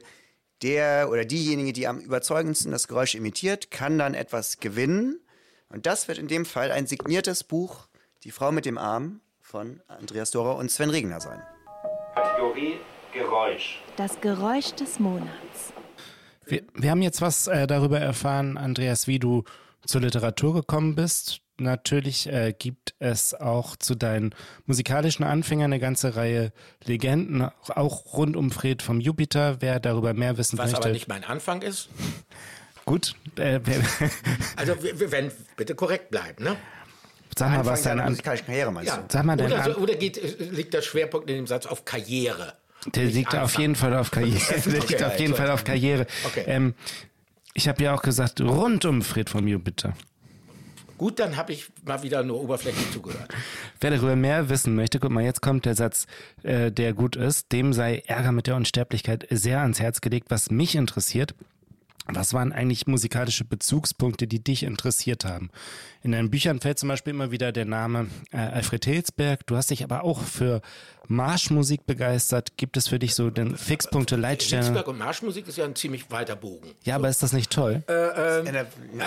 der 0.63 1.09
oder 1.11 1.25
diejenige, 1.25 1.73
die 1.73 1.87
am 1.87 1.99
überzeugendsten 1.99 2.73
das 2.73 2.89
Geräusch 2.89 3.15
imitiert, 3.15 3.71
kann 3.71 3.99
dann 3.99 4.15
etwas 4.15 4.59
gewinnen. 4.59 5.21
Und 5.69 5.87
das 5.87 6.09
wird 6.09 6.19
in 6.19 6.29
dem 6.29 6.45
Fall 6.45 6.73
ein 6.73 6.87
signiertes 6.87 7.45
Buch 7.45 7.89
Die 8.25 8.31
Frau 8.33 8.51
mit 8.51 8.65
dem 8.65 8.79
Arm 8.79 9.21
von 9.49 9.81
Andreas 9.89 10.31
Dorer 10.31 10.57
und 10.57 10.71
Sven 10.71 10.91
Regner 10.91 11.21
sein. 11.21 11.41
Kategorie 12.15 12.75
Geräusch. 13.15 13.81
Das 13.97 14.21
Geräusch 14.21 14.75
des 14.75 14.99
Monats. 14.99 15.73
Wir, 16.45 16.65
wir 16.75 16.91
haben 16.91 17.01
jetzt 17.01 17.23
was 17.23 17.47
äh, 17.47 17.67
darüber 17.67 17.99
erfahren, 17.99 18.59
Andreas, 18.59 19.07
wie 19.07 19.19
du 19.19 19.45
zur 19.87 20.03
Literatur 20.03 20.53
gekommen 20.53 20.95
bist. 20.95 21.41
Natürlich 21.57 22.31
äh, 22.31 22.55
gibt 22.57 22.95
es 22.99 23.33
auch 23.33 23.77
zu 23.77 23.95
deinen 23.95 24.35
musikalischen 24.67 25.25
Anfängern 25.25 25.73
eine 25.73 25.81
ganze 25.81 26.15
Reihe 26.15 26.53
Legenden, 26.85 27.49
auch 27.69 28.13
rund 28.13 28.37
um 28.37 28.51
Fred 28.51 28.83
vom 28.83 29.01
Jupiter. 29.01 29.63
Wer 29.63 29.81
darüber 29.81 30.13
mehr 30.13 30.37
wissen 30.37 30.59
Was 30.59 30.73
möchte, 30.73 30.85
aber 30.85 30.93
nicht 30.93 31.09
mein 31.09 31.25
Anfang 31.25 31.63
ist. 31.63 31.89
gut. 32.85 33.15
Äh, 33.37 33.61
Also 34.57 34.75
wenn 34.83 35.33
bitte 35.57 35.75
korrekt 35.75 36.11
bleiben, 36.11 36.45
ne? 36.45 36.57
Sag 37.37 37.51
mal, 37.51 37.59
Anfang 37.59 37.73
was 37.73 37.83
deine 37.83 38.03
musikalischen 38.09 38.47
Karriere 38.47 38.73
meinst 38.73 38.97
du? 38.97 39.01
Sag 39.09 39.25
mal, 39.25 39.37
dein 39.37 39.53
Oder, 39.53 39.65
so, 39.65 39.77
oder 39.77 39.95
geht, 39.95 40.41
liegt 40.53 40.75
der 40.75 40.83
Schwerpunkt 40.83 41.29
in 41.29 41.37
dem 41.37 41.47
Satz 41.47 41.67
auf 41.67 41.85
Karriere? 41.85 42.55
Der 42.95 43.05
liegt 43.05 43.35
auf 43.35 43.43
Anfang. 43.43 43.61
jeden 43.61 43.75
Fall 43.75 43.97
auf 43.97 44.11
Karriere. 44.11 44.41
Der 44.65 44.73
liegt 44.73 44.85
Okay, 44.95 45.05
auf 45.05 45.19
jeden 45.19 45.35
Fall 45.35 45.51
auf 45.51 45.65
Karriere. 45.65 46.07
Okay. 46.27 46.45
Ähm, 46.47 46.75
ich 47.55 47.67
habe 47.69 47.83
ja 47.83 47.95
auch 47.95 48.03
gesagt, 48.03 48.41
rund 48.41 48.85
um 48.85 49.03
Fred 49.03 49.29
vom 49.29 49.49
Jupiter. 49.49 49.95
Gut, 50.97 51.19
dann 51.21 51.37
habe 51.37 51.53
ich 51.53 51.69
mal 51.85 52.03
wieder 52.03 52.23
nur 52.25 52.41
oberflächlich 52.41 52.91
zugehört. 52.93 53.29
Wer 53.81 53.91
darüber 53.91 54.17
mehr 54.17 54.49
wissen 54.49 54.75
möchte, 54.75 54.99
guck 54.99 55.11
mal, 55.11 55.23
jetzt 55.25 55.43
kommt 55.43 55.65
der 55.65 55.75
Satz, 55.75 56.07
äh, 56.43 56.73
der 56.73 56.93
gut 56.93 57.15
ist. 57.17 57.53
Dem 57.53 57.73
sei 57.73 58.03
Ärger 58.07 58.33
mit 58.33 58.47
der 58.47 58.57
Unsterblichkeit 58.57 59.27
sehr 59.31 59.61
ans 59.61 59.81
Herz 59.81 60.01
gelegt. 60.01 60.31
Was 60.31 60.51
mich 60.51 60.75
interessiert, 60.75 61.35
was 62.11 62.33
waren 62.33 62.53
eigentlich 62.53 62.87
musikalische 62.87 63.45
Bezugspunkte, 63.45 64.27
die 64.27 64.43
dich 64.43 64.63
interessiert 64.63 65.25
haben? 65.25 65.51
In 66.03 66.13
deinen 66.13 66.31
Büchern 66.31 66.61
fällt 66.61 66.79
zum 66.79 66.89
Beispiel 66.89 67.13
immer 67.13 67.31
wieder 67.31 67.53
der 67.53 67.65
Name 67.65 68.09
äh, 68.33 68.39
Alfred 68.39 68.85
Hilsberg. 68.85 69.47
Du 69.47 69.57
hast 69.57 69.71
dich 69.71 69.85
aber 69.85 70.05
auch 70.05 70.23
für 70.23 70.63
Marschmusik 71.07 71.87
begeistert. 71.87 72.57
Gibt 72.57 72.77
es 72.77 72.89
für 72.89 72.99
dich 72.99 73.15
so 73.15 73.31
den 73.31 73.57
Fixpunkte, 73.57 74.17
Leitsterne? 74.17 74.65
Hitzberg 74.65 74.89
und 74.89 74.99
Marschmusik 74.99 75.49
ist 75.49 75.59
ja 75.59 75.65
ein 75.65 75.75
ziemlich 75.75 76.11
weiter 76.11 76.37
Bogen. 76.37 76.71
Ja, 76.85 76.97
aber 76.97 77.09
ist 77.09 77.23
das 77.23 77.33
nicht 77.33 77.51
toll? 77.51 77.83
Äh, 77.89 77.93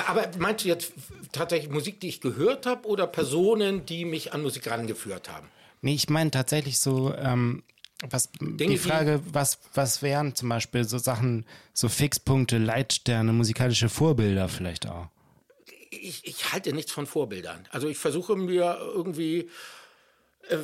Aber 0.07 0.29
meinst 0.37 0.65
du 0.65 0.69
jetzt 0.69 0.93
tatsächlich 1.31 1.71
Musik, 1.71 1.99
die 1.99 2.07
ich 2.09 2.21
gehört 2.21 2.65
habe 2.65 2.87
oder 2.87 3.07
Personen, 3.07 3.85
die 3.85 4.05
mich 4.05 4.33
an 4.33 4.41
Musik 4.41 4.69
rangeführt 4.69 5.29
haben? 5.29 5.47
Nee, 5.81 5.95
ich 5.95 6.09
meine 6.09 6.29
tatsächlich 6.31 6.77
so, 6.79 7.13
ähm, 7.15 7.63
was, 8.09 8.29
die 8.39 8.57
die- 8.67 8.77
Frage, 8.77 9.21
was, 9.31 9.59
was 9.73 10.01
wären 10.01 10.35
zum 10.35 10.49
Beispiel 10.49 10.83
so 10.85 10.97
Sachen, 10.97 11.45
so 11.73 11.87
Fixpunkte, 11.89 12.57
Leitsterne, 12.57 13.31
musikalische 13.33 13.89
Vorbilder 13.89 14.49
vielleicht 14.49 14.87
auch? 14.87 15.07
ich, 15.93 16.25
ich 16.25 16.51
halte 16.53 16.73
nichts 16.73 16.91
von 16.91 17.05
Vorbildern. 17.05 17.67
Also 17.69 17.87
ich 17.89 17.97
versuche 17.97 18.35
mir 18.37 18.77
irgendwie, 18.81 19.49
äh, 20.49 20.57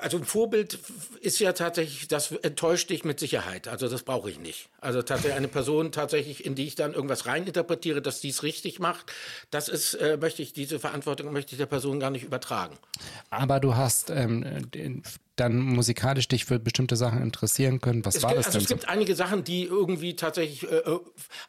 also 0.00 0.18
ein 0.18 0.24
Vorbild 0.24 0.78
ist 1.20 1.38
ja 1.38 1.52
tatsächlich, 1.52 2.08
das 2.08 2.32
enttäuscht 2.32 2.90
dich 2.90 3.04
mit 3.04 3.18
Sicherheit. 3.18 3.68
Also 3.68 3.88
das 3.88 4.02
brauche 4.02 4.30
ich 4.30 4.38
nicht. 4.38 4.68
Also 4.80 5.02
tatsächlich 5.02 5.36
eine 5.36 5.48
Person 5.48 5.92
tatsächlich, 5.92 6.44
in 6.44 6.54
die 6.54 6.66
ich 6.66 6.74
dann 6.74 6.92
irgendwas 6.94 7.26
reininterpretiere, 7.26 8.02
dass 8.02 8.20
die 8.20 8.28
es 8.30 8.42
richtig 8.42 8.78
macht, 8.80 9.12
das 9.50 9.68
ist, 9.68 9.94
äh, 9.94 10.18
möchte 10.20 10.42
ich, 10.42 10.52
diese 10.52 10.78
Verantwortung 10.78 11.32
möchte 11.32 11.52
ich 11.52 11.58
der 11.58 11.66
Person 11.66 12.00
gar 12.00 12.10
nicht 12.10 12.24
übertragen. 12.24 12.76
Aber 13.30 13.60
du 13.60 13.76
hast 13.76 14.10
ähm, 14.10 14.70
den, 14.72 15.02
dann 15.36 15.58
musikalisch 15.58 16.28
dich 16.28 16.44
für 16.44 16.58
bestimmte 16.58 16.96
Sachen 16.96 17.22
interessieren 17.22 17.80
können. 17.80 18.04
Was 18.04 18.16
Es 18.16 18.22
war 18.22 18.30
gibt, 18.30 18.40
das 18.40 18.46
also 18.46 18.58
denn 18.58 18.64
es 18.64 18.68
so? 18.68 18.74
gibt 18.74 18.88
einige 18.88 19.14
Sachen, 19.14 19.42
die 19.44 19.64
irgendwie 19.64 20.16
tatsächlich, 20.16 20.70
äh, 20.70 20.76
äh, 20.76 21.00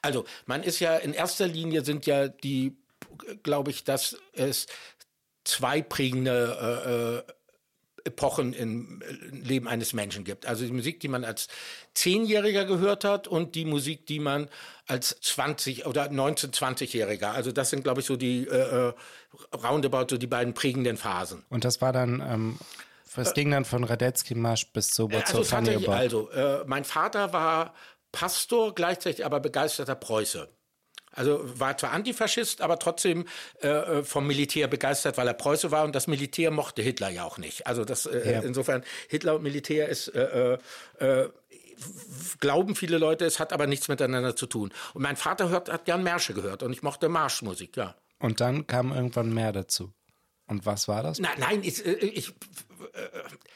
also 0.02 0.26
man 0.46 0.64
ist 0.64 0.80
ja 0.80 0.96
in 0.98 1.14
erster 1.14 1.48
Linie 1.48 1.84
sind 1.84 2.06
ja 2.06 2.30
die, 2.30 2.78
glaube 3.44 3.72
ich, 3.72 3.84
dass 3.84 4.18
es 4.34 4.68
zwei 5.44 5.82
prägende 5.82 7.24
äh, 7.26 7.32
äh, 7.32 7.34
Epochen 8.04 8.54
im 8.54 9.02
Leben 9.32 9.68
eines 9.68 9.94
Menschen 9.94 10.24
gibt. 10.24 10.46
Also 10.46 10.66
die 10.66 10.72
Musik, 10.72 11.00
die 11.00 11.08
man 11.08 11.24
als 11.24 11.48
Zehnjähriger 11.94 12.66
gehört 12.66 13.04
hat 13.04 13.28
und 13.28 13.56
die 13.56 13.66
Musik, 13.66 14.06
die 14.06 14.20
man 14.20 14.50
als 14.88 15.20
20 15.22 15.86
oder 15.86 16.10
19, 16.10 16.52
20-Jähriger. 16.52 17.32
Also 17.32 17.52
das 17.52 17.70
sind, 17.70 17.84
glaube 17.84 18.02
ich, 18.02 18.08
so 18.08 18.16
die 18.16 18.48
äh, 18.48 18.90
äh, 18.90 18.94
roundabout 19.56 20.08
so 20.10 20.18
die 20.18 20.28
beiden 20.28 20.54
prägenden 20.54 20.98
Phasen. 20.98 21.44
Und 21.50 21.64
das 21.64 21.82
war 21.82 21.94
dann, 21.94 22.22
ähm, 22.22 22.60
was 23.16 23.34
ging 23.34 23.52
dann 23.52 23.66
von 23.66 23.84
Radetzky 23.84 24.36
Marsch 24.36 24.72
bis 24.72 24.90
zu 24.90 25.10
Äh, 25.10 25.16
Also, 25.16 25.44
tatsächlich, 25.44 25.90
also 25.90 26.30
äh, 26.32 26.64
mein 26.66 26.86
Vater 26.86 27.34
war 27.34 27.74
Pastor, 28.12 28.76
gleichzeitig 28.76 29.26
aber 29.26 29.40
begeisterter 29.40 29.96
Preuße. 29.96 30.50
Also 31.14 31.42
war 31.60 31.78
zwar 31.78 31.92
Antifaschist, 31.92 32.62
aber 32.62 32.80
trotzdem 32.80 33.26
äh, 33.62 33.68
äh, 33.68 34.04
vom 34.04 34.28
Militär 34.28 34.68
begeistert, 34.68 35.18
weil 35.18 35.28
er 35.28 35.34
Preuße 35.34 35.72
war 35.72 35.84
und 35.84 35.94
das 35.94 36.08
Militär 36.08 36.52
mochte 36.52 36.82
Hitler 36.82 37.10
ja 37.10 37.24
auch 37.24 37.38
nicht. 37.38 37.68
Also 37.68 37.84
das 37.86 38.06
äh, 38.06 38.32
Ja. 38.34 38.40
insofern 38.42 38.84
Hitler 39.10 39.36
und 39.36 39.44
Militär 39.44 39.90
ist 39.90 40.08
äh, 40.10 40.54
äh, 40.54 40.58
äh, 41.00 41.30
glauben 42.40 42.76
viele 42.76 42.98
Leute, 42.98 43.26
es 43.26 43.40
hat 43.40 43.54
aber 43.54 43.68
nichts 43.68 43.88
miteinander 43.88 44.36
zu 44.36 44.46
tun. 44.46 44.72
Und 44.94 45.02
mein 45.02 45.18
Vater 45.18 45.50
hört, 45.50 45.70
hat 45.70 45.86
gern 45.86 46.04
Märsche 46.04 46.34
gehört 46.34 46.64
und 46.64 46.72
ich 46.72 46.84
mochte 46.84 47.10
Marschmusik, 47.10 47.76
ja. 47.78 47.96
Und 48.20 48.40
dann 48.40 48.68
kam 48.68 48.94
irgendwann 48.94 49.34
mehr 49.34 49.52
dazu. 49.52 49.92
Und 50.52 50.66
was 50.66 50.90
war 50.90 51.02
das? 51.02 51.18
Nein, 51.18 51.38
nein, 51.38 51.64
ich, 51.64 51.86
äh, 51.86 51.94
ich 51.94 52.28
äh, 52.28 52.34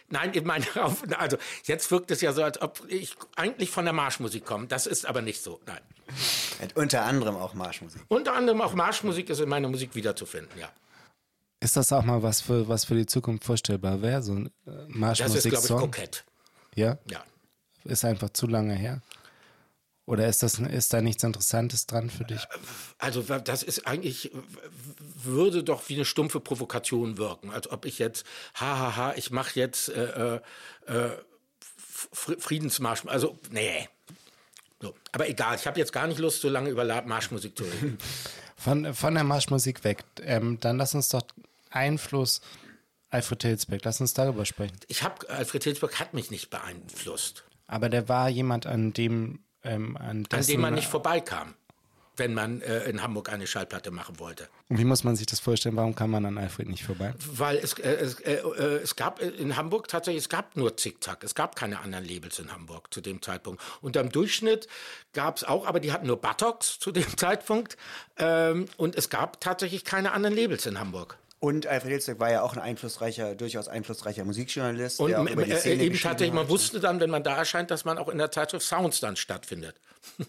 nein, 0.07 0.31
ich 0.33 0.45
meine, 0.45 0.65
also 1.17 1.37
jetzt 1.65 1.91
wirkt 1.91 2.09
es 2.09 2.21
ja 2.21 2.31
so, 2.31 2.41
als 2.41 2.61
ob 2.61 2.81
ich 2.87 3.17
eigentlich 3.35 3.69
von 3.69 3.83
der 3.83 3.93
Marschmusik 3.93 4.45
komme. 4.45 4.67
Das 4.67 4.87
ist 4.87 5.05
aber 5.05 5.21
nicht 5.21 5.43
so, 5.43 5.59
nein. 5.65 5.81
Hat 6.61 6.73
unter 6.77 7.03
anderem 7.03 7.35
auch 7.35 7.53
Marschmusik. 7.53 8.01
Unter 8.07 8.33
anderem 8.33 8.61
auch 8.61 8.73
Marschmusik 8.73 9.29
ist 9.29 9.41
in 9.41 9.49
meiner 9.49 9.67
Musik 9.67 9.93
wiederzufinden, 9.93 10.57
ja. 10.57 10.69
Ist 11.59 11.75
das 11.75 11.91
auch 11.91 12.03
mal 12.03 12.23
was 12.23 12.39
für, 12.39 12.69
was 12.69 12.85
für 12.85 12.95
die 12.95 13.07
Zukunft 13.07 13.43
vorstellbar 13.43 14.01
wäre? 14.01 14.23
So 14.23 14.31
ein 14.31 14.45
äh, 14.45 14.49
Das 14.55 14.71
ist, 14.71 14.71
glaube 14.71 14.87
ich, 14.87 14.95
Marschmusik-Song? 14.95 15.79
kokett. 15.81 16.23
Ja? 16.75 16.97
Ja. 17.11 17.25
Ist 17.83 18.05
einfach 18.05 18.29
zu 18.29 18.47
lange 18.47 18.73
her? 18.73 19.01
Oder 20.05 20.27
ist, 20.27 20.43
das, 20.43 20.59
ist 20.59 20.93
da 20.93 21.01
nichts 21.01 21.23
Interessantes 21.23 21.87
dran 21.87 22.09
für 22.09 22.25
dich? 22.25 22.45
Also 22.99 23.21
das 23.21 23.63
ist 23.63 23.87
eigentlich, 23.87 24.31
würde 25.25 25.63
doch 25.63 25.89
wie 25.89 25.95
eine 25.95 26.05
stumpfe 26.05 26.39
Provokation 26.39 27.17
wirken. 27.17 27.51
Als 27.51 27.69
ob 27.69 27.85
ich 27.85 27.99
jetzt, 27.99 28.25
hahaha, 28.55 29.13
ich 29.15 29.31
mache 29.31 29.59
jetzt 29.59 29.89
äh, 29.89 30.35
äh, 30.35 30.41
äh, 30.87 31.09
Friedensmarsch. 32.11 33.03
Also, 33.07 33.37
nee. 33.51 33.87
So. 34.81 34.93
Aber 35.11 35.27
egal, 35.29 35.55
ich 35.55 35.65
habe 35.67 35.79
jetzt 35.79 35.93
gar 35.93 36.07
nicht 36.07 36.19
Lust, 36.19 36.41
so 36.41 36.49
lange 36.49 36.69
über 36.69 36.83
Marschmusik 37.03 37.57
zu 37.57 37.63
reden. 37.63 37.97
Von, 38.57 38.95
von 38.95 39.13
der 39.13 39.25
Marschmusik 39.25 39.83
weg. 39.83 40.05
Ähm, 40.21 40.59
dann 40.61 40.77
lass 40.77 40.95
uns 40.95 41.09
doch 41.09 41.21
Einfluss 41.69 42.41
Alfred 43.15 43.43
Hilsbeck, 43.43 43.81
lass 43.83 44.01
uns 44.01 44.13
darüber 44.13 44.45
sprechen. 44.45 44.77
Ich 44.87 45.03
habe, 45.03 45.29
Alfred 45.29 45.63
Hilsberg 45.63 45.99
hat 45.99 46.13
mich 46.13 46.31
nicht 46.31 46.49
beeinflusst, 46.49 47.43
Aber 47.67 47.89
der 47.89 48.09
war 48.09 48.29
jemand, 48.29 48.65
an 48.65 48.91
dem, 48.91 49.39
ähm, 49.63 49.95
an, 49.97 50.05
an 50.05 50.23
dessen, 50.23 50.51
dem 50.51 50.61
man 50.61 50.73
nicht 50.73 50.87
vorbeikam, 50.87 51.53
wenn 52.17 52.33
man 52.33 52.61
äh, 52.61 52.89
in 52.89 53.01
Hamburg 53.01 53.31
eine 53.31 53.47
Schallplatte 53.47 53.91
machen 53.91 54.19
wollte. 54.19 54.47
Und 54.69 54.77
Wie 54.77 54.85
muss 54.85 55.03
man 55.03 55.15
sich 55.15 55.25
das 55.25 55.39
vorstellen? 55.39 55.75
Warum 55.75 55.95
kann 55.95 56.09
man 56.09 56.25
an 56.25 56.37
Alfred 56.37 56.67
nicht 56.67 56.83
vorbei? 56.83 57.13
Weil 57.31 57.57
es, 57.57 57.73
äh, 57.73 57.93
es, 57.93 58.19
äh, 58.21 58.35
äh, 58.35 58.81
es 58.83 58.95
gab 58.95 59.21
in 59.21 59.55
Hamburg 59.57 59.87
tatsächlich, 59.87 60.23
es 60.23 60.29
gab 60.29 60.55
nur 60.55 60.77
Zickzack. 60.77 61.23
Es 61.23 61.35
gab 61.35 61.55
keine 61.55 61.79
anderen 61.79 62.05
Labels 62.05 62.39
in 62.39 62.51
Hamburg 62.51 62.93
zu 62.93 63.01
dem 63.01 63.21
Zeitpunkt. 63.21 63.61
Und 63.81 63.97
am 63.97 64.09
Durchschnitt 64.09 64.67
gab 65.13 65.37
es 65.37 65.43
auch, 65.43 65.65
aber 65.65 65.79
die 65.79 65.91
hatten 65.91 66.07
nur 66.07 66.21
Buttocks 66.21 66.79
zu 66.79 66.91
dem 66.91 67.05
Zeitpunkt. 67.17 67.77
Ähm, 68.17 68.65
und 68.77 68.95
es 68.95 69.09
gab 69.09 69.41
tatsächlich 69.41 69.83
keine 69.83 70.11
anderen 70.13 70.35
Labels 70.35 70.65
in 70.65 70.79
Hamburg. 70.79 71.17
Und 71.39 71.67
Alfred 71.67 71.91
Hilzberg 71.91 72.19
war 72.19 72.31
ja 72.31 72.41
auch 72.41 72.53
ein 72.53 72.59
einflussreicher, 72.59 73.35
durchaus 73.35 73.67
einflussreicher 73.67 74.25
Musikjournalist. 74.25 74.99
Und 74.99 75.09
der 75.09 75.21
auch 75.21 75.29
über 75.29 75.43
die 75.43 75.51
äh, 75.51 75.57
Szene 75.57 75.83
eben 75.83 75.99
tatsächlich, 75.99 76.33
man 76.33 76.45
hat. 76.45 76.49
wusste 76.49 76.79
dann, 76.79 76.99
wenn 76.99 77.09
man 77.09 77.23
da 77.23 77.37
erscheint, 77.37 77.69
dass 77.69 77.85
man 77.85 77.97
auch 77.97 78.09
in 78.09 78.17
der 78.17 78.31
Zeitschrift 78.31 78.65
Sounds 78.65 78.99
dann 78.99 79.15
stattfindet. 79.15 79.75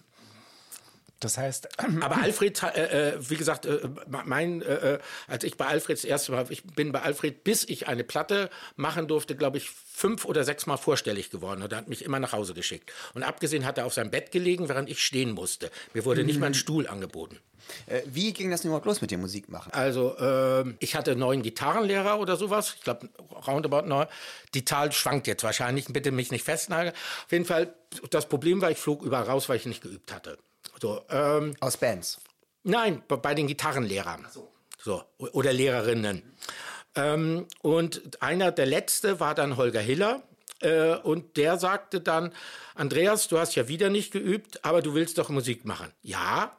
Das 1.20 1.38
heißt, 1.38 1.68
Aber 2.02 2.20
Alfred, 2.22 2.62
äh, 2.62 3.14
äh, 3.14 3.30
wie 3.30 3.36
gesagt, 3.36 3.66
äh, 3.66 3.88
mein, 4.06 4.62
äh, 4.62 4.94
äh, 4.94 4.98
als 5.28 5.44
ich 5.44 5.56
bei 5.56 5.66
Alfred 5.66 5.96
das 5.96 6.04
erste 6.04 6.32
Mal, 6.32 6.46
ich 6.50 6.64
bin 6.64 6.92
bei 6.92 7.02
Alfred, 7.02 7.44
bis 7.44 7.64
ich 7.64 7.88
eine 7.88 8.04
Platte 8.04 8.50
machen 8.76 9.08
durfte, 9.08 9.34
glaube 9.34 9.58
ich, 9.58 9.70
fünf 9.70 10.24
oder 10.24 10.44
sechs 10.44 10.66
Mal 10.66 10.76
vorstellig 10.76 11.30
geworden 11.30 11.62
und 11.62 11.72
er 11.72 11.78
hat 11.78 11.88
mich 11.88 12.04
immer 12.04 12.20
nach 12.20 12.32
Hause 12.32 12.52
geschickt. 12.52 12.92
Und 13.14 13.22
abgesehen 13.22 13.64
hat 13.64 13.78
er 13.78 13.86
auf 13.86 13.94
seinem 13.94 14.10
Bett 14.10 14.30
gelegen, 14.30 14.68
während 14.68 14.90
ich 14.90 15.02
stehen 15.02 15.32
musste. 15.32 15.70
Mir 15.94 16.04
wurde 16.04 16.22
nicht 16.22 16.38
mal 16.38 16.46
ein 16.46 16.54
Stuhl 16.54 16.86
angeboten. 16.86 17.38
Äh, 17.86 18.02
wie 18.06 18.32
ging 18.32 18.50
das 18.50 18.62
denn 18.62 18.68
überhaupt 18.68 18.86
los 18.86 19.00
mit 19.00 19.10
dem 19.10 19.20
Musikmachen? 19.20 19.72
Also, 19.72 20.16
ähm, 20.18 20.76
ich 20.80 20.94
hatte 20.94 21.12
einen 21.12 21.20
neuen 21.20 21.42
Gitarrenlehrer 21.42 22.20
oder 22.20 22.36
sowas. 22.36 22.74
Ich 22.76 22.84
glaube, 22.84 23.08
roundabout 23.46 23.86
neu. 23.86 24.06
Die 24.54 24.64
Zahl 24.64 24.92
schwankt 24.92 25.26
jetzt 25.26 25.42
wahrscheinlich. 25.42 25.86
Bitte 25.86 26.10
mich 26.12 26.30
nicht 26.30 26.44
festnageln. 26.44 26.94
Auf 26.94 27.32
jeden 27.32 27.44
Fall, 27.44 27.74
das 28.10 28.28
Problem 28.28 28.60
war, 28.60 28.70
ich 28.70 28.78
flog 28.78 29.02
überall 29.02 29.24
raus, 29.24 29.48
weil 29.48 29.56
ich 29.56 29.66
nicht 29.66 29.82
geübt 29.82 30.12
hatte. 30.12 30.38
So, 30.80 31.02
ähm, 31.10 31.54
Aus 31.60 31.76
Bands. 31.76 32.20
Nein, 32.64 33.02
bei- 33.08 33.34
den 33.34 33.46
Gitarrenlehrern. 33.46 34.26
So. 34.84 35.02
o- 35.18 35.28
Oder 35.32 35.52
Lehrerinnen. 35.52 36.22
Ähm, 36.94 37.46
und 37.62 38.22
einer, 38.22 38.52
der 38.52 38.66
letzte, 38.66 39.20
war 39.20 39.34
dann 39.34 39.56
Holger 39.56 39.80
Hiller. 39.80 40.22
Äh, 40.60 40.94
und 40.96 41.36
der 41.36 41.58
sagte 41.58 42.00
dann, 42.00 42.32
Andreas, 42.74 43.28
du 43.28 43.38
hast 43.38 43.54
ja 43.56 43.68
wieder 43.68 43.90
nicht 43.90 44.10
geübt, 44.12 44.64
aber 44.64 44.80
du 44.82 44.94
willst 44.94 45.18
doch 45.18 45.28
Musik 45.28 45.64
machen. 45.64 45.92
Ja. 46.02 46.56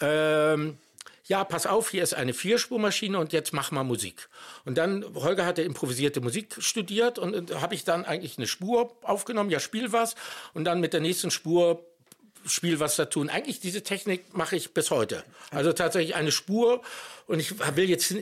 Ähm, 0.00 0.78
ja, 1.24 1.44
pass 1.44 1.66
auf, 1.66 1.90
hier 1.90 2.02
ist 2.02 2.14
eine 2.14 2.34
Vierspurmaschine 2.34 3.18
und 3.18 3.32
jetzt 3.32 3.52
mach 3.52 3.70
mal 3.70 3.84
Musik. 3.84 4.28
Und 4.64 4.76
dann, 4.76 5.04
Holger 5.14 5.46
hatte 5.46 5.62
improvisierte 5.62 6.20
Musik 6.20 6.56
studiert 6.58 7.18
und, 7.18 7.50
äh, 7.50 7.54
habe 7.56 7.74
ich 7.74 7.84
dann 7.84 8.04
eigentlich 8.04 8.38
eine 8.38 8.46
Spur 8.46 8.96
aufgenommen, 9.02 9.50
ja, 9.50 9.60
spiel 9.60 9.92
was. 9.92 10.14
Und 10.54 10.64
dann 10.64 10.80
mit 10.80 10.92
der 10.92 11.00
nächsten 11.00 11.30
Spur 11.30 11.84
Spiel 12.46 12.80
was 12.80 12.96
da 12.96 13.06
tun. 13.06 13.28
Eigentlich 13.28 13.60
diese 13.60 13.82
Technik 13.82 14.36
mache 14.36 14.56
ich 14.56 14.74
bis 14.74 14.90
heute. 14.90 15.24
Also 15.50 15.72
tatsächlich 15.72 16.14
eine 16.14 16.32
Spur 16.32 16.82
und 17.26 17.40
ich 17.40 17.54
will 17.76 17.88
jetzt 17.88 18.14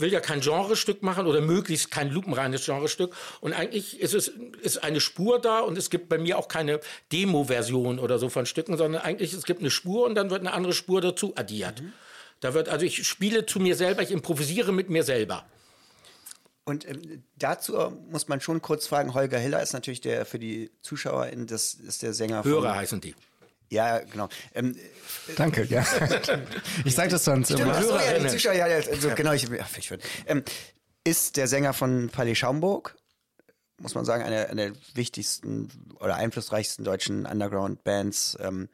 will 0.00 0.12
ja 0.12 0.20
kein 0.20 0.40
Genrestück 0.40 1.02
machen 1.02 1.26
oder 1.26 1.40
möglichst 1.40 1.90
kein 1.90 2.10
lupenreines 2.10 2.64
Genrestück 2.64 3.14
und 3.40 3.52
eigentlich 3.52 4.00
ist 4.00 4.14
es 4.14 4.28
ist 4.62 4.82
eine 4.82 5.00
Spur 5.00 5.40
da 5.40 5.60
und 5.60 5.76
es 5.76 5.90
gibt 5.90 6.08
bei 6.08 6.18
mir 6.18 6.38
auch 6.38 6.48
keine 6.48 6.80
Demo-Version 7.12 7.98
oder 7.98 8.18
so 8.18 8.28
von 8.28 8.46
Stücken, 8.46 8.76
sondern 8.76 9.02
eigentlich 9.02 9.32
es 9.32 9.44
gibt 9.44 9.60
eine 9.60 9.70
Spur 9.70 10.06
und 10.06 10.14
dann 10.14 10.30
wird 10.30 10.40
eine 10.40 10.52
andere 10.52 10.72
Spur 10.72 11.00
dazu 11.00 11.34
addiert. 11.36 11.82
Da 12.40 12.54
wird 12.54 12.68
also 12.68 12.86
ich 12.86 13.06
spiele 13.06 13.46
zu 13.46 13.60
mir 13.60 13.76
selber, 13.76 14.02
ich 14.02 14.10
improvisiere 14.10 14.72
mit 14.72 14.90
mir 14.90 15.02
selber. 15.02 15.44
Und 16.68 16.86
ähm, 16.86 17.24
dazu 17.36 17.76
äh, 17.76 17.90
muss 18.10 18.28
man 18.28 18.40
schon 18.40 18.60
kurz 18.60 18.86
fragen, 18.86 19.14
Holger 19.14 19.38
Hiller 19.38 19.62
ist 19.62 19.72
natürlich 19.72 20.02
der 20.02 20.26
für 20.26 20.38
die 20.38 20.70
Zuschauer, 20.82 21.30
das 21.30 21.74
ist 21.74 22.02
der 22.02 22.12
Sänger 22.12 22.42
von... 22.42 22.52
Hörer 22.52 22.74
heißen 22.76 23.00
die. 23.00 23.14
Ja, 23.70 23.98
genau. 23.98 24.28
Ähm, 24.54 24.76
danke, 25.36 25.64
ja. 25.64 25.84
Ich 26.84 26.94
sage 26.94 27.10
das 27.10 27.24
sonst 27.24 27.50
immer. 27.50 27.74
Ach 27.76 27.82
so, 27.82 27.96
ja, 27.96 28.18
die. 28.18 28.28
Zuschauer, 28.28 28.54
ja, 28.54 28.64
also, 28.64 29.10
genau, 29.14 29.32
ich, 29.32 29.42
ja, 29.48 29.66
ich 29.76 29.90
würd, 29.90 30.02
ähm, 30.26 30.42
ist 31.04 31.36
der 31.36 31.46
Sänger 31.48 31.72
von 31.74 32.08
Palais 32.08 32.34
Schaumburg, 32.34 32.96
muss 33.80 33.94
man 33.94 34.04
sagen, 34.04 34.22
eine, 34.24 34.48
eine 34.48 34.72
der 34.72 34.80
wichtigsten 34.94 35.68
oder 36.00 36.16
einflussreichsten 36.16 36.84
deutschen 36.84 37.26
Underground-Bands. 37.26 38.38
Ähm, 38.40 38.68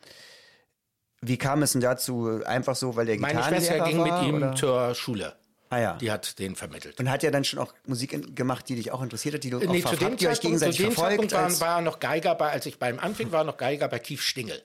wie 1.21 1.39
kam 1.39 1.63
es 1.63 1.73
denn 1.73 1.81
dazu? 1.81 2.43
Einfach 2.45 2.77
so, 2.77 2.97
weil 2.97 3.07
der 3.07 3.19
Meine 3.19 3.35
Gitarrenlehrer 3.41 3.65
Schwester 3.75 3.85
ging 3.89 4.03
mit 4.03 4.13
war, 4.13 4.23
ihm 4.27 4.35
oder? 4.37 4.55
zur 4.55 4.95
Schule. 4.95 5.37
Ah 5.71 5.79
ja. 5.79 5.93
Die 5.97 6.11
hat 6.13 6.39
den 6.39 6.55
vermittelt. 6.55 7.01
Und 7.01 7.11
hat 7.11 7.23
ja 7.23 7.31
dann 7.31 7.43
schon 7.45 7.59
auch 7.59 7.75
Musik 7.87 8.37
gemacht, 8.37 8.69
die 8.69 8.77
dich 8.77 8.93
auch 8.93 9.03
interessiert 9.03 9.35
hat, 9.37 9.45
die 9.45 9.51
du 9.51 9.57
auch 9.59 9.63
Nee, 9.63 9.83
zu 9.83 9.89
ver- 9.89 9.97
dem 9.97 10.11
habt 10.13 10.23
ihr 10.23 10.29
euch 10.29 10.35
Zeitpunkt, 10.37 10.43
gegenseitig 10.43 10.77
zu 10.77 10.83
dem 10.85 10.93
verfolgt? 10.93 11.11
Zeitpunkt 11.31 11.33
war, 11.33 11.45
als- 11.45 11.61
war 11.61 11.81
noch 11.81 11.99
Geiger 11.99 12.35
bei, 12.37 12.51
als 12.51 12.67
ich 12.67 12.79
bei 12.79 12.91
ihm 12.91 12.99
anfing, 13.01 13.33
war 13.33 13.43
noch 13.45 13.57
Geiger 13.57 13.89
bei 13.89 13.99
Kief 13.99 14.23
Stingel. 14.23 14.63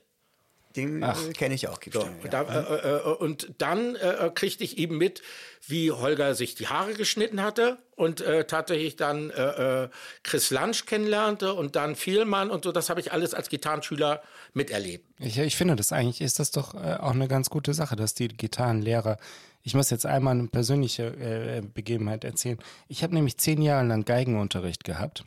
Den 0.76 1.02
äh, 1.02 1.14
kenne 1.36 1.56
ich 1.56 1.68
auch. 1.68 1.80
So, 1.92 2.02
ja. 2.02 2.30
da, 2.30 2.42
äh, 2.44 2.98
äh, 2.98 3.14
und 3.16 3.54
dann 3.58 3.96
äh, 3.96 4.30
kriegte 4.34 4.64
ich 4.64 4.78
eben 4.78 4.98
mit, 4.98 5.24
wie 5.68 5.92
Holger 5.92 6.36
sich 6.36 6.54
die 6.54 6.68
Haare 6.68 6.94
geschnitten 6.94 7.42
hatte 7.42 7.80
und 7.96 8.22
äh, 8.22 8.46
tatsächlich 8.46 8.96
dann 8.96 9.32
äh, 9.32 9.84
äh, 9.84 9.90
Chris 10.24 10.52
Lunch 10.52 10.86
kennenlernte 10.86 11.56
und 11.56 11.76
dann 11.76 11.96
Vielmann 11.96 12.52
und 12.52 12.66
so. 12.66 12.72
Das 12.72 12.90
habe 12.90 13.00
ich 13.00 13.12
alles 13.12 13.34
als 13.34 13.50
Gitarrenschüler 13.50 14.22
miterlebt. 14.54 15.06
Ich, 15.20 15.40
ich 15.40 15.56
finde 15.56 15.76
das 15.76 15.92
eigentlich, 15.92 16.22
ist 16.22 16.40
das 16.40 16.52
doch 16.52 16.76
äh, 16.76 16.98
auch 17.00 17.14
eine 17.14 17.28
ganz 17.28 17.50
gute 17.50 17.74
Sache, 17.74 17.96
dass 17.96 18.14
die 18.14 18.28
Gitarrenlehrer, 18.28 19.18
ich 19.64 19.74
muss 19.74 19.90
jetzt 19.90 20.06
einmal 20.06 20.36
eine 20.36 20.48
persönliche 20.48 21.08
äh, 21.08 21.62
Begebenheit 21.62 22.24
erzählen. 22.24 22.60
Ich 22.88 23.02
habe 23.02 23.16
nämlich 23.16 23.38
zehn 23.38 23.62
Jahre 23.64 23.88
lang 23.88 24.06
Geigenunterricht 24.06 24.84
gehabt 24.84 25.24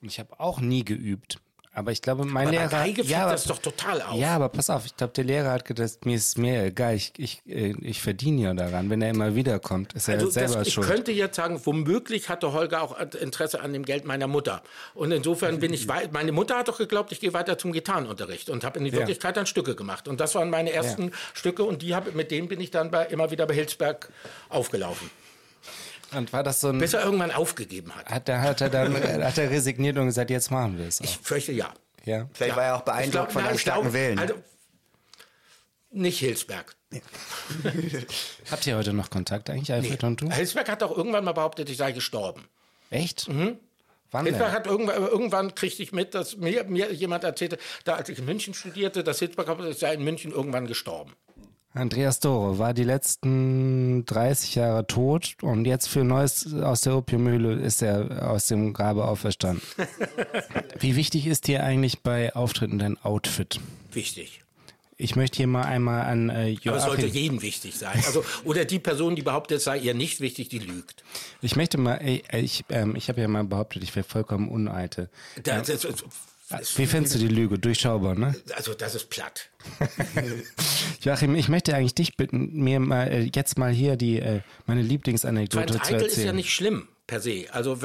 und 0.00 0.08
ich 0.08 0.20
habe 0.20 0.38
auch 0.38 0.60
nie 0.60 0.84
geübt. 0.84 1.40
Aber 1.76 1.90
ich 1.90 2.00
glaube, 2.02 2.24
mein 2.24 2.46
Aber 2.46 2.56
Lehrer. 2.56 2.68
Geige 2.68 3.02
fällt 3.02 3.18
aber- 3.18 3.32
das 3.32 3.44
doch 3.46 3.58
total 3.58 4.00
auf. 4.00 4.14
Ja, 4.16 4.36
aber 4.36 4.48
pass 4.48 4.70
auf, 4.70 4.86
ich 4.86 4.96
glaube, 4.96 5.12
der 5.12 5.24
Lehrer 5.24 5.50
hat 5.50 5.64
gedacht, 5.64 6.06
mir 6.06 6.14
ist 6.14 6.38
mehr 6.38 6.66
egal, 6.66 6.94
ich, 6.94 7.12
ich, 7.16 7.42
äh, 7.48 7.74
ich 7.80 8.00
verdiene 8.00 8.42
ja 8.42 8.54
daran. 8.54 8.90
Wenn 8.90 9.02
er 9.02 9.10
immer 9.10 9.34
wiederkommt, 9.34 9.92
ist 9.94 10.06
er 10.08 10.14
Also 10.14 10.30
selber 10.30 10.54
das, 10.54 10.68
ich 10.68 10.74
schuld. 10.74 10.86
könnte 10.86 11.10
jetzt 11.10 11.34
sagen, 11.34 11.60
womöglich 11.64 12.28
hatte 12.28 12.52
Holger 12.52 12.80
auch 12.80 12.96
Interesse 13.20 13.60
an 13.60 13.72
dem 13.72 13.84
Geld 13.84 14.04
meiner 14.04 14.28
Mutter. 14.28 14.62
Und 14.94 15.10
insofern 15.10 15.58
bin 15.58 15.72
ich 15.72 15.88
weit, 15.88 16.12
meine 16.12 16.30
Mutter 16.30 16.56
hat 16.58 16.68
doch 16.68 16.78
geglaubt, 16.78 17.10
ich 17.10 17.18
gehe 17.18 17.32
weiter 17.32 17.58
zum 17.58 17.72
Gitarrenunterricht 17.72 18.50
und 18.50 18.62
habe 18.62 18.78
in 18.78 18.84
die 18.84 18.92
Wirklichkeit 18.92 19.36
dann 19.36 19.46
Stücke 19.46 19.74
gemacht. 19.74 20.06
Und 20.06 20.20
das 20.20 20.36
waren 20.36 20.50
meine 20.50 20.72
ersten 20.72 21.10
Stücke 21.32 21.64
und 21.64 21.82
die 21.82 21.94
hab, 21.96 22.14
mit 22.14 22.30
denen 22.30 22.46
bin 22.46 22.60
ich 22.60 22.70
dann 22.70 22.92
bei, 22.92 23.06
immer 23.06 23.32
wieder 23.32 23.46
bei 23.46 23.54
Hilsberg 23.54 24.08
aufgelaufen. 24.48 25.10
Und 26.16 26.32
war 26.32 26.42
das 26.42 26.60
so 26.60 26.68
ein. 26.68 26.78
Bis 26.78 26.94
er 26.94 27.04
irgendwann 27.04 27.30
aufgegeben 27.30 27.94
hat. 27.94 28.06
Hat 28.06 28.28
er, 28.28 28.42
hat 28.42 28.60
er 28.60 28.70
dann 28.70 28.94
hat 29.24 29.38
er 29.38 29.50
resigniert 29.50 29.98
und 29.98 30.06
gesagt, 30.06 30.30
jetzt 30.30 30.50
machen 30.50 30.78
wir 30.78 30.86
es. 30.86 31.00
auch. 31.00 31.04
Ich 31.04 31.18
fürchte 31.18 31.52
ja. 31.52 31.72
Ja. 32.04 32.28
Vielleicht 32.32 32.56
war 32.56 32.64
er 32.64 32.76
auch 32.76 32.82
beeindruckt 32.82 33.12
glaub, 33.12 33.32
von 33.32 33.42
nein, 33.42 33.48
einem 33.48 33.56
ich 33.56 33.62
starken 33.62 33.82
glaub, 33.82 33.94
Willen. 33.94 34.18
Also, 34.18 34.34
nicht 35.90 36.18
Hilsberg. 36.18 36.74
Habt 38.50 38.66
ihr 38.66 38.76
heute 38.76 38.92
noch 38.92 39.10
Kontakt 39.10 39.50
eigentlich, 39.50 39.72
Alfred 39.72 40.04
und 40.04 40.20
du? 40.20 40.30
Hilsberg 40.30 40.68
hat 40.68 40.82
doch 40.82 40.96
irgendwann 40.96 41.24
mal 41.24 41.32
behauptet, 41.32 41.70
ich 41.70 41.76
sei 41.76 41.92
gestorben. 41.92 42.44
Echt? 42.90 43.28
Mhm. 43.28 43.58
Wann 44.10 44.26
Hilsberg 44.26 44.48
denn? 44.48 44.56
hat 44.56 44.66
irgendwann, 44.66 44.96
irgendwann 44.96 45.54
kriegte 45.54 45.82
ich 45.82 45.92
mit, 45.92 46.14
dass 46.14 46.36
mir, 46.36 46.64
mir 46.64 46.92
jemand 46.92 47.24
erzählte, 47.24 47.58
da 47.84 47.94
als 47.94 48.08
ich 48.08 48.18
in 48.18 48.26
München 48.26 48.54
studierte, 48.54 49.02
dass 49.02 49.18
Hilsberg 49.18 49.48
sei 49.74 49.94
in 49.94 50.04
München 50.04 50.30
irgendwann 50.30 50.66
gestorben. 50.66 51.14
Andreas 51.74 52.20
Dore 52.20 52.58
war 52.58 52.72
die 52.72 52.84
letzten 52.84 54.06
30 54.06 54.54
Jahre 54.54 54.86
tot 54.86 55.36
und 55.42 55.64
jetzt 55.64 55.88
für 55.88 56.04
Neues 56.04 56.54
aus 56.54 56.82
der 56.82 56.96
Opiummühle 56.96 57.54
ist 57.54 57.82
er 57.82 58.30
aus 58.30 58.46
dem 58.46 58.72
Grabe 58.72 59.04
auferstanden. 59.04 59.60
Wie 60.78 60.94
wichtig 60.94 61.26
ist 61.26 61.48
dir 61.48 61.64
eigentlich 61.64 62.00
bei 62.00 62.34
Auftritten 62.34 62.78
dein 62.78 62.96
Outfit? 63.02 63.58
Wichtig. 63.92 64.44
Ich 64.96 65.16
möchte 65.16 65.38
hier 65.38 65.48
mal 65.48 65.64
einmal 65.64 66.02
an 66.02 66.30
äh, 66.30 66.56
Aber 66.64 66.76
es 66.76 66.84
sollte 66.84 67.02
Joachim. 67.06 67.22
jedem 67.22 67.42
wichtig 67.42 67.74
sein. 67.76 68.00
Also, 68.06 68.24
oder 68.44 68.64
die 68.64 68.78
Person, 68.78 69.16
die 69.16 69.22
behauptet, 69.22 69.58
es 69.58 69.64
sei 69.64 69.78
ihr 69.78 69.94
nicht 69.94 70.20
wichtig, 70.20 70.50
die 70.50 70.60
lügt. 70.60 71.02
Ich 71.42 71.56
möchte 71.56 71.78
mal, 71.78 71.96
ey, 71.96 72.22
ich, 72.32 72.64
ähm, 72.68 72.94
ich 72.94 73.08
habe 73.08 73.20
ja 73.20 73.26
mal 73.26 73.42
behauptet, 73.42 73.82
ich 73.82 73.96
wäre 73.96 74.04
vollkommen 74.04 74.48
uneitel. 74.48 75.10
Das, 75.42 75.66
das, 75.66 75.80
das, 75.80 76.04
Wie 76.76 76.86
findest 76.86 77.14
du 77.14 77.18
die 77.18 77.28
Lüge? 77.28 77.58
Durchschaubar, 77.58 78.14
ne? 78.14 78.34
also, 78.54 78.74
das 78.74 78.94
ist 78.94 79.10
platt. 79.10 79.50
Joachim, 81.00 81.34
ich 81.34 81.48
möchte 81.48 81.74
eigentlich 81.74 81.94
dich 81.94 82.16
bitten, 82.16 82.52
mir 82.62 82.80
mal 82.80 83.08
äh, 83.08 83.30
jetzt 83.34 83.58
mal 83.58 83.72
hier 83.72 83.96
die 83.96 84.18
äh, 84.18 84.40
meine 84.66 84.82
Lieblingsanekdote 84.82 85.74
zu 85.74 85.80
eitel 85.80 85.94
erzählen. 85.94 86.10
ist 86.10 86.24
ja 86.24 86.32
nicht 86.32 86.52
schlimm 86.52 86.88
per 87.06 87.20
se. 87.20 87.46
Also, 87.52 87.78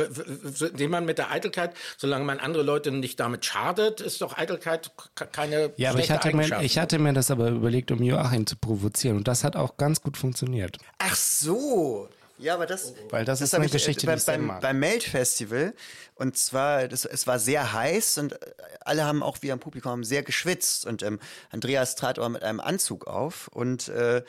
indem 0.61 0.91
man 0.91 1.05
mit 1.05 1.17
der 1.17 1.31
Eitelkeit, 1.31 1.73
solange 1.97 2.25
man 2.25 2.39
andere 2.39 2.63
Leute 2.63 2.91
nicht 2.91 3.19
damit 3.19 3.45
schadet, 3.45 4.01
ist 4.01 4.21
doch 4.21 4.37
Eitelkeit 4.37 4.91
keine 5.31 5.71
ja, 5.77 5.91
aber 5.91 5.99
ich 5.99 6.11
hatte, 6.11 6.35
mir, 6.35 6.61
ich 6.61 6.77
hatte 6.77 6.99
mir 6.99 7.13
das 7.13 7.31
aber 7.31 7.49
überlegt, 7.49 7.91
um 7.91 8.01
Joachim 8.01 8.45
zu 8.45 8.55
provozieren. 8.55 9.17
Und 9.17 9.27
das 9.27 9.43
hat 9.43 9.55
auch 9.55 9.77
ganz 9.77 10.01
gut 10.01 10.17
funktioniert. 10.17 10.77
Ach 10.99 11.15
so. 11.15 12.09
Ja, 12.39 12.53
aber 12.53 12.65
das, 12.65 12.93
Weil 13.09 13.25
das 13.25 13.41
ist 13.41 13.53
hab 13.53 13.59
eine 13.59 13.65
ich, 13.65 13.73
äh, 13.73 13.77
Geschichte, 13.77 14.07
die 14.07 14.13
ich 14.13 14.25
beim, 14.25 14.45
mag. 14.45 14.61
beim 14.61 14.79
Melt-Festival. 14.79 15.73
Und 16.15 16.37
zwar, 16.37 16.87
das, 16.87 17.05
es 17.05 17.27
war 17.27 17.37
sehr 17.37 17.73
heiß 17.73 18.17
und 18.17 18.33
äh, 18.33 18.37
alle 18.81 19.05
haben 19.05 19.21
auch 19.21 19.37
wie 19.41 19.51
am 19.51 19.59
Publikum 19.59 20.03
sehr 20.03 20.23
geschwitzt. 20.23 20.85
Und 20.85 21.03
ähm, 21.03 21.19
Andreas 21.51 21.95
trat 21.95 22.17
aber 22.17 22.29
mit 22.29 22.43
einem 22.43 22.61
Anzug 22.61 23.07
auf 23.07 23.49
und 23.49 23.89
äh, 23.89 24.23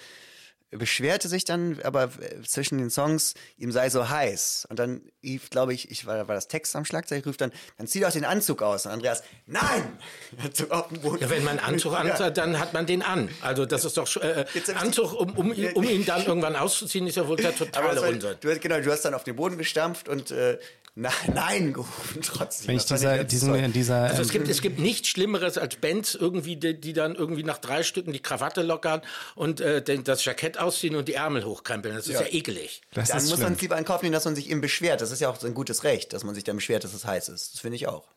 beschwerte 0.70 1.28
sich 1.28 1.44
dann, 1.44 1.80
aber 1.82 2.04
äh, 2.20 2.42
zwischen 2.46 2.78
den 2.78 2.90
Songs, 2.90 3.34
ihm 3.56 3.72
sei 3.72 3.90
so 3.90 4.08
heiß. 4.08 4.66
Und 4.70 4.78
dann 4.78 5.00
rief, 5.22 5.50
glaube 5.50 5.74
ich, 5.74 5.90
ich 5.90 6.06
war, 6.06 6.28
war 6.28 6.34
das 6.36 6.46
Text 6.48 6.76
am 6.76 6.84
Schlagzeug, 6.84 7.26
rief 7.26 7.36
dann, 7.36 7.50
dann 7.78 7.86
zieh 7.88 8.00
doch 8.00 8.12
den 8.12 8.24
Anzug 8.24 8.62
aus. 8.62 8.86
Und 8.86 8.92
Andreas, 8.92 9.22
nein! 9.46 9.98
Anzug 10.44 10.70
auf 10.70 10.88
den 10.88 11.00
Boden. 11.00 11.18
Ja, 11.22 11.30
wenn 11.30 11.42
man 11.42 11.58
einen 11.58 11.74
Anzug 11.74 11.94
anzieht, 11.94 12.36
dann 12.36 12.58
hat 12.58 12.72
man 12.72 12.86
den 12.86 13.02
an. 13.02 13.28
Also 13.40 13.66
das 13.66 13.84
ist 13.84 13.96
doch 13.96 14.06
äh, 14.22 14.44
Anzug, 14.76 15.12
um, 15.14 15.30
um, 15.36 15.52
ihn- 15.52 15.72
um 15.72 15.84
ihn 15.84 16.04
dann 16.04 16.24
irgendwann 16.24 16.54
auszuziehen, 16.54 17.06
ist 17.06 17.16
ja 17.16 17.26
wohl 17.26 17.36
der 17.36 17.48
Aber 17.48 17.56
totale 17.58 18.02
Unsinn. 18.02 18.36
du, 18.40 18.50
hast- 18.50 18.60
genau, 18.60 18.80
du 18.80 18.92
hast 18.92 19.02
dann 19.04 19.14
auf 19.14 19.24
den 19.24 19.34
Boden 19.36 19.58
gestampft 19.58 20.08
und 20.08 20.30
äh, 20.30 20.58
na, 20.94 21.10
nein 21.34 21.72
gerufen 21.72 22.20
trotzdem. 22.22 22.68
Wenn 22.68 22.76
ich 22.76 22.84
dieser, 22.84 23.24
diesen, 23.24 23.72
dieser 23.72 24.02
Also 24.02 24.22
es 24.22 24.28
ähm, 24.28 24.32
gibt, 24.32 24.48
es 24.48 24.60
gibt 24.60 24.78
nichts 24.78 25.08
Schlimmeres 25.08 25.56
als 25.56 25.76
Bands 25.76 26.14
irgendwie, 26.14 26.56
die, 26.56 26.80
die 26.80 26.92
dann 26.92 27.14
irgendwie 27.14 27.42
nach 27.42 27.58
drei 27.58 27.82
Stücken 27.82 28.12
die 28.12 28.20
Krawatte 28.20 28.62
lockern 28.62 29.02
und 29.34 29.60
äh, 29.60 29.82
den, 29.82 30.04
das 30.04 30.24
Jackett 30.24 30.58
ausziehen 30.58 30.96
und 30.96 31.08
die 31.08 31.14
Ärmel 31.14 31.44
hochkrempeln. 31.44 31.94
Das 31.94 32.08
ist 32.08 32.20
ja, 32.20 32.26
ekelig. 32.26 32.82
das 32.92 33.08
dann 33.08 33.24
muss 33.26 33.38
man 33.38 33.54
es 33.54 33.60
lieber 33.60 33.78
in 33.78 33.84
Kauf 33.84 34.02
nehmen, 34.02 34.12
dass 34.12 34.24
man 34.24 34.34
sich 34.34 34.50
eben 34.50 34.60
beschwert. 34.60 35.00
Das 35.00 35.10
ist 35.10 35.20
ja 35.20 35.30
auch 35.30 35.38
so 35.38 35.46
ein 35.46 35.54
gutes 35.54 35.84
Recht, 35.84 36.12
dass 36.12 36.24
man 36.24 36.34
sich 36.34 36.44
dann 36.44 36.56
beschwert, 36.56 36.84
dass 36.84 36.92
es 36.92 37.04
heiß 37.04 37.28
ist. 37.28 37.54
Das 37.54 37.60
finde 37.60 37.76
ich 37.76 37.86
auch. 37.86 38.08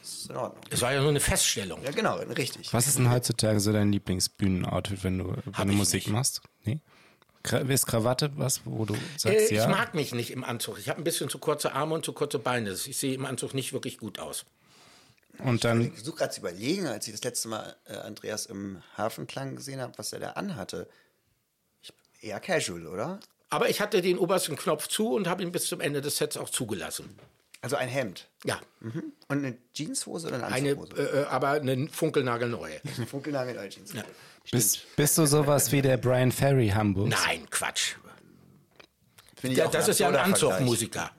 Das 0.00 0.12
ist 0.12 0.30
in 0.30 0.36
Ordnung. 0.36 0.62
Es 0.70 0.82
war 0.82 0.92
ja 0.92 1.00
nur 1.00 1.10
eine 1.10 1.20
Feststellung. 1.20 1.82
Ja, 1.84 1.90
genau, 1.90 2.16
richtig. 2.18 2.72
Was 2.72 2.86
ist 2.86 2.98
denn 2.98 3.10
heutzutage 3.10 3.60
so 3.60 3.72
dein 3.72 3.92
Lieblingsbühnenoutfit, 3.92 5.04
wenn 5.04 5.18
du, 5.18 5.34
wenn 5.56 5.68
du 5.68 5.74
Musik 5.74 6.06
nicht. 6.06 6.12
machst? 6.12 6.42
Nee? 6.64 6.80
Ist 7.52 7.86
Krawatte 7.86 8.30
was, 8.36 8.62
wo 8.64 8.84
du 8.84 8.94
Äh, 8.94 8.98
sagst, 9.16 9.50
ich 9.50 9.58
ja? 9.58 9.68
mag 9.68 9.94
mich 9.94 10.12
nicht 10.14 10.30
im 10.30 10.44
Anzug. 10.44 10.78
Ich 10.78 10.88
habe 10.88 11.00
ein 11.00 11.04
bisschen 11.04 11.28
zu 11.28 11.38
kurze 11.38 11.72
Arme 11.72 11.94
und 11.94 12.04
zu 12.04 12.12
kurze 12.12 12.38
Beine. 12.38 12.70
Ich 12.72 12.96
sehe 12.98 13.14
im 13.14 13.24
Anzug 13.26 13.54
nicht 13.54 13.72
wirklich 13.72 13.98
gut 13.98 14.18
aus. 14.18 14.44
Und 15.38 15.62
dann, 15.64 15.82
Ich 15.82 15.92
versuche 15.94 16.16
gerade 16.18 16.32
zu 16.32 16.40
überlegen, 16.40 16.86
als 16.86 17.06
ich 17.06 17.12
das 17.12 17.22
letzte 17.22 17.48
Mal 17.48 17.76
äh, 17.86 17.94
Andreas 17.94 18.46
im 18.46 18.82
Hafenklang 18.96 19.56
gesehen 19.56 19.80
habe, 19.80 19.92
was 19.96 20.12
er 20.12 20.18
da 20.20 20.30
anhatte. 20.32 20.88
Ich, 21.82 21.92
eher 22.20 22.40
casual, 22.40 22.86
oder? 22.88 23.20
Aber 23.50 23.68
ich 23.70 23.80
hatte 23.80 24.02
den 24.02 24.18
obersten 24.18 24.56
Knopf 24.56 24.88
zu 24.88 25.14
und 25.14 25.28
habe 25.28 25.42
ihn 25.42 25.52
bis 25.52 25.66
zum 25.66 25.80
Ende 25.80 26.00
des 26.00 26.16
Sets 26.16 26.36
auch 26.36 26.50
zugelassen. 26.50 27.18
Also 27.60 27.76
ein 27.76 27.88
Hemd. 27.88 28.28
Ja, 28.44 28.60
Mhm. 28.80 29.12
Und 29.28 29.38
eine 29.44 29.58
Jeanshose 29.74 30.28
oder 30.28 30.36
eine 30.36 30.46
eine, 30.46 30.70
Anzughose? 30.72 31.22
äh, 31.22 31.24
aber 31.24 31.50
eine 31.50 31.88
funkelnagelneue. 31.88 32.80
Eine 32.96 33.06
Funkelnagel 33.06 33.54
oder 33.54 33.68
Jeans. 33.68 33.92
Bist, 34.50 34.96
bist 34.96 35.18
du 35.18 35.26
sowas 35.26 35.72
wie 35.72 35.82
der 35.82 35.96
Brian 35.96 36.32
Ferry 36.32 36.68
Hamburgs? 36.68 37.16
Nein, 37.24 37.46
Quatsch. 37.50 37.94
Ja, 39.42 39.68
das 39.68 39.88
ist 39.88 40.00
ja 40.00 40.08
ein. 40.08 40.16
Anzugmusiker. 40.16 41.10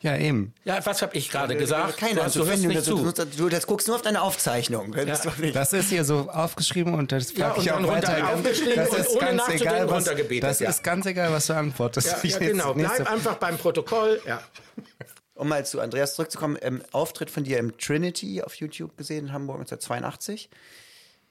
Ja, 0.00 0.16
eben. 0.16 0.52
Ja, 0.64 0.84
was 0.84 1.00
habe 1.00 1.16
ich 1.16 1.30
gerade 1.30 1.56
gesagt? 1.56 1.96
Keine 1.96 2.16
du, 2.16 2.22
hast, 2.24 2.34
du 2.34 2.40
Anzug. 2.40 2.50
hörst 2.52 2.64
nicht 2.66 2.88
du, 2.88 3.12
zu. 3.12 3.24
du, 3.36 3.48
jetzt 3.48 3.68
guckst 3.68 3.86
nur 3.86 3.94
auf 3.94 4.02
deine 4.02 4.20
Aufzeichnung. 4.20 4.90
Das 4.92 5.38
nicht. 5.38 5.54
Das 5.54 5.72
ist 5.72 5.90
hier 5.90 6.04
so 6.04 6.28
aufgeschrieben 6.28 6.94
und 6.94 7.12
das 7.12 7.32
Ja, 7.36 7.50
frag 7.50 7.58
und 7.58 7.62
ich 7.64 7.70
auch 7.70 7.86
weiter. 7.86 8.28
aufgeschrieben 8.34 8.74
Das 8.74 8.88
und 8.90 8.98
ist 8.98 9.10
ohne 9.10 9.20
ganz 9.36 9.48
egal, 9.50 9.88
was, 9.88 10.04
das 10.40 10.58
ja. 10.58 10.70
ist 10.70 10.82
ganz 10.82 11.06
egal, 11.06 11.32
was 11.32 11.46
du 11.46 11.54
antwortest. 11.54 12.08
Ja, 12.08 12.18
Ich 12.24 12.32
ja 12.32 12.38
genau. 12.40 12.74
Bleib 12.74 12.96
so- 12.96 13.04
einfach 13.04 13.36
beim 13.36 13.56
Protokoll. 13.58 14.20
Ja. 14.26 14.42
Um 15.36 15.48
mal 15.48 15.64
zu 15.64 15.80
Andreas 15.80 16.16
zurückzukommen, 16.16 16.58
ähm, 16.62 16.82
Auftritt 16.90 17.30
von 17.30 17.44
dir 17.44 17.58
im 17.58 17.78
Trinity 17.78 18.42
auf 18.42 18.56
YouTube 18.56 18.96
gesehen 18.96 19.26
in 19.28 19.32
Hamburg 19.32 19.58
1982. 19.60 20.50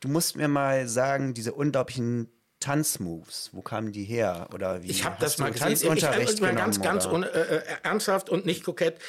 Du 0.02 0.10
musst 0.10 0.36
mir 0.36 0.48
mal 0.48 0.88
sagen, 0.88 1.34
diese 1.34 1.54
unglaublichen 1.54 2.28
Tanzmoves, 2.60 3.50
wo 3.54 3.62
kamen 3.62 3.92
die 3.92 4.04
her? 4.04 4.50
Oder 4.54 4.84
wie 4.84 4.90
Ich 4.90 5.06
habe 5.06 5.18
das 5.20 5.38
mal 5.38 5.52
gesehen. 5.52 5.74
Ich, 5.74 5.82
ich, 5.82 5.88
Tanzunterricht 5.88 6.34
ich, 6.34 6.42
mal 6.42 6.56
ganz, 6.56 6.82
ganz 6.82 7.06
un, 7.06 7.24
äh, 7.24 7.28
äh, 7.28 7.64
ernsthaft 7.84 8.30
und 8.30 8.46
nicht 8.46 8.64
kokett. 8.64 9.00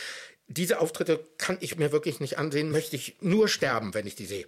Diese 0.49 0.81
Auftritte 0.81 1.25
kann 1.39 1.57
ich 1.61 1.77
mir 1.77 1.93
wirklich 1.93 2.21
nicht 2.21 2.39
ansehen. 2.39 2.71
Möchte 2.71 2.97
ich 2.97 3.17
nur 3.21 3.49
sterben, 3.49 3.95
wenn 3.95 4.07
ich 4.07 4.17
die 4.17 4.27
sehe. 4.27 4.47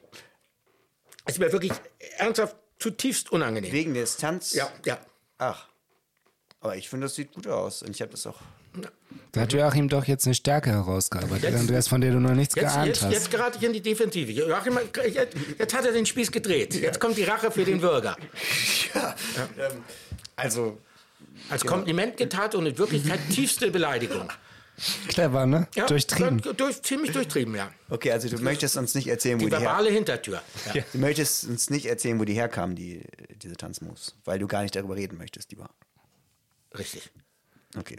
Ist 1.27 1.39
mir 1.39 1.51
wirklich 1.51 1.73
ernsthaft 2.19 2.57
zutiefst 2.79 3.33
unangenehm. 3.33 3.73
Wegen 3.73 3.95
des 3.95 4.19
Tanz? 4.19 4.53
Ja, 4.53 4.71
ja. 4.85 4.99
Ach. 5.39 5.69
Aber 6.61 6.77
ich 6.77 6.91
finde, 6.91 7.07
das 7.07 7.15
sieht 7.15 7.33
gut 7.33 7.47
aus. 7.47 7.83
Und 7.83 7.91
ich 7.91 8.03
habe 8.03 8.11
das 8.11 8.27
auch. 8.27 8.41
Da 9.33 9.41
hat 9.43 9.53
Joachim 9.53 9.89
doch 9.89 10.05
jetzt 10.05 10.27
eine 10.27 10.35
Stärke 10.35 10.71
herausgearbeitet, 10.71 11.43
Jetzt- 11.51 11.59
Andreas, 11.61 11.89
von 11.89 12.01
der 12.01 12.13
du 12.13 12.21
noch 12.21 12.35
nichts 12.35 12.55
Jetzt, 12.55 12.65
geahnt 12.73 12.87
jetzt, 12.87 13.03
hast. 13.03 13.13
jetzt 13.13 13.31
gerate 13.31 13.59
ich 13.59 13.65
in 13.65 13.73
die 13.73 13.81
Defensive. 13.83 14.31
Joachim, 14.31 14.79
jetzt, 15.13 15.37
jetzt 15.59 15.75
hat 15.75 15.85
er 15.85 15.93
den 15.93 16.07
Spieß 16.07 16.31
gedreht. 16.31 16.75
Jetzt 16.75 17.01
kommt 17.01 17.17
die 17.17 17.25
Rache 17.25 17.51
für 17.51 17.65
den 17.65 17.81
Bürger. 17.81 18.17
Ja. 18.95 19.15
Ähm, 19.59 19.83
also, 20.37 20.79
Als 21.51 21.65
Kompliment 21.65 22.17
getat 22.17 22.55
und 22.55 22.67
in 22.67 22.79
Wirklichkeit 22.79 23.19
tiefste 23.31 23.71
Beleidigung. 23.71 24.29
Clever, 25.09 25.47
ne? 25.47 25.69
Ja, 25.77 25.87
Durchtrieben. 25.87 26.43
Durch, 26.57 26.83
ziemlich 26.83 27.13
durchtrieben, 27.13 27.55
ja. 27.55 27.71
okay, 27.91 28.11
also 28.11 28.29
du 28.29 28.39
möchtest 28.43 28.77
uns 28.77 28.95
nicht 28.97 29.07
erzählen, 29.07 29.39
wo 29.41 29.45
Die 29.45 29.51
die, 29.51 29.57
her 29.57 29.61
verbale 29.63 29.91
Hintertür. 29.91 30.43
Ja. 30.75 30.83
Du 30.93 30.99
möchtest 30.99 31.45
uns 31.45 31.71
nicht 31.71 31.87
erzählen, 31.87 32.19
wo 32.19 32.25
die 32.25 32.35
herkamen, 32.35 32.75
die, 32.75 33.03
diese 33.41 33.57
Tanzmoves. 33.57 34.17
Weil 34.25 34.41
du 34.41 34.49
gar 34.49 34.63
nicht 34.63 34.75
darüber 34.75 34.97
reden 34.97 35.17
möchtest, 35.17 35.51
lieber. 35.53 35.71
Richtig. 36.77 37.09
Okay. 37.79 37.97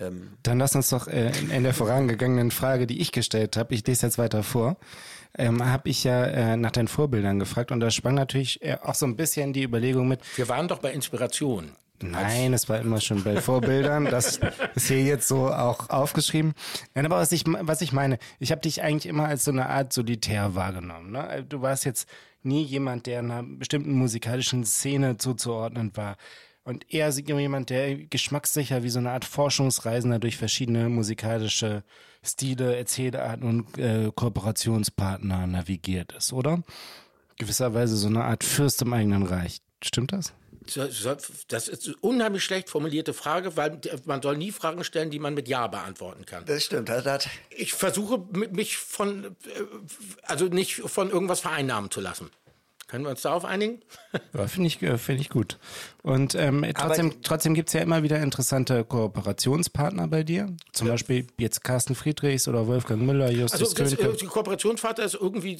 Ähm, 0.00 0.32
Dann 0.42 0.58
lass 0.58 0.74
uns 0.74 0.90
doch 0.90 1.08
äh, 1.08 1.30
in, 1.40 1.50
in 1.50 1.62
der 1.62 1.74
vorangegangenen 1.74 2.50
Frage, 2.50 2.86
die 2.86 3.00
ich 3.00 3.12
gestellt 3.12 3.56
habe, 3.56 3.74
ich 3.74 3.86
lese 3.86 4.06
jetzt 4.06 4.18
weiter 4.18 4.42
vor, 4.42 4.76
ähm, 5.38 5.64
habe 5.64 5.88
ich 5.88 6.04
ja 6.04 6.24
äh, 6.24 6.56
nach 6.56 6.70
deinen 6.70 6.88
Vorbildern 6.88 7.38
gefragt 7.38 7.72
und 7.72 7.80
da 7.80 7.90
sprang 7.90 8.14
natürlich 8.14 8.62
äh, 8.62 8.78
auch 8.82 8.94
so 8.94 9.06
ein 9.06 9.16
bisschen 9.16 9.52
die 9.52 9.62
Überlegung 9.62 10.08
mit, 10.08 10.20
Wir 10.36 10.48
waren 10.48 10.68
doch 10.68 10.78
bei 10.78 10.92
Inspiration. 10.92 11.72
Nein, 12.02 12.52
es 12.52 12.68
war 12.68 12.78
immer 12.78 13.00
schon 13.00 13.24
bei 13.24 13.40
Vorbildern. 13.40 14.04
Das 14.04 14.38
ist 14.74 14.88
hier 14.88 15.02
jetzt 15.02 15.28
so 15.28 15.48
auch 15.48 15.88
aufgeschrieben. 15.88 16.52
Nein, 16.94 17.06
aber 17.06 17.16
was 17.16 17.32
ich, 17.32 17.44
was 17.46 17.80
ich 17.80 17.92
meine, 17.92 18.18
ich 18.38 18.52
habe 18.52 18.60
dich 18.60 18.82
eigentlich 18.82 19.06
immer 19.06 19.26
als 19.26 19.44
so 19.44 19.50
eine 19.50 19.68
Art 19.68 19.92
Solitär 19.92 20.54
wahrgenommen. 20.54 21.12
Ne? 21.12 21.46
Du 21.48 21.62
warst 21.62 21.86
jetzt 21.86 22.06
nie 22.42 22.62
jemand, 22.62 23.06
der 23.06 23.20
einer 23.20 23.42
bestimmten 23.42 23.92
musikalischen 23.92 24.64
Szene 24.64 25.16
zuzuordnen 25.16 25.90
war. 25.94 26.16
Und 26.66 26.92
eher 26.92 27.12
so 27.12 27.20
jemand, 27.20 27.70
der 27.70 27.94
geschmackssicher 27.94 28.82
wie 28.82 28.88
so 28.88 28.98
eine 28.98 29.12
Art 29.12 29.24
Forschungsreisender 29.24 30.18
durch 30.18 30.36
verschiedene 30.36 30.88
musikalische 30.88 31.84
Stile, 32.24 32.76
Erzählarten 32.76 33.44
und 33.48 33.78
äh, 33.78 34.10
Kooperationspartner 34.12 35.46
navigiert 35.46 36.12
ist, 36.12 36.32
oder? 36.32 36.64
Gewisserweise 37.38 37.96
so 37.96 38.08
eine 38.08 38.24
Art 38.24 38.42
Fürst 38.42 38.82
im 38.82 38.92
eigenen 38.92 39.22
Reich. 39.22 39.60
Stimmt 39.80 40.12
das? 40.12 40.32
Das 41.46 41.68
ist 41.68 41.86
eine 41.86 41.96
unheimlich 42.00 42.42
schlecht 42.42 42.68
formulierte 42.68 43.14
Frage, 43.14 43.56
weil 43.56 43.80
man 44.04 44.20
soll 44.20 44.36
nie 44.36 44.50
Fragen 44.50 44.82
stellen, 44.82 45.10
die 45.10 45.20
man 45.20 45.34
mit 45.34 45.46
Ja 45.46 45.68
beantworten 45.68 46.26
kann. 46.26 46.44
das 46.46 46.64
stimmt. 46.64 46.88
Das, 46.88 47.04
das, 47.04 47.28
Ich 47.50 47.74
versuche 47.74 48.18
mich 48.50 48.76
von, 48.76 49.24
äh, 49.24 49.28
also 50.22 50.46
nicht 50.46 50.74
von 50.74 51.10
irgendwas 51.10 51.38
vereinnahmen 51.38 51.92
zu 51.92 52.00
lassen. 52.00 52.28
Können 52.86 53.04
wir 53.04 53.10
uns 53.10 53.22
darauf 53.22 53.44
einigen? 53.44 53.80
Ja, 54.32 54.46
finde 54.46 54.68
ich, 54.68 54.80
äh, 54.82 54.96
find 54.98 55.20
ich 55.20 55.28
gut. 55.28 55.58
Und 56.02 56.34
ähm, 56.34 56.64
trotzdem, 56.76 57.22
trotzdem 57.22 57.54
gibt 57.54 57.68
es 57.68 57.72
ja 57.74 57.80
immer 57.80 58.02
wieder 58.02 58.20
interessante 58.20 58.84
Kooperationspartner 58.84 60.08
bei 60.08 60.22
dir. 60.22 60.54
Zum 60.72 60.88
Beispiel 60.88 61.26
jetzt 61.38 61.64
Carsten 61.64 61.94
Friedrichs 61.94 62.48
oder 62.48 62.66
Wolfgang 62.66 63.02
Müller, 63.02 63.30
Justus 63.30 63.60
Also 63.60 63.74
das, 63.74 63.96
Könke. 63.96 64.12
äh, 64.12 64.16
die 64.16 64.26
Kooperationsvater 64.26 65.04
ist 65.04 65.14
irgendwie 65.14 65.58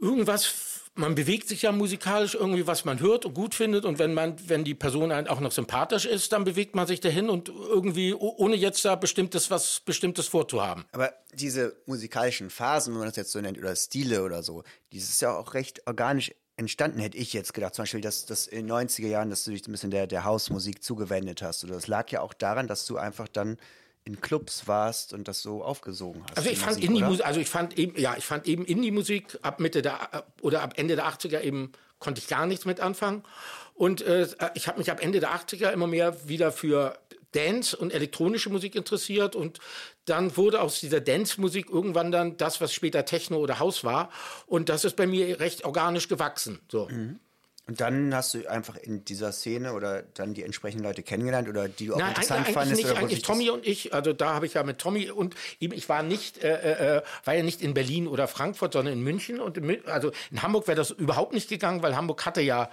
irgendwas. 0.00 0.79
Man 0.94 1.14
bewegt 1.14 1.48
sich 1.48 1.62
ja 1.62 1.72
musikalisch 1.72 2.34
irgendwie, 2.34 2.66
was 2.66 2.84
man 2.84 3.00
hört 3.00 3.24
und 3.24 3.34
gut 3.34 3.54
findet. 3.54 3.84
Und 3.84 3.98
wenn 3.98 4.12
man, 4.12 4.36
wenn 4.48 4.64
die 4.64 4.74
Person 4.74 5.12
einen 5.12 5.28
auch 5.28 5.40
noch 5.40 5.52
sympathisch 5.52 6.04
ist, 6.04 6.32
dann 6.32 6.44
bewegt 6.44 6.74
man 6.74 6.86
sich 6.86 7.00
dahin 7.00 7.30
und 7.30 7.48
irgendwie, 7.48 8.12
oh- 8.12 8.34
ohne 8.38 8.56
jetzt 8.56 8.84
da 8.84 8.96
bestimmtes, 8.96 9.50
was 9.50 9.80
Bestimmtes 9.80 10.26
vorzuhaben. 10.26 10.84
Aber 10.92 11.12
diese 11.32 11.76
musikalischen 11.86 12.50
Phasen, 12.50 12.92
wenn 12.92 12.98
man 12.98 13.08
das 13.08 13.16
jetzt 13.16 13.32
so 13.32 13.40
nennt, 13.40 13.56
oder 13.56 13.74
Stile 13.76 14.22
oder 14.24 14.42
so, 14.42 14.64
dieses 14.92 15.10
ist 15.10 15.22
ja 15.22 15.34
auch 15.36 15.54
recht 15.54 15.86
organisch 15.86 16.32
entstanden, 16.56 16.98
hätte 16.98 17.16
ich 17.16 17.32
jetzt 17.32 17.54
gedacht. 17.54 17.74
Zum 17.74 17.84
Beispiel, 17.84 18.00
dass, 18.02 18.26
dass 18.26 18.46
in 18.46 18.66
den 18.66 18.72
90er 18.76 19.06
Jahren, 19.06 19.30
dass 19.30 19.44
du 19.44 19.52
dich 19.52 19.66
ein 19.66 19.72
bisschen 19.72 19.90
der, 19.92 20.06
der 20.06 20.24
Hausmusik 20.24 20.82
zugewendet 20.82 21.40
hast. 21.40 21.64
Oder 21.64 21.74
das 21.74 21.86
lag 21.86 22.10
ja 22.10 22.20
auch 22.20 22.34
daran, 22.34 22.66
dass 22.66 22.84
du 22.84 22.98
einfach 22.98 23.28
dann 23.28 23.56
in 24.04 24.20
Clubs 24.20 24.66
warst 24.66 25.12
und 25.12 25.28
das 25.28 25.42
so 25.42 25.62
aufgesogen 25.62 26.22
hast. 26.28 26.38
Also 26.38 26.50
ich 26.50 26.58
fand 26.58 26.76
Musik, 26.76 26.88
Indie-Musik, 26.88 27.26
also 27.26 27.40
ich 27.40 27.48
fand 27.48 27.78
eben, 27.78 28.00
ja, 28.00 28.16
ich 28.16 28.24
fand 28.24 28.46
eben 28.46 28.64
Indie-Musik 28.64 29.38
ab 29.42 29.60
Mitte 29.60 29.82
der 29.82 30.24
oder 30.40 30.62
ab 30.62 30.74
Ende 30.76 30.96
der 30.96 31.06
80er 31.06 31.40
eben 31.42 31.72
konnte 31.98 32.20
ich 32.20 32.28
gar 32.28 32.46
nichts 32.46 32.64
mit 32.64 32.80
anfangen. 32.80 33.22
Und 33.74 34.02
äh, 34.02 34.26
ich 34.54 34.68
habe 34.68 34.78
mich 34.78 34.90
ab 34.90 35.02
Ende 35.02 35.20
der 35.20 35.34
80er 35.34 35.70
immer 35.70 35.86
mehr 35.86 36.28
wieder 36.28 36.50
für 36.50 36.98
Dance 37.32 37.76
und 37.76 37.92
elektronische 37.92 38.50
Musik 38.50 38.74
interessiert 38.74 39.36
und 39.36 39.58
dann 40.04 40.36
wurde 40.36 40.60
aus 40.60 40.80
dieser 40.80 41.00
Dance-Musik 41.00 41.70
irgendwann 41.70 42.10
dann 42.10 42.36
das, 42.36 42.60
was 42.60 42.74
später 42.74 43.04
Techno 43.04 43.38
oder 43.38 43.60
House 43.60 43.84
war. 43.84 44.10
Und 44.46 44.68
das 44.68 44.84
ist 44.84 44.96
bei 44.96 45.06
mir 45.06 45.38
recht 45.38 45.64
organisch 45.64 46.08
gewachsen. 46.08 46.58
So. 46.68 46.88
Und 47.70 47.80
dann 47.80 48.12
hast 48.12 48.34
du 48.34 48.48
einfach 48.48 48.74
in 48.78 49.04
dieser 49.04 49.30
Szene 49.30 49.74
oder 49.74 50.02
dann 50.14 50.34
die 50.34 50.42
entsprechenden 50.42 50.82
Leute 50.82 51.04
kennengelernt 51.04 51.48
oder 51.48 51.68
die 51.68 51.86
du 51.86 51.94
auch 51.94 51.98
Nein, 51.98 52.08
interessant 52.08 52.40
eigentlich, 52.40 52.54
fandest. 52.54 52.82
nicht. 52.82 52.90
oder 52.90 52.98
Eigentlich 52.98 53.22
Tommy 53.22 53.48
und 53.50 53.64
ich, 53.64 53.94
also 53.94 54.12
da 54.12 54.34
habe 54.34 54.46
ich 54.46 54.54
ja 54.54 54.64
mit 54.64 54.78
Tommy 54.78 55.08
und 55.08 55.36
eben, 55.60 55.72
ich 55.72 55.88
war 55.88 56.02
nicht, 56.02 56.42
äh, 56.42 56.96
äh, 56.96 57.02
war 57.24 57.34
ja 57.34 57.44
nicht 57.44 57.62
in 57.62 57.72
Berlin 57.72 58.08
oder 58.08 58.26
Frankfurt, 58.26 58.72
sondern 58.72 58.94
in 58.94 59.04
München. 59.04 59.38
Und 59.38 59.56
in, 59.56 59.86
also 59.86 60.10
in 60.32 60.42
Hamburg 60.42 60.66
wäre 60.66 60.74
das 60.74 60.90
überhaupt 60.90 61.32
nicht 61.32 61.48
gegangen, 61.48 61.80
weil 61.80 61.94
Hamburg 61.94 62.26
hatte 62.26 62.40
ja, 62.40 62.70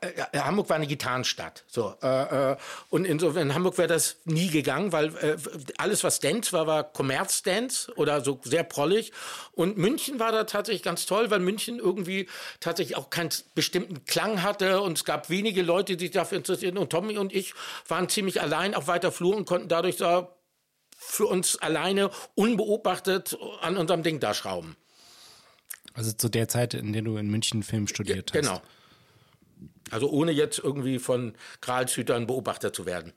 äh, 0.00 0.08
äh, 0.32 0.38
Hamburg 0.40 0.68
war 0.68 0.76
eine 0.76 0.88
Gitarrenstadt. 0.88 1.62
So, 1.68 1.94
äh, 2.02 2.52
äh, 2.52 2.56
und 2.90 3.04
insofern 3.04 3.42
in 3.42 3.54
Hamburg 3.54 3.78
wäre 3.78 3.86
das 3.86 4.16
nie 4.24 4.48
gegangen, 4.48 4.90
weil 4.90 5.14
äh, 5.18 5.36
alles, 5.78 6.02
was 6.02 6.18
Dance 6.18 6.52
war, 6.52 6.66
war 6.66 6.82
Kommerz-Dance 6.82 7.92
oder 7.94 8.20
so 8.22 8.40
sehr 8.42 8.64
prollig. 8.64 9.12
Und 9.52 9.78
München 9.78 10.18
war 10.18 10.32
da 10.32 10.44
tatsächlich 10.44 10.82
ganz 10.82 11.06
toll, 11.06 11.30
weil 11.30 11.38
München 11.38 11.78
irgendwie 11.78 12.28
tatsächlich 12.58 12.96
auch 12.96 13.10
keinen 13.10 13.30
bestimmten 13.54 14.04
Klang 14.04 14.31
hatte 14.40 14.80
und 14.80 14.98
es 14.98 15.04
gab 15.04 15.28
wenige 15.28 15.62
Leute, 15.62 15.96
die 15.96 16.06
sich 16.06 16.12
dafür 16.12 16.38
interessierten. 16.38 16.78
Und 16.78 16.90
Tommy 16.90 17.18
und 17.18 17.34
ich 17.34 17.54
waren 17.88 18.08
ziemlich 18.08 18.40
allein 18.40 18.74
auf 18.74 18.86
weiter 18.86 19.12
Flur 19.12 19.36
und 19.36 19.44
konnten 19.44 19.68
dadurch 19.68 19.96
da 19.96 20.34
für 20.96 21.26
uns 21.26 21.56
alleine 21.56 22.10
unbeobachtet 22.34 23.36
an 23.60 23.76
unserem 23.76 24.02
Ding 24.02 24.20
da 24.20 24.32
schrauben. 24.32 24.76
Also 25.94 26.12
zu 26.12 26.28
der 26.28 26.48
Zeit, 26.48 26.74
in 26.74 26.92
der 26.92 27.02
du 27.02 27.16
in 27.16 27.28
München 27.28 27.62
Film 27.62 27.86
studiert 27.88 28.30
hast. 28.32 28.40
Genau. 28.40 28.62
Also 29.90 30.08
ohne 30.08 30.32
jetzt 30.32 30.58
irgendwie 30.58 30.98
von 30.98 31.34
Gralshütern 31.60 32.26
beobachtet 32.26 32.74
zu 32.74 32.86
werden. 32.86 33.12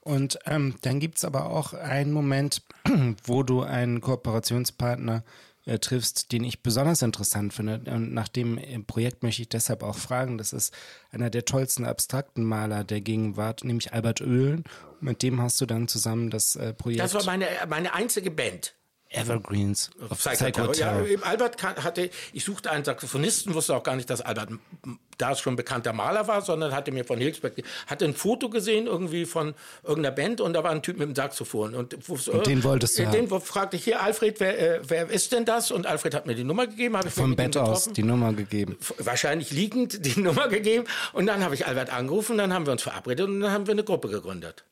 Und 0.00 0.38
ähm, 0.46 0.76
dann 0.82 1.00
gibt 1.00 1.18
es 1.18 1.24
aber 1.24 1.50
auch 1.50 1.74
einen 1.74 2.12
Moment, 2.12 2.62
wo 3.24 3.42
du 3.42 3.62
einen 3.62 4.00
Kooperationspartner 4.00 5.24
äh, 5.66 5.78
triffst, 5.78 6.32
den 6.32 6.44
ich 6.44 6.62
besonders 6.62 7.02
interessant 7.02 7.52
finde. 7.52 7.82
Und 7.90 8.14
nach 8.14 8.28
dem 8.28 8.56
äh, 8.56 8.78
Projekt 8.78 9.22
möchte 9.22 9.42
ich 9.42 9.48
deshalb 9.48 9.82
auch 9.82 9.96
fragen. 9.96 10.38
Das 10.38 10.52
ist 10.52 10.72
einer 11.10 11.28
der 11.28 11.44
tollsten 11.44 11.84
abstrakten 11.84 12.44
Maler 12.44 12.84
der 12.84 13.00
Gegenwart, 13.00 13.64
nämlich 13.64 13.92
Albert 13.92 14.20
Oehlen. 14.20 14.64
Mit 15.00 15.22
dem 15.22 15.42
hast 15.42 15.60
du 15.60 15.66
dann 15.66 15.88
zusammen 15.88 16.30
das 16.30 16.56
äh, 16.56 16.72
Projekt 16.72 17.02
Das 17.02 17.14
war 17.14 17.24
meine, 17.24 17.46
meine 17.68 17.92
einzige 17.92 18.30
Band. 18.30 18.74
Evergreens 19.08 19.90
of 20.10 20.18
Psycho 20.18 20.36
Psycho 20.36 20.72
Terror. 20.72 21.06
Ja, 21.06 21.18
Albert 21.22 21.62
hatte, 21.62 22.10
ich 22.32 22.44
suchte 22.44 22.70
einen 22.70 22.84
Saxophonisten, 22.84 23.54
wusste 23.54 23.74
auch 23.76 23.82
gar 23.82 23.96
nicht, 23.96 24.10
dass 24.10 24.20
Albert 24.20 24.50
da 25.16 25.34
schon 25.34 25.56
bekannter 25.56 25.92
Maler 25.92 26.26
war, 26.28 26.42
sondern 26.42 26.74
hatte 26.74 26.92
mir 26.92 27.04
von 27.04 27.18
Hilsberg, 27.18 27.54
hatte 27.86 28.04
ein 28.04 28.14
Foto 28.14 28.50
gesehen 28.50 28.86
irgendwie 28.86 29.24
von 29.24 29.54
irgendeiner 29.84 30.14
Band 30.14 30.40
und 30.40 30.52
da 30.52 30.62
war 30.64 30.72
ein 30.72 30.82
Typ 30.82 30.98
mit 30.98 31.08
dem 31.08 31.14
Saxophon. 31.14 31.74
Und, 31.74 31.96
Und 32.28 32.46
den 32.46 32.64
wolltest 32.64 32.98
du 32.98 33.04
äh, 33.04 33.10
Den 33.10 33.30
wo- 33.30 33.40
fragte 33.40 33.76
ich 33.76 33.84
hier, 33.84 34.02
Alfred, 34.02 34.40
wer, 34.40 34.58
äh, 34.76 34.80
wer 34.86 35.08
ist 35.08 35.32
denn 35.32 35.44
das? 35.44 35.70
Und 35.70 35.86
Alfred 35.86 36.12
hat 36.14 36.26
mir 36.26 36.34
die 36.34 36.44
Nummer 36.44 36.66
gegeben, 36.66 36.96
habe 36.96 37.08
ich 37.08 37.14
Vom 37.14 37.36
Bett 37.36 37.56
aus 37.56 37.90
die 37.92 38.02
Nummer 38.02 38.32
gegeben. 38.32 38.76
Wahrscheinlich 38.98 39.50
liegend 39.52 40.04
die 40.04 40.20
Nummer 40.20 40.48
gegeben. 40.48 40.84
Und 41.12 41.26
dann 41.26 41.42
habe 41.44 41.54
ich 41.54 41.66
Albert 41.66 41.90
angerufen, 41.92 42.36
dann 42.38 42.52
haben 42.52 42.66
wir 42.66 42.72
uns 42.72 42.82
verabredet 42.82 43.26
und 43.28 43.40
dann 43.40 43.52
haben 43.52 43.66
wir 43.66 43.72
eine 43.72 43.84
Gruppe 43.84 44.08
gegründet. 44.08 44.64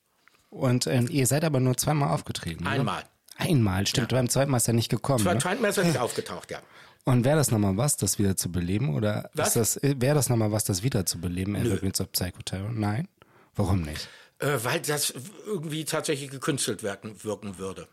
Und 0.51 0.87
ähm, 0.87 1.09
ihr 1.11 1.27
seid 1.27 1.45
aber 1.45 1.61
nur 1.61 1.77
zweimal 1.77 2.11
aufgetreten. 2.11 2.67
oder? 2.83 3.05
Einmal. 3.37 3.87
Stimmt. 3.87 4.11
Beim 4.11 4.29
zweiten 4.29 4.51
Mal 4.51 4.59
ist 4.59 4.69
er 4.69 4.75
nicht 4.75 4.89
gekommen. 4.91 5.23
Zwei 5.23 5.35
Ne? 5.35 5.41
Zweitmesser 5.41 5.85
nicht 5.85 5.99
aufgetaucht, 5.99 6.51
ja. 6.51 6.61
Und 7.05 7.25
wäre 7.25 7.37
das 7.37 7.51
nochmal 7.51 7.77
was, 7.77 7.97
das 7.97 8.19
wieder 8.19 8.37
zu 8.37 8.51
beleben? 8.51 8.95
Oder 8.95 9.29
Was? 9.35 9.57
ist 9.57 9.77
das, 9.83 10.01
wäre 10.01 10.15
das 10.15 10.29
nochmal 10.31 10.53
was, 10.53 10.65
das 10.65 10.83
wieder 10.83 11.05
zu 11.05 11.21
beleben? 11.21 11.55
Evergreens 11.55 12.01
of 12.01 12.11
Psycho 12.13 12.41
Terror? 12.45 12.71
Nein? 12.73 13.09
Warum 13.57 13.83
nicht? 13.83 14.09
Äh, 14.39 14.59
weil 14.63 14.81
das 14.81 15.13
irgendwie 15.47 15.85
tatsächlich 15.85 16.31
gekünstelt 16.31 16.83
wirken, 16.83 17.15
wirken 17.23 17.59
würde. 17.59 17.87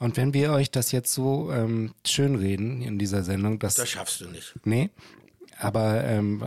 Und 0.00 0.16
wenn 0.16 0.34
wir 0.34 0.52
euch 0.52 0.70
das 0.70 0.90
jetzt 0.92 1.12
so 1.12 1.52
ähm, 1.52 1.94
schönreden 2.06 2.82
in 2.82 2.98
dieser 2.98 3.22
Sendung, 3.22 3.58
dass. 3.58 3.74
Das 3.74 3.88
schaffst 3.88 4.20
du 4.20 4.28
nicht. 4.28 4.54
nee. 4.64 4.90
Aber 5.60 6.04
ähm, 6.04 6.44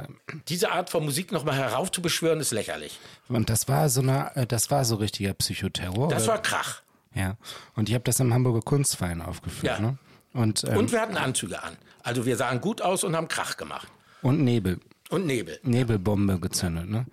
Diese 0.47 0.71
Art 0.71 0.89
von 0.89 1.03
Musik 1.03 1.33
nochmal 1.33 1.55
heraufzubeschwören, 1.57 2.39
ist 2.39 2.51
lächerlich. 2.51 2.97
und 3.27 3.49
das 3.49 3.67
war 3.67 3.89
so 3.89 3.99
eine, 4.01 4.33
äh, 4.37 4.47
das 4.47 4.71
war 4.71 4.85
so 4.85 4.95
richtiger 4.95 5.33
Psychoterror. 5.33 6.07
Das 6.07 6.27
war 6.27 6.41
Krach. 6.41 6.81
Ja. 7.13 7.35
Und 7.75 7.89
ich 7.89 7.95
habe 7.95 8.03
das 8.03 8.19
im 8.19 8.33
Hamburger 8.33 8.61
Kunstverein 8.61 9.21
aufgeführt, 9.21 9.79
Ja. 9.79 9.79
ne? 9.79 9.97
Und, 10.33 10.63
ähm, 10.63 10.77
Und 10.77 10.91
wir 10.91 11.01
hatten 11.01 11.17
Anzüge 11.17 11.61
an. 11.61 11.75
Also 12.03 12.25
wir 12.25 12.37
sahen 12.37 12.61
gut 12.61 12.81
aus 12.81 13.03
und 13.03 13.15
haben 13.15 13.27
Krach 13.27 13.57
gemacht. 13.57 13.87
und 14.21 14.43
Nebel. 14.43 14.79
Und 15.09 15.25
Nebel. 15.25 15.59
Nebelbombe 15.63 16.39
gezündet, 16.39 16.89
ne? 16.89 17.05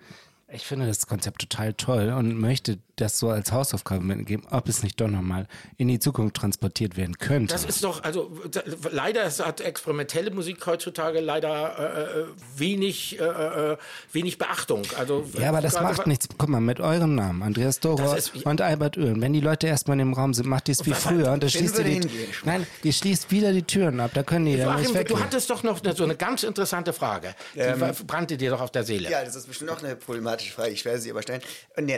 Ich 0.51 0.65
finde 0.65 0.87
das 0.87 1.05
Konzept 1.05 1.41
total 1.41 1.73
toll 1.73 2.09
und 2.09 2.39
möchte 2.39 2.79
das 2.95 3.17
so 3.19 3.29
als 3.29 3.51
Hausaufgabe 3.51 4.03
mitgeben, 4.03 4.45
ob 4.49 4.67
es 4.67 4.83
nicht 4.83 4.99
doch 4.99 5.07
nochmal 5.07 5.47
in 5.77 5.87
die 5.87 5.99
Zukunft 5.99 6.35
transportiert 6.35 6.97
werden 6.97 7.17
könnte. 7.17 7.53
Das 7.53 7.63
ist 7.65 7.83
doch, 7.83 8.03
also 8.03 8.31
da- 8.51 8.63
leider 8.91 9.25
hat 9.29 9.61
experimentelle 9.61 10.31
Musik 10.31 10.65
heutzutage 10.65 11.19
leider 11.21 11.77
äh, 11.79 12.19
äh, 12.21 12.25
wenig, 12.57 13.19
äh, 13.19 13.23
äh, 13.23 13.77
wenig 14.11 14.37
Beachtung. 14.37 14.81
Also, 14.97 15.23
ja, 15.39 15.49
aber 15.49 15.61
das 15.61 15.79
macht 15.79 16.07
nichts. 16.07 16.27
Guck 16.37 16.49
mal, 16.49 16.59
mit 16.59 16.79
eurem 16.79 17.15
Namen, 17.15 17.41
Andreas 17.43 17.77
ist- 17.77 18.35
und 18.45 18.61
Albert 18.61 18.97
Oehlen. 18.97 19.21
Wenn 19.21 19.33
die 19.33 19.41
Leute 19.41 19.67
erstmal 19.67 19.99
im 19.99 20.13
Raum 20.13 20.33
sind, 20.33 20.47
macht 20.47 20.67
die 20.67 20.71
es 20.73 20.85
wie 20.85 20.91
was- 20.91 21.03
früher 21.03 21.31
und 21.31 21.43
wen 21.43 21.49
schließt 21.49 21.77
ihr 21.79 21.83
die? 21.85 22.09
Nein, 22.43 22.65
die 22.83 22.91
schließt 22.91 23.31
wieder 23.31 23.53
die 23.53 23.63
Türen 23.63 23.99
ab. 23.99 24.11
Da 24.13 24.23
können 24.23 24.45
die 24.45 24.57
dann 24.57 24.75
nicht 24.77 24.89
Joachim, 24.93 25.07
du 25.07 25.19
hattest 25.19 25.49
doch 25.49 25.63
noch 25.63 25.79
so 25.95 26.03
eine 26.03 26.15
ganz 26.17 26.43
interessante 26.43 26.91
Frage. 26.91 27.33
Die 27.55 27.59
war- 27.79 27.93
brannte 27.93 28.35
dir 28.35 28.49
doch 28.49 28.61
auf 28.61 28.71
der 28.71 28.83
Seele. 28.83 29.09
Ja, 29.09 29.23
das 29.23 29.35
ist 29.35 29.47
bestimmt 29.47 29.69
auch 29.69 29.81
eine 29.81 29.95
problematische 30.39 30.53
Frage. 30.53 30.71
Ich 30.71 30.85
werde 30.85 30.99
sie 30.99 31.11
aber 31.11 31.21
stellen. 31.21 31.41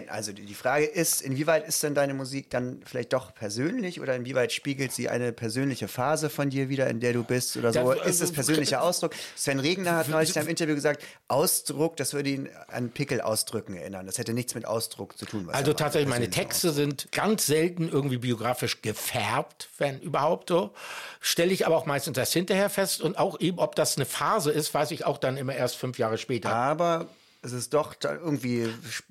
Also 0.09 0.31
die 0.33 0.53
Frage 0.53 0.85
ist, 0.85 1.21
inwieweit 1.21 1.67
ist 1.67 1.81
denn 1.83 1.95
deine 1.95 2.13
Musik 2.13 2.49
dann 2.49 2.81
vielleicht 2.85 3.13
doch 3.13 3.33
persönlich 3.33 4.01
oder 4.01 4.15
inwieweit 4.15 4.51
spiegelt 4.51 4.91
sie 4.91 5.09
eine 5.09 5.31
persönliche 5.31 5.87
Phase 5.87 6.29
von 6.29 6.49
dir 6.49 6.69
wieder, 6.69 6.87
in 6.87 6.99
der 6.99 7.13
du 7.13 7.23
bist 7.23 7.57
oder 7.57 7.73
so? 7.73 7.93
Ja, 7.93 8.03
ist 8.03 8.15
es 8.15 8.21
also- 8.21 8.33
persönlicher 8.33 8.81
Ausdruck? 8.83 9.13
Sven 9.35 9.59
Regner 9.59 9.95
hat 9.95 10.09
neulich 10.09 10.31
in 10.31 10.37
einem 10.37 10.49
Interview 10.49 10.75
gesagt, 10.75 11.03
Ausdruck, 11.27 11.97
das 11.97 12.13
würde 12.13 12.29
ihn 12.29 12.49
an 12.67 12.89
Pickel 12.91 13.21
ausdrücken 13.21 13.75
erinnern. 13.75 14.05
Das 14.05 14.17
hätte 14.17 14.33
nichts 14.33 14.55
mit 14.55 14.65
Ausdruck 14.65 15.17
zu 15.17 15.25
tun. 15.25 15.49
Also 15.51 15.73
tatsächlich, 15.73 16.09
meine 16.09 16.29
Texte 16.29 16.71
sind 16.71 17.11
ganz 17.11 17.45
selten 17.45 17.89
irgendwie 17.89 18.17
biografisch 18.17 18.81
gefärbt, 18.81 19.69
wenn 19.77 19.99
überhaupt 19.99 20.49
so. 20.49 20.71
Stelle 21.19 21.51
ich 21.51 21.65
aber 21.65 21.77
auch 21.77 21.85
meistens 21.85 22.17
erst 22.17 22.33
hinterher 22.33 22.69
fest. 22.69 23.01
Und 23.01 23.17
auch 23.17 23.39
eben, 23.39 23.59
ob 23.59 23.75
das 23.75 23.95
eine 23.97 24.05
Phase 24.05 24.51
ist, 24.51 24.73
weiß 24.73 24.91
ich 24.91 25.05
auch 25.05 25.17
dann 25.17 25.37
immer 25.37 25.55
erst 25.55 25.77
fünf 25.77 25.97
Jahre 25.97 26.17
später. 26.17 26.53
Aber 26.53 27.07
es 27.43 27.53
ist 27.53 27.73
doch 27.73 27.95
da 27.95 28.13
irgendwie. 28.15 28.69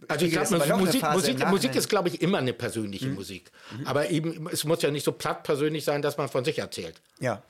Also 0.08 0.24
ich 0.24 0.32
glaube, 0.32 0.76
Musik, 0.76 1.02
Musik. 1.02 1.46
Musik 1.48 1.74
ist, 1.74 1.88
glaube 1.88 2.08
ich, 2.08 2.22
immer 2.22 2.38
eine 2.38 2.52
persönliche 2.52 3.08
Musik. 3.08 3.50
Aber 3.84 4.10
eben, 4.10 4.48
es 4.48 4.64
muss 4.64 4.82
ja 4.82 4.90
nicht 4.90 5.04
so 5.04 5.12
platt 5.12 5.42
persönlich 5.42 5.84
sein, 5.84 6.00
dass 6.02 6.16
man 6.16 6.28
von 6.28 6.44
sich 6.44 6.58
erzählt. 6.58 7.00
Ja, 7.18 7.42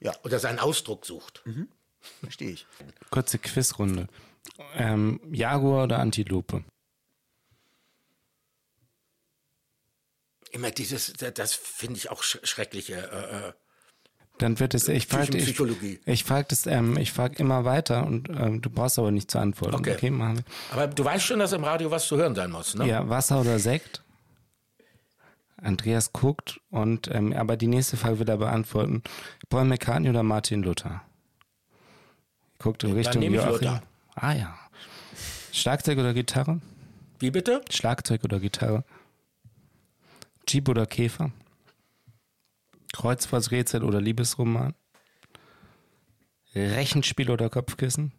ja, 0.00 0.14
Oder 0.24 0.38
seinen 0.38 0.58
Ausdruck 0.58 1.06
sucht. 1.06 1.42
verstehe 2.20 2.50
ich. 2.50 2.66
Kurze 3.10 3.38
Quizrunde. 3.38 4.08
Ähm, 4.74 5.20
Jaguar 5.30 5.84
oder 5.84 5.98
Antilope? 5.98 6.64
Immer 10.50 10.70
dieses, 10.70 11.12
das 11.12 11.54
finde 11.54 11.98
ich 11.98 12.10
auch 12.10 12.22
sch 12.22 12.38
schreckliche. 12.42 12.94
Äh, 12.94 13.48
äh, 13.48 13.52
Dann 14.40 14.58
wird 14.58 14.72
es, 14.72 14.88
ich 14.88 15.06
frage 15.06 15.36
ich, 15.36 15.60
ich 16.06 16.24
frag 16.24 16.48
das, 16.48 16.66
ähm, 16.66 16.96
ich 16.96 17.12
frage 17.12 17.36
immer 17.36 17.66
weiter 17.66 18.06
und 18.06 18.30
ähm, 18.30 18.62
du 18.62 18.70
brauchst 18.70 18.98
aber 18.98 19.10
nicht 19.10 19.30
zu 19.30 19.38
antworten. 19.38 19.74
Okay. 19.74 19.92
Okay, 19.92 20.10
machen 20.10 20.38
wir. 20.38 20.44
aber 20.72 20.86
du 20.86 21.04
weißt 21.04 21.26
schon, 21.26 21.40
dass 21.40 21.52
im 21.52 21.62
Radio 21.62 21.90
was 21.90 22.06
zu 22.06 22.16
hören 22.16 22.34
sein 22.34 22.50
muss, 22.50 22.74
ne? 22.74 22.88
Ja, 22.88 23.06
Wasser 23.06 23.38
oder 23.42 23.58
Sekt? 23.58 24.02
Andreas 25.58 26.14
guckt 26.14 26.58
und 26.70 27.08
ähm, 27.12 27.34
aber 27.34 27.58
die 27.58 27.66
nächste 27.66 27.98
Frage 27.98 28.18
will 28.18 28.28
er 28.30 28.38
beantworten. 28.38 29.02
Paul 29.50 29.66
McCartney 29.66 30.08
oder 30.08 30.22
Martin 30.22 30.62
Luther? 30.62 31.02
Guckt 32.58 32.82
in 32.82 32.94
Richtung 32.94 33.20
ich 33.20 33.30
Joachim. 33.30 33.52
Lothar. 33.52 33.82
Ah 34.14 34.32
ja. 34.32 34.58
Schlagzeug 35.52 35.98
oder 35.98 36.14
Gitarre? 36.14 36.62
Wie 37.18 37.30
bitte? 37.30 37.60
Schlagzeug 37.68 38.24
oder 38.24 38.40
Gitarre? 38.40 38.84
Jeep 40.48 40.66
oder 40.70 40.86
Käfer? 40.86 41.30
Kreuzworträtsel 42.92 43.84
oder 43.84 44.00
Liebesroman? 44.00 44.74
Rechenspiel 46.54 47.30
oder 47.30 47.48
Kopfkissen? 47.48 48.12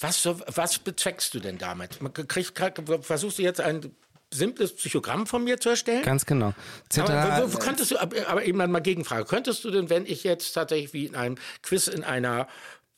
Was, 0.00 0.22
so- 0.22 0.40
was 0.46 0.78
bezweckst 0.78 1.34
du 1.34 1.40
denn 1.40 1.58
damit? 1.58 1.98
Kriegt, 2.28 2.60
versuchst 3.02 3.38
du 3.38 3.42
jetzt 3.42 3.60
ein 3.60 3.94
simples 4.32 4.74
Psychogramm 4.74 5.26
von 5.26 5.44
mir 5.44 5.60
zu 5.60 5.68
erstellen? 5.70 6.02
Ganz 6.02 6.26
genau. 6.26 6.54
Aber 6.98 7.48
wo, 7.48 7.54
wo 7.54 7.58
könntest 7.58 7.92
du, 7.92 7.98
aber 7.98 8.26
aber 8.28 8.44
eben 8.44 8.58
mal 8.58 8.80
Gegenfrage, 8.80 9.24
könntest 9.24 9.64
du 9.64 9.70
denn, 9.70 9.88
wenn 9.88 10.04
ich 10.06 10.24
jetzt 10.24 10.52
tatsächlich 10.52 10.92
wie 10.92 11.06
in 11.06 11.14
einem 11.14 11.36
Quiz 11.62 11.86
in 11.86 12.02
einer 12.02 12.48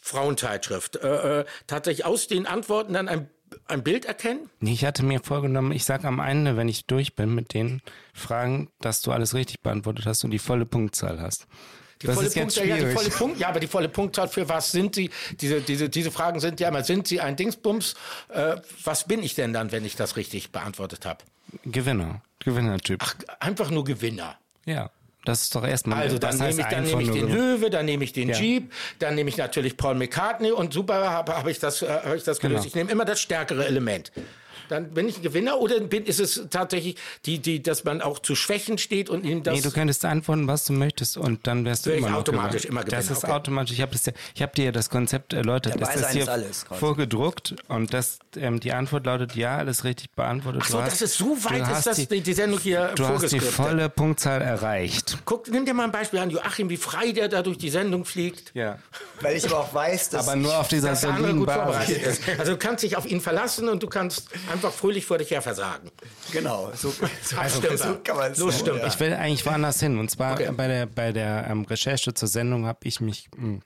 Frauenzeitschrift 0.03 0.97
äh, 0.97 1.41
äh, 1.41 1.45
tatsächlich 1.67 2.07
aus 2.07 2.29
den 2.29 2.47
Antworten 2.47 2.95
dann 2.95 3.09
ein, 3.09 3.29
ein 3.67 3.83
Bild 3.83 4.05
erkennen? 4.05 4.49
Nee, 4.61 4.73
ich 4.73 4.85
hatte 4.85 5.05
mir 5.05 5.21
vorgenommen, 5.21 5.73
ich 5.73 5.85
sag 5.85 6.05
am 6.05 6.21
Ende, 6.21 6.57
wenn 6.57 6.69
ich 6.69 6.87
durch 6.87 7.15
bin 7.15 7.35
mit 7.35 7.55
den 7.55 7.83
Fragen, 8.15 8.71
dass 8.81 9.03
du 9.03 9.13
alles 9.13 9.35
richtig 9.35 9.61
beantwortet 9.61 10.07
hast 10.07 10.25
und 10.25 10.31
die 10.31 10.39
volle 10.39 10.67
Punktzahl 10.67 11.21
hast. 11.21 11.47
Die 12.03 12.07
das 12.07 12.15
volle 12.15 12.31
Punktzahl, 12.31 12.67
ja, 12.69 12.77
die 12.77 12.95
volle 12.95 13.11
Punkt, 13.11 13.41
ja, 13.41 13.49
aber 13.49 13.61
die 13.61 13.67
volle 13.67 13.89
Punktzahl 13.89 14.29
für 14.29 14.49
was 14.49 14.71
sind 14.71 14.95
sie? 14.95 15.11
Diese, 15.41 15.61
diese, 15.61 15.89
diese 15.89 16.11
Fragen 16.13 16.39
sind 16.39 16.61
ja 16.61 16.69
immer, 16.69 16.85
sind 16.85 17.09
sie 17.09 17.21
ein 17.21 17.35
Dingsbums? 17.35 17.95
Äh, 18.29 18.57
was 18.85 19.05
bin 19.05 19.23
ich 19.23 19.35
denn 19.35 19.53
dann, 19.53 19.73
wenn 19.73 19.85
ich 19.85 19.97
das 19.97 20.17
richtig 20.17 20.53
beantwortet 20.53 21.07
habe? 21.07 21.25
Gewinner. 21.65 22.23
Gewinnertyp. 22.41 23.03
Ach, 23.03 23.15
einfach 23.41 23.71
nur 23.71 23.85
Gewinner. 23.85 24.39
Ja. 24.65 24.91
Das 25.29 25.43
ist 25.43 25.55
doch 25.55 25.63
erstmal. 25.63 25.99
Also 25.99 26.19
dann 26.19 26.39
nehme 26.39 26.63
ich, 26.63 26.67
dann 26.69 26.85
nehme 26.85 27.03
ich 27.03 27.11
den. 27.11 27.29
Löwe, 27.29 27.69
dann 27.69 27.85
nehme 27.85 28.03
ich 28.03 28.15
den 28.15 28.31
Ja. 28.31 28.35
Jeep, 28.35 28.73
dann 28.99 29.15
nehme 29.15 29.29
ich 29.29 29.37
natürlich 29.37 29.77
Paul 29.77 29.95
McCartney 29.95 30.53
und 30.53 30.73
super 30.73 31.11
habe 31.11 31.37
hab 31.37 31.47
ich 31.47 31.59
das, 31.59 31.83
äh, 31.83 31.87
hab 31.87 32.15
ich 32.15 32.25
das 32.25 32.41
gelöst. 32.41 32.63
Genau. 32.63 32.67
Ich 32.67 32.75
nehme 32.75 32.91
immer 32.91 33.05
das 33.05 33.21
stärkere 33.21 33.67
Element. 33.67 34.11
Dann 34.69 34.91
bin 34.91 35.09
ich 35.09 35.17
ein 35.19 35.23
Gewinner 35.23 35.59
oder 35.59 35.81
bin, 35.81 36.05
ist 36.05 36.21
es 36.21 36.47
tatsächlich, 36.51 36.97
die, 37.27 37.39
die, 37.39 37.63
dass 37.63 37.85
man 37.85 38.03
auch 38.03 38.19
zu 38.19 38.35
Schwächen 38.35 38.79
steht 38.79 39.09
und 39.11 39.25
ihm 39.25 39.43
das. 39.43 39.55
Nee, 39.55 39.61
du 39.63 39.71
könntest 39.71 40.05
antworten, 40.05 40.47
was 40.47 40.65
du 40.65 40.73
möchtest 40.73 41.17
und 41.17 41.47
dann 41.47 41.65
wärst 41.65 41.87
du 41.87 41.91
immer 41.93 42.17
automatisch 42.17 42.63
Gewinner. 42.63 42.81
immer 42.81 42.85
Gewinner, 42.85 43.03
Das 43.03 43.11
ist 43.11 43.25
okay. 43.25 43.33
automatisch. 43.33 43.73
Ich 43.73 43.83
habe 43.83 43.95
ja, 43.95 44.13
ich 44.35 44.43
hab 44.43 44.55
dir 44.55 44.65
ja 44.67 44.73
das 44.73 44.91
Konzept 44.91 45.33
erläutert. 45.33 45.75
Der 45.75 45.81
Das 45.81 45.97
ist 45.97 46.11
hier 46.11 46.23
eines 46.23 46.29
alles, 46.29 46.67
vorgedruckt 46.71 47.55
und 47.69 47.93
das, 47.95 48.19
ähm, 48.37 48.61
die 48.61 48.73
Antwort 48.73 49.07
lautet 49.07 49.35
ja, 49.37 49.57
alles 49.59 49.85
richtig 49.85 50.11
beantwortet. 50.15 50.63
Ach 50.65 50.69
so, 50.69 50.79
Du 50.79 50.85
das 50.85 51.03
ist 51.03 51.15
so 51.19 51.37
weit, 51.45 51.63
ist 51.63 51.69
hast 51.69 51.87
das 51.87 52.09
die, 52.09 52.21
die 52.21 52.33
Sendung 52.33 52.59
hier 52.61 52.93
Du 52.95 53.07
hast 53.07 53.31
die 53.33 53.41
volle 53.41 53.89
Punktzahl 53.89 54.41
erreicht. 54.43 55.19
Guck, 55.25 55.49
nimm 55.49 55.65
dir 55.65 55.75
mal 55.75 55.85
ein 55.85 55.93
Beispiel 55.93 56.19
an, 56.21 56.31
Joachim, 56.31 56.71
wie 56.71 56.77
frei 56.77 57.13
der 57.13 57.29
da 57.29 57.43
durch 57.43 57.59
die 57.59 57.71
Sendung 57.71 58.05
fliegt. 58.05 58.51
Ja. 58.55 58.79
Weil 59.21 59.37
ich 59.37 59.47
aber 59.47 59.61
auch 59.61 59.75
weiß, 59.75 60.11
dass 60.11 60.27
Aber 60.29 60.37
nur 60.37 60.57
auf 60.59 60.69
dieser 60.69 60.95
soliden 60.97 61.39
gut 61.39 61.51
vorbereitet 61.51 62.03
Basis. 62.05 62.19
ist. 62.27 62.39
Also 62.39 62.53
du 62.53 62.59
kannst 62.59 62.85
dich 62.85 62.97
auf 62.97 63.07
ihn 63.07 63.21
verlassen 63.21 63.69
und 63.69 63.83
du 63.83 63.87
kannst 63.89 64.29
einfach 64.53 64.58
fröhlich 64.61 65.07
vor 65.07 65.19
dich 65.19 65.31
her 65.31 65.43
versagen. 65.43 65.91
genau, 66.33 66.71
so, 66.75 66.91
so, 67.23 67.37
Also, 67.37 67.61
stimmt. 67.63 67.79
so 67.79 67.99
kann 68.03 68.17
man 68.17 68.33
es 68.33 68.39
So 68.39 68.51
sagen, 68.51 68.61
stimmt. 68.63 68.79
ja. 68.81 68.87
Ich 68.87 69.01
will 69.01 69.13
eigentlich 69.15 69.47
woanders 69.47 69.81
hin. 69.81 69.99
Und 69.99 70.11
zwar 70.11 70.35
Okay. 70.35 70.51
bei 70.57 70.69
der, 70.69 70.87
bei 70.87 71.13
der 71.13 71.47
ähm, 71.49 71.65
Recherche 71.65 72.15
zur 72.15 72.29
Sendung 72.29 72.67
habe 72.67 72.81
ich 72.85 73.01
mich, 73.01 73.29
mh, 73.37 73.61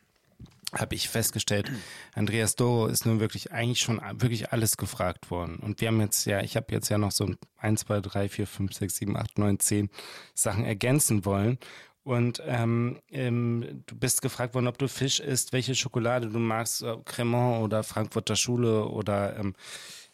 habe 0.74 0.94
ich 0.94 1.08
festgestellt, 1.10 1.70
Andreas 2.14 2.56
Doro 2.56 2.86
ist 2.86 3.04
nun 3.04 3.20
wirklich 3.20 3.52
eigentlich 3.52 3.80
schon 3.80 4.00
wirklich 4.14 4.52
alles 4.52 4.76
gefragt 4.78 5.30
worden. 5.30 5.56
Und 5.56 5.80
wir 5.82 5.88
haben 5.88 6.00
jetzt 6.00 6.24
ja, 6.24 6.40
ich 6.40 6.56
habe 6.56 6.66
jetzt 6.70 6.88
ja 6.88 6.96
noch 6.96 7.12
so 7.12 7.28
1, 7.58 7.80
2, 7.80 8.00
3, 8.00 8.28
4, 8.30 8.46
5, 8.46 8.72
6, 8.72 8.94
7, 8.96 9.16
8, 9.16 9.38
9, 9.38 9.58
10 9.60 9.90
Sachen 10.34 10.64
ergänzen 10.64 11.24
wollen. 11.26 11.58
Und 12.04 12.42
ähm, 12.46 12.98
ähm, 13.10 13.84
du 13.86 13.94
bist 13.94 14.22
gefragt 14.22 14.54
worden, 14.54 14.66
ob 14.66 14.76
du 14.78 14.88
Fisch 14.88 15.20
isst, 15.20 15.52
welche 15.52 15.74
Schokolade 15.76 16.28
du 16.30 16.38
magst, 16.40 16.82
äh, 16.82 16.96
Cremant 17.04 17.62
oder 17.62 17.84
Frankfurter 17.84 18.34
Schule 18.34 18.86
oder 18.86 19.36
ähm, 19.38 19.54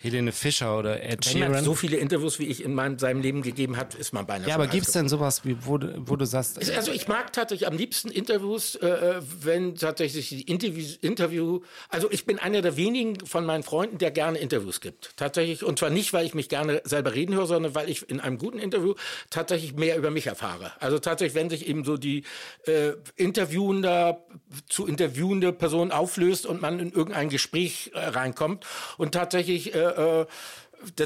Helene 0.01 0.31
Fischer 0.31 0.79
oder 0.79 1.03
Ed 1.03 1.27
Wenn 1.33 1.41
man 1.41 1.49
Sheeran. 1.51 1.65
so 1.65 1.75
viele 1.75 1.97
Interviews 1.97 2.39
wie 2.39 2.47
ich 2.47 2.63
in 2.63 2.73
meinem, 2.73 3.01
seinem 3.01 3.21
Leben 3.21 3.43
gegeben 3.43 3.77
hat, 3.77 3.97
ist 3.97 4.13
man 4.13 4.27
beinahe 4.27 4.49
Ja, 4.49 4.55
aber 4.55 4.69
gibt's 4.69 4.93
denn 4.93 5.09
sowas, 5.09 5.45
wie, 5.45 5.57
wo, 5.67 5.77
du- 5.77 5.93
wo 6.07 6.15
du 6.15 6.25
sagst, 6.25 6.57
Also 6.73 6.93
ich 6.93 7.09
mag 7.09 7.33
tatsächlich 7.33 7.67
am 7.67 7.77
liebsten 7.77 8.09
Interviews, 8.11 8.77
äh, 8.77 9.21
wenn 9.43 9.75
tatsächlich 9.75 10.29
die 10.29 10.43
Interviews, 10.43 10.97
Interview, 11.01 11.63
also 11.89 12.09
ich 12.13 12.27
bin 12.27 12.39
einer 12.39 12.63
der 12.63 12.77
wenigen 12.77 13.27
von 13.27 13.45
meinen 13.45 13.65
Freunden, 13.65 13.99
der 13.99 14.13
gerne 14.13 14.39
Interviews 14.39 14.81
gibt. 14.81 15.17
Tatsächlich, 15.17 15.65
und 15.65 15.81
zwar 15.81 15.91
nicht, 15.91 16.13
weil 16.13 16.25
ich 16.25 16.35
mich 16.35 16.49
gerne 16.49 16.81
selber 16.85 17.15
reden 17.15 17.35
höre, 17.35 17.47
sondern 17.49 17.75
weil 17.75 17.91
ich 17.91 18.09
in 18.09 18.21
einem 18.21 18.39
guten 18.39 18.61
Interview 18.61 18.95
tatsächlich 19.31 19.75
mehr 19.75 19.97
über 19.97 20.13
mich 20.13 20.29
erfahre. 20.29 20.71
Also 20.79 21.01
tatsächlich, 21.01 21.35
wenn 21.35 21.51
sich 21.51 21.67
eben 21.69 21.85
so 21.85 21.97
die 21.97 22.23
äh, 22.67 22.93
interviewender 23.17 24.25
zu 24.69 24.87
interviewende 24.87 25.53
Person 25.53 25.91
auflöst 25.91 26.47
und 26.47 26.63
man 26.63 26.79
in 26.79 26.93
irgendein 26.93 27.29
Gespräch 27.31 27.91
äh, 27.95 27.99
reinkommt 27.99 28.65
und 28.97 29.13
tatsächlich 29.13 29.75
äh, 29.75 29.88
äh, 29.89 30.27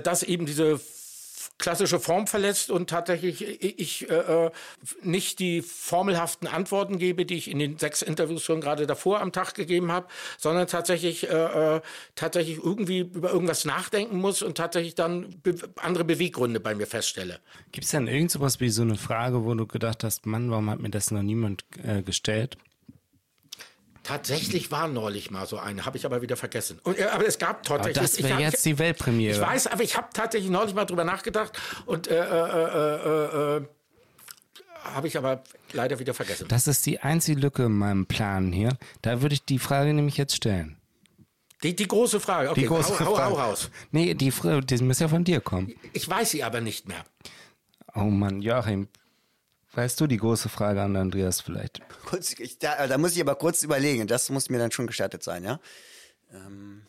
dass 0.02 0.22
eben 0.22 0.46
diese 0.46 0.80
klassische 1.58 2.00
Form 2.00 2.26
verletzt 2.26 2.70
und 2.70 2.90
tatsächlich 2.90 3.42
ich 3.62 4.10
äh, 4.10 4.46
äh, 4.46 4.50
nicht 5.02 5.38
die 5.38 5.62
formelhaften 5.62 6.48
Antworten 6.48 6.98
gebe, 6.98 7.24
die 7.24 7.36
ich 7.36 7.50
in 7.50 7.58
den 7.58 7.78
sechs 7.78 8.02
Interviews 8.02 8.42
schon 8.42 8.60
gerade 8.60 8.86
davor 8.86 9.20
am 9.20 9.32
Tag 9.32 9.54
gegeben 9.54 9.92
habe, 9.92 10.08
sondern 10.38 10.66
tatsächlich 10.66 11.30
äh, 11.30 11.76
äh, 11.76 11.80
tatsächlich 12.14 12.58
irgendwie 12.58 13.00
über 13.00 13.30
irgendwas 13.30 13.64
nachdenken 13.64 14.18
muss 14.18 14.42
und 14.42 14.56
tatsächlich 14.56 14.94
dann 14.94 15.40
be 15.42 15.54
andere 15.76 16.04
Beweggründe 16.04 16.58
bei 16.58 16.74
mir 16.74 16.86
feststelle. 16.86 17.38
Gibt 17.70 17.84
es 17.84 17.92
denn 17.92 18.08
irgend 18.08 18.30
sowas 18.30 18.60
wie 18.60 18.70
so 18.70 18.82
eine 18.82 18.96
Frage, 18.96 19.44
wo 19.44 19.54
du 19.54 19.66
gedacht 19.66 20.04
hast, 20.04 20.26
Mann, 20.26 20.50
warum 20.50 20.68
hat 20.68 20.80
mir 20.80 20.90
das 20.90 21.10
noch 21.10 21.22
niemand 21.22 21.64
äh, 21.82 22.02
gestellt? 22.02 22.56
Tatsächlich 24.02 24.70
war 24.72 24.88
neulich 24.88 25.30
mal 25.30 25.46
so 25.46 25.58
eine, 25.58 25.86
habe 25.86 25.96
ich 25.96 26.04
aber 26.04 26.22
wieder 26.22 26.36
vergessen. 26.36 26.80
Und, 26.82 26.98
äh, 26.98 27.04
aber 27.04 27.26
es 27.26 27.38
gab 27.38 27.58
Aber 27.70 27.84
tatsächlich. 27.84 28.02
das 28.02 28.18
ich 28.18 28.24
wäre 28.24 28.40
jetzt 28.40 28.64
die 28.64 28.78
Weltpremiere. 28.78 29.34
Ich 29.34 29.40
weiß, 29.40 29.68
aber 29.68 29.82
ich 29.84 29.96
habe 29.96 30.08
tatsächlich 30.12 30.50
neulich 30.50 30.74
mal 30.74 30.84
drüber 30.84 31.04
nachgedacht 31.04 31.56
und 31.86 32.08
äh, 32.08 32.16
äh, 32.16 33.56
äh, 33.56 33.56
äh, 33.58 33.66
habe 34.82 35.06
ich 35.06 35.16
aber 35.16 35.44
leider 35.72 36.00
wieder 36.00 36.14
vergessen. 36.14 36.48
Das 36.48 36.66
ist 36.66 36.84
die 36.86 36.98
einzige 37.00 37.40
Lücke 37.40 37.64
in 37.64 37.78
meinem 37.78 38.06
Plan 38.06 38.52
hier. 38.52 38.76
Da 39.02 39.22
würde 39.22 39.34
ich 39.34 39.44
die 39.44 39.60
Frage 39.60 39.94
nämlich 39.94 40.16
jetzt 40.16 40.34
stellen. 40.34 40.76
Die, 41.62 41.76
die 41.76 41.86
große 41.86 42.18
Frage. 42.18 42.50
Okay, 42.50 42.60
Die 42.62 42.66
große 42.66 42.98
hau, 42.98 43.06
hau, 43.06 43.14
Frage. 43.14 43.36
hau 43.36 43.40
raus. 43.50 43.70
Nee, 43.92 44.14
die, 44.14 44.32
die 44.64 44.82
muss 44.82 44.98
ja 44.98 45.06
von 45.06 45.22
dir 45.22 45.40
kommen. 45.40 45.72
Ich 45.92 46.08
weiß 46.08 46.30
sie 46.32 46.42
aber 46.42 46.60
nicht 46.60 46.88
mehr. 46.88 47.04
Oh 47.94 48.00
Mann, 48.00 48.42
Joachim, 48.42 48.88
weißt 49.74 50.00
du 50.00 50.06
die 50.06 50.16
große 50.16 50.48
Frage 50.48 50.82
an 50.82 50.96
Andreas 50.96 51.40
vielleicht? 51.40 51.80
Kurz, 52.06 52.38
ich, 52.38 52.58
da, 52.58 52.86
da 52.86 52.98
muss 52.98 53.14
ich 53.14 53.20
aber 53.20 53.34
kurz 53.34 53.62
überlegen. 53.62 54.06
Das 54.06 54.30
muss 54.30 54.50
mir 54.50 54.58
dann 54.58 54.72
schon 54.72 54.86
gestattet 54.86 55.22
sein, 55.22 55.44
ja? 55.44 55.60
Ähm, 56.30 56.86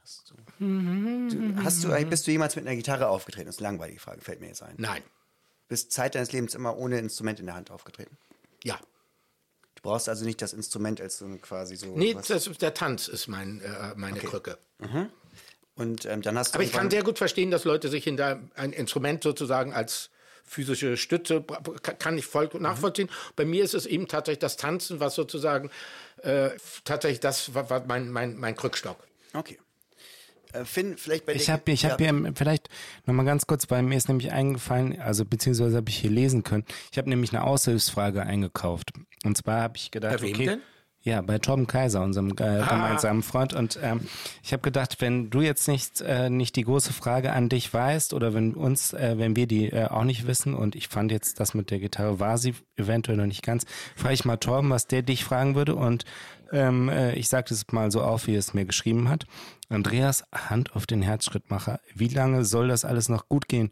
hast 0.00 0.30
du, 0.30 0.34
du, 0.58 1.64
hast 1.64 1.84
du, 1.84 2.06
bist 2.06 2.26
du 2.26 2.30
jemals 2.30 2.56
mit 2.56 2.66
einer 2.66 2.76
Gitarre 2.76 3.08
aufgetreten? 3.08 3.46
Das 3.46 3.56
ist 3.56 3.60
eine 3.60 3.68
langweilige 3.68 4.00
Frage, 4.00 4.20
fällt 4.20 4.40
mir 4.40 4.48
jetzt 4.48 4.62
ein. 4.62 4.74
Nein. 4.78 5.02
Bist 5.68 5.92
Zeit 5.92 6.14
deines 6.14 6.32
Lebens 6.32 6.54
immer 6.54 6.76
ohne 6.76 6.98
Instrument 6.98 7.40
in 7.40 7.46
der 7.46 7.54
Hand 7.54 7.70
aufgetreten? 7.70 8.18
Ja. 8.62 8.78
Du 9.74 9.82
brauchst 9.82 10.08
also 10.08 10.24
nicht 10.24 10.42
das 10.42 10.52
Instrument 10.52 11.00
als 11.00 11.18
so 11.18 11.26
quasi 11.38 11.76
so. 11.76 11.96
Nee, 11.96 12.14
das, 12.14 12.44
der 12.44 12.74
Tanz 12.74 13.08
ist 13.08 13.26
mein, 13.26 13.60
äh, 13.62 13.94
meine 13.96 14.20
Krücke. 14.20 14.58
Und 15.74 16.04
ähm, 16.06 16.22
dann 16.22 16.38
hast 16.38 16.52
du. 16.52 16.56
Aber 16.56 16.64
ich 16.64 16.72
kann 16.72 16.90
sehr 16.90 17.02
gut 17.02 17.18
verstehen, 17.18 17.50
dass 17.50 17.64
Leute 17.64 17.88
sich 17.88 18.04
hinter 18.04 18.40
ein 18.54 18.72
Instrument 18.72 19.22
sozusagen 19.22 19.72
als 19.72 20.10
physische 20.44 20.96
Stütze, 20.96 21.44
kann- 21.98 22.18
ich 22.18 22.26
voll 22.26 22.50
nachvollziehen. 22.58 23.08
Bei 23.36 23.44
mir 23.44 23.64
ist 23.64 23.74
es 23.74 23.86
eben 23.86 24.08
tatsächlich 24.08 24.40
das 24.40 24.56
Tanzen, 24.56 25.00
was 25.00 25.14
sozusagen 25.14 25.70
äh, 26.22 26.50
tatsächlich 26.84 27.20
das 27.20 27.54
war, 27.54 27.70
war 27.70 27.84
mein, 27.86 28.10
mein, 28.10 28.36
mein 28.36 28.54
Krückstock. 28.54 28.98
Okay. 29.32 29.58
Äh, 30.52 30.64
Finn, 30.64 30.98
vielleicht 30.98 31.24
bei 31.24 31.32
dir. 31.32 31.40
Ich 31.40 31.48
habe 31.48 31.70
ich 31.70 31.84
hab 31.86 31.98
hier 31.98 32.32
vielleicht 32.34 32.68
nochmal 33.06 33.24
ganz 33.24 33.46
kurz, 33.46 33.70
weil 33.70 33.82
mir 33.82 33.96
ist 33.96 34.08
nämlich 34.08 34.32
eingefallen, 34.32 35.00
also 35.00 35.24
beziehungsweise 35.24 35.76
habe 35.76 35.88
ich 35.88 35.96
hier 35.96 36.10
lesen 36.10 36.42
können. 36.42 36.64
Ich 36.90 36.98
habe 36.98 37.08
nämlich 37.08 37.32
eine 37.32 37.44
Aushilfsfrage 37.44 38.22
eingekauft. 38.22 38.90
Und 39.24 39.36
zwar 39.38 39.62
habe 39.62 39.76
ich 39.78 39.90
gedacht, 39.90 40.18
Bei 40.18 40.22
wem 40.22 40.34
okay. 40.34 40.46
denn? 40.46 40.62
Ja, 41.04 41.20
bei 41.20 41.38
Torben 41.38 41.66
Kaiser, 41.66 42.00
unserem 42.02 42.30
äh, 42.30 42.32
gemeinsamen 42.34 43.24
Freund. 43.24 43.54
Und 43.54 43.76
ähm, 43.82 44.02
ich 44.44 44.52
habe 44.52 44.62
gedacht, 44.62 45.00
wenn 45.00 45.30
du 45.30 45.40
jetzt 45.40 45.66
nicht, 45.66 46.00
äh, 46.00 46.30
nicht 46.30 46.54
die 46.54 46.62
große 46.62 46.92
Frage 46.92 47.32
an 47.32 47.48
dich 47.48 47.74
weißt 47.74 48.14
oder 48.14 48.34
wenn 48.34 48.54
uns, 48.54 48.92
äh, 48.92 49.14
wenn 49.18 49.34
wir 49.34 49.48
die 49.48 49.70
äh, 49.70 49.86
auch 49.86 50.04
nicht 50.04 50.28
wissen 50.28 50.54
und 50.54 50.76
ich 50.76 50.86
fand 50.86 51.10
jetzt 51.10 51.40
das 51.40 51.54
mit 51.54 51.72
der 51.72 51.80
Gitarre 51.80 52.20
war 52.20 52.38
sie 52.38 52.54
eventuell 52.76 53.16
noch 53.16 53.26
nicht 53.26 53.42
ganz, 53.42 53.66
frage 53.96 54.14
ich 54.14 54.24
mal 54.24 54.36
Torben, 54.36 54.70
was 54.70 54.86
der 54.86 55.02
dich 55.02 55.24
fragen 55.24 55.56
würde 55.56 55.74
und 55.74 56.04
ähm, 56.52 56.88
äh, 56.88 57.14
ich 57.14 57.28
sage 57.28 57.52
es 57.52 57.66
mal 57.72 57.90
so 57.90 58.02
auf, 58.02 58.28
wie 58.28 58.34
er 58.34 58.38
es 58.38 58.54
mir 58.54 58.64
geschrieben 58.64 59.08
hat. 59.08 59.26
Andreas, 59.70 60.22
Hand 60.32 60.76
auf 60.76 60.86
den 60.86 61.02
Herzschrittmacher. 61.02 61.80
Wie 61.94 62.08
lange 62.08 62.44
soll 62.44 62.68
das 62.68 62.84
alles 62.84 63.08
noch 63.08 63.28
gut 63.28 63.48
gehen? 63.48 63.70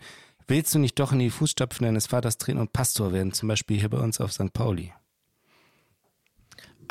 Willst 0.48 0.74
du 0.74 0.80
nicht 0.80 0.98
doch 0.98 1.12
in 1.12 1.20
die 1.20 1.30
Fußstapfen 1.30 1.84
deines 1.84 2.08
Vaters 2.08 2.38
treten 2.38 2.58
und 2.58 2.72
Pastor 2.72 3.12
werden, 3.12 3.32
zum 3.32 3.48
Beispiel 3.48 3.78
hier 3.78 3.90
bei 3.90 3.98
uns 3.98 4.20
auf 4.20 4.32
St. 4.32 4.52
Pauli? 4.52 4.92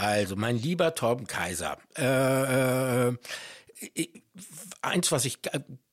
Also, 0.02 0.38
mein 0.38 0.58
lieber 0.58 0.96
Torben 0.96 1.28
Kaiser, 1.28 1.78
äh, 1.98 3.10
äh, 3.10 3.18
eins, 4.82 5.12
was 5.12 5.26
ich 5.26 5.40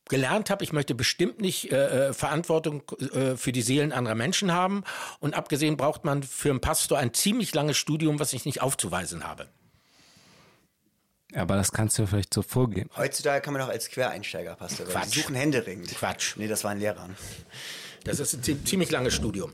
gelernt 0.09 0.49
habe, 0.49 0.63
ich 0.63 0.73
möchte 0.73 0.95
bestimmt 0.95 1.41
nicht 1.41 1.73
äh, 1.73 2.11
äh, 2.11 2.13
Verantwortung 2.13 2.85
äh, 3.13 3.37
für 3.37 3.51
die 3.51 3.63
Seelen 3.63 3.91
anderer 3.91 4.15
Menschen 4.15 4.53
haben. 4.53 4.85
Und 5.19 5.35
abgesehen 5.35 5.77
braucht 5.77 6.05
man 6.05 6.23
für 6.23 6.51
einen 6.51 6.61
Pastor 6.61 6.99
ein 6.99 7.15
ziemlich 7.15 7.53
langes 7.53 7.79
Studium, 7.79 8.21
was 8.21 8.33
ich 8.33 8.45
nicht 8.45 8.63
aufzuweisen 8.63 9.25
habe. 9.25 9.49
Aber 11.35 11.57
das 11.57 11.73
kannst 11.73 11.99
du 11.99 12.03
ja 12.03 12.07
vielleicht 12.07 12.33
so 12.33 12.43
vorgeben. 12.43 12.89
Heutzutage 12.97 13.41
kann 13.41 13.55
man 13.55 13.61
doch 13.63 13.69
als 13.69 13.89
Quereinsteiger 13.89 14.55
Pastor 14.55 14.87
werden. 14.87 15.01
Quatsch. 15.01 15.15
Suchen 15.17 15.35
händeringend. 15.35 15.89
Quatsch. 15.97 16.37
Nee, 16.37 16.47
das 16.47 16.63
waren 16.63 16.79
Lehrer. 16.79 17.11
Das 18.05 18.21
ist 18.21 18.35
ein 18.35 18.43
zie- 18.43 18.65
ziemlich 18.65 18.93
langes 18.93 19.15
Studium. 19.15 19.53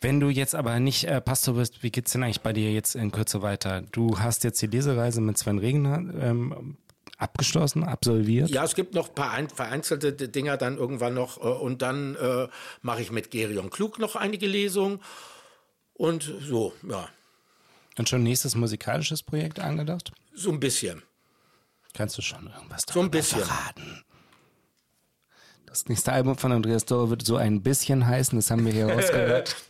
Wenn 0.00 0.18
du 0.20 0.30
jetzt 0.30 0.54
aber 0.54 0.80
nicht 0.80 1.04
äh, 1.04 1.20
Pastor 1.20 1.54
bist, 1.54 1.82
wie 1.82 1.90
geht's 1.90 2.12
denn 2.12 2.22
eigentlich 2.22 2.40
bei 2.40 2.52
dir 2.54 2.72
jetzt 2.72 2.94
in 2.94 3.12
Kürze 3.12 3.42
weiter? 3.42 3.82
Du 3.92 4.18
hast 4.18 4.44
jetzt 4.44 4.60
die 4.62 4.66
Lesereise 4.66 5.20
mit 5.20 5.36
Sven 5.36 5.58
Regner 5.58 5.96
ähm, 6.20 6.78
abgeschlossen, 7.18 7.84
absolviert. 7.84 8.48
Ja, 8.48 8.64
es 8.64 8.74
gibt 8.74 8.94
noch 8.94 9.08
ein 9.10 9.14
paar 9.14 9.32
ein, 9.32 9.50
vereinzelte 9.50 10.12
Dinger 10.12 10.56
dann 10.56 10.78
irgendwann 10.78 11.12
noch. 11.14 11.36
Äh, 11.38 11.48
und 11.48 11.82
dann 11.82 12.16
äh, 12.16 12.48
mache 12.80 13.02
ich 13.02 13.10
mit 13.10 13.30
Gerion 13.30 13.68
Klug 13.68 13.98
noch 13.98 14.16
einige 14.16 14.46
Lesungen. 14.46 15.00
Und 15.92 16.32
so, 16.40 16.72
ja, 16.88 17.10
Und 17.98 18.08
schon 18.08 18.22
nächstes 18.22 18.54
musikalisches 18.54 19.22
Projekt 19.22 19.60
angedacht? 19.60 20.12
so 20.32 20.50
ein 20.50 20.60
bisschen. 20.60 21.02
Kannst 21.92 22.16
du 22.16 22.22
schon 22.22 22.46
irgendwas 22.46 22.82
So 22.90 23.00
ein 23.00 23.10
darüber 23.10 23.10
bisschen. 23.10 23.40
verraten? 23.40 24.02
Das 25.66 25.86
nächste 25.88 26.12
Album 26.12 26.38
von 26.38 26.52
Andreas 26.52 26.86
Dorr 26.86 27.10
wird 27.10 27.26
so 27.26 27.36
ein 27.36 27.62
bisschen 27.62 28.06
heißen, 28.06 28.38
das 28.38 28.50
haben 28.50 28.64
wir 28.64 28.72
hier 28.72 28.88
rausgehört. 28.90 29.56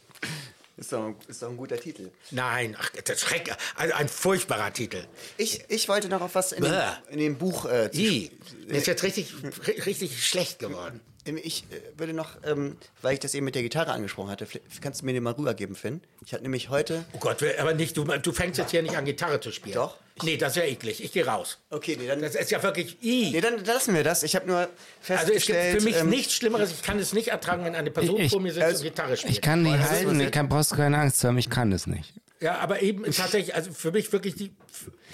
Ist 0.81 0.93
doch, 0.93 1.15
ist 1.29 1.43
doch 1.43 1.51
ein 1.51 1.59
guter 1.59 1.79
Titel. 1.79 2.11
Nein, 2.31 2.75
ach, 2.81 2.89
das 3.05 3.17
ist 3.17 3.21
schreck, 3.29 3.55
also 3.77 3.93
ein 3.95 4.09
furchtbarer 4.09 4.73
Titel. 4.73 5.05
Ich, 5.37 5.63
ich 5.69 5.89
wollte 5.91 6.09
noch 6.09 6.23
auf 6.23 6.35
was 6.35 6.53
in 6.53 6.65
dem, 6.65 6.73
in 7.11 7.19
dem 7.19 7.37
Buch 7.37 7.67
äh, 7.67 7.91
zu 7.93 8.01
I, 8.01 8.31
der 8.67 8.79
ist 8.79 8.87
jetzt 8.87 9.03
richtig, 9.03 9.31
ri- 9.35 9.85
richtig 9.87 10.27
schlecht 10.27 10.59
geworden. 10.59 11.03
Ich 11.27 11.65
äh, 11.65 11.99
würde 11.99 12.15
noch, 12.15 12.31
ähm, 12.45 12.77
weil 13.03 13.13
ich 13.15 13.21
das 13.21 13.35
eben 13.35 13.45
mit 13.45 13.55
der 13.55 13.63
Gitarre 13.63 13.93
angesprochen 13.93 14.31
hatte, 14.31 14.47
kannst 14.81 15.03
du 15.03 15.07
mir 15.07 15.13
den 15.13 15.23
mal 15.23 15.33
rübergeben, 15.35 15.77
Finn. 15.77 16.01
Ich 16.25 16.33
hatte 16.33 16.43
nämlich 16.43 16.71
heute. 16.71 17.05
Oh 17.13 17.19
Gott, 17.19 17.43
aber 17.59 17.75
nicht, 17.75 17.97
du, 17.97 18.05
du 18.05 18.33
fängst 18.33 18.59
jetzt 18.59 18.71
hier 18.71 18.83
nicht 18.83 18.97
an, 18.97 19.05
Gitarre 19.05 19.39
zu 19.41 19.53
spielen. 19.53 19.75
Doch. 19.75 19.97
Nee, 20.23 20.37
das 20.37 20.53
ist 20.53 20.57
ja 20.57 20.65
eklig. 20.65 21.03
Ich 21.05 21.13
gehe 21.13 21.27
raus. 21.27 21.59
Okay, 21.71 21.97
nee, 21.99 22.07
dann, 22.07 22.21
Das 22.21 22.35
ist 22.35 22.51
ja 22.51 22.63
wirklich 22.63 22.97
I. 23.03 23.31
nee, 23.33 23.41
dann 23.41 23.63
lassen 23.65 23.95
wir 23.95 24.03
das. 24.05 24.23
Ich 24.23 24.35
habe 24.37 24.47
nur 24.47 24.59
Also 24.59 24.71
es 25.01 25.07
festgestellt. 25.07 25.71
gibt 25.73 25.83
für 25.83 25.89
mich 25.89 25.97
ähm, 25.99 26.09
nichts 26.11 26.35
Schlimmeres. 26.35 26.71
Ich 26.73 26.83
kann 26.83 26.99
es 26.99 27.13
nicht 27.13 27.29
ertragen, 27.29 27.65
wenn 27.65 27.75
eine 27.75 27.91
Person 27.91 28.19
Ich- 28.19 28.31
vor 28.31 28.41
mir 28.41 28.53
sitzt 28.53 28.65
also, 28.65 28.79
und 28.85 28.85
Gitarre 28.91 29.17
spielt. 29.17 29.33
Ich 29.35 29.41
kann 29.43 29.65
die 29.65 29.71
halten, 29.71 30.21
ich 30.21 30.31
kann, 30.31 30.49
brauchst 30.49 30.73
keine 30.75 30.99
Angst 30.99 31.21
zu 31.21 31.29
haben, 31.29 31.39
ich 31.39 31.49
kann 31.51 31.71
es 31.73 31.87
nicht. 31.87 32.13
Ja, 32.41 32.59
aber 32.59 32.81
eben 32.81 33.05
tatsächlich, 33.05 33.55
also 33.55 33.73
für 33.73 33.93
mich 33.93 34.11
wirklich 34.13 34.35
die 34.35 34.53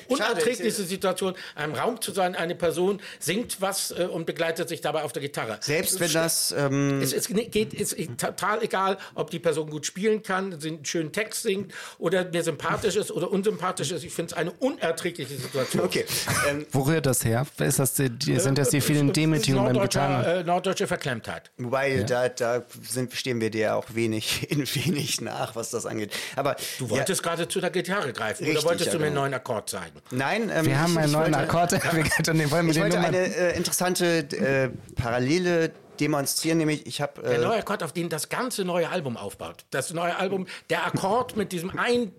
unerträglichste 0.09 0.85
Situation, 0.85 1.35
einem 1.55 1.75
Raum 1.75 2.01
zu 2.01 2.13
sein, 2.13 2.35
eine 2.35 2.55
Person 2.55 3.01
singt 3.19 3.61
was 3.61 3.91
äh, 3.91 4.05
und 4.05 4.27
begleitet 4.27 4.69
sich 4.69 4.81
dabei 4.81 5.03
auf 5.03 5.13
der 5.13 5.23
Gitarre. 5.23 5.59
Selbst 5.61 6.01
wenn 6.01 6.13
das. 6.13 6.55
Ähm, 6.57 7.01
Es, 7.03 7.13
es 7.13 7.29
geht, 7.29 7.75
es 7.75 7.93
ist 7.93 8.19
total 8.19 8.63
egal, 8.63 8.99
ob 9.15 9.31
die 9.31 9.39
Person 9.39 9.71
gut 9.71 9.87
spielen 9.87 10.23
kann, 10.23 10.55
einen 10.55 10.85
schönen 10.85 11.13
Text 11.13 11.43
singt 11.43 11.73
oder 11.99 12.25
mir 12.25 12.43
sympathisch 12.43 12.97
ist 12.97 13.11
oder 13.11 13.31
unsympathisch 13.31 13.91
ist. 13.91 14.05
Ich 14.05 14.13
finde 14.13 14.33
es 14.33 14.39
eine 14.39 14.51
unerträgliche 14.53 15.35
Situation. 15.37 15.85
okay. 15.85 16.05
Ähm, 16.49 16.67
Wo 16.73 16.83
rührt 16.83 17.07
das 17.07 17.25
her? 17.25 17.47
Ist 17.59 17.79
das 17.79 17.95
die, 17.95 18.11
die, 18.11 18.39
sind 18.39 18.59
das 18.59 18.71
die 18.71 18.81
vielen 18.81 19.13
Demütigungen 19.13 19.75
beim 19.75 19.83
Gitarren? 19.83 20.25
Äh, 20.25 20.45
norddeutsche 20.45 20.87
Verklemmtheit. 20.87 21.51
wobei, 21.59 22.03
da, 22.03 22.29
da 22.29 22.63
sind, 22.83 23.13
stehen 23.13 23.41
wir 23.41 23.51
dir 23.51 23.77
auch 23.77 23.87
wenig, 23.95 24.51
in 24.51 24.67
wenig 24.75 25.21
nach, 25.21 25.57
was 25.57 25.71
das 25.71 25.87
angeht. 25.87 26.13
Aber 26.35 26.57
Du 26.79 26.91
wolltest 26.91 27.23
gerade 27.23 27.49
zu 27.49 27.61
der 27.61 27.71
Gitarre 27.71 28.13
greifen 28.13 28.45
Richtig, 28.45 28.61
oder 28.61 28.69
wolltest 28.69 28.87
ja, 28.87 28.93
du 28.93 28.99
mir 28.99 29.07
einen 29.07 29.15
genau. 29.15 29.23
neuen 29.23 29.35
Akkord 29.35 29.71
zeigen? 29.71 29.86
Ja, 29.95 30.17
nein, 30.17 30.51
ähm, 30.53 30.67
Wir 30.67 30.81
haben 30.81 30.97
einen 30.97 31.13
neuen 31.13 31.35
wollte, 31.35 31.49
Akkord 31.49 31.73
entwickelt 31.85 32.29
und 32.29 32.39
den 32.39 32.51
wollen 32.51 32.67
wir 32.67 32.71
Ich 32.71 32.77
den 32.77 32.83
wollte 32.85 32.99
eine 32.99 33.19
äh, 33.19 33.57
interessante 33.57 34.19
äh, 34.19 34.71
Parallele 34.95 35.73
demonstrieren, 36.01 36.59
nämlich 36.59 36.87
ich 36.87 37.01
habe. 37.01 37.23
Der 37.23 37.33
Äh, 37.33 37.39
neue 37.39 37.59
Akkord, 37.59 37.83
auf 37.83 37.93
den 37.93 38.09
das 38.09 38.29
ganze 38.29 38.65
neue 38.65 38.89
Album 38.89 39.17
aufbaut. 39.17 39.65
Das 39.71 39.93
neue 39.93 40.17
Album, 40.17 40.47
der 40.71 40.87
Akkord 40.87 41.37
mit 41.37 41.53
diesem 41.53 41.79
ein 41.79 42.13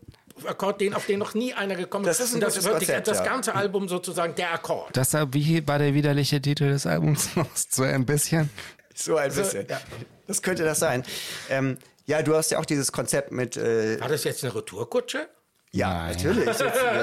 Akkord, 0.46 0.82
den, 0.82 0.94
auf 0.94 1.06
den 1.06 1.20
noch 1.20 1.34
nie 1.34 1.54
einer 1.54 1.76
gekommen 1.76 2.06
Das 2.06 2.20
ist 2.20 2.32
ein 2.32 2.36
Und 2.36 2.42
das 2.42 2.54
gutes 2.54 2.66
wirklich 2.66 2.88
Konzept, 2.90 3.08
das 3.08 3.20
ja. 3.20 3.24
ganze 3.26 3.56
Album 3.56 3.88
sozusagen 3.88 4.36
der 4.36 4.54
Akkord. 4.54 4.96
Das, 4.96 5.14
wie 5.32 5.68
war 5.68 5.80
der 5.80 5.94
widerliche 5.94 6.42
Titel 6.42 6.70
des 6.70 6.86
Albums? 6.86 7.30
so 7.70 7.84
ein 7.84 8.06
bisschen. 8.06 8.50
so 8.94 9.18
ein 9.18 9.34
bisschen. 9.34 9.66
ja. 9.68 9.80
Das 10.28 10.42
könnte 10.42 10.64
das 10.64 10.80
sein. 10.80 11.04
Ähm, 11.50 11.78
ja, 12.06 12.22
du 12.22 12.36
hast 12.36 12.52
ja 12.52 12.60
auch 12.60 12.66
dieses 12.66 12.92
Konzept 12.92 13.32
mit. 13.32 13.58
Äh, 13.58 14.00
War 14.00 14.10
das 14.10 14.24
jetzt 14.24 14.44
eine 14.44 14.54
Retourkutsche? 14.54 15.28
Ja, 15.72 15.94
Nein. 15.94 16.16
natürlich. 16.16 16.46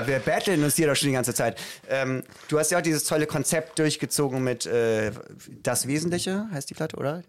Wir, 0.07 0.19
battlen 0.21 0.65
uns 0.65 0.77
hier 0.77 0.87
doch 0.87 0.97
schon 0.97 1.09
die 1.09 1.15
ganze 1.15 1.35
Zeit. 1.35 1.61
Ähm, 1.89 2.23
du 2.49 2.59
hast 2.59 2.71
ja 2.71 2.79
auch 2.79 2.83
dieses 2.83 3.05
tolle 3.05 3.27
Konzept 3.27 3.79
durchgezogen 3.79 4.43
mit 4.43 4.67
äh, 4.67 5.13
Das 5.63 5.87
Wesentliche, 5.87 6.49
heißt 6.51 6.71
die 6.71 6.75
Platte, 6.75 6.97
oder? 6.97 7.23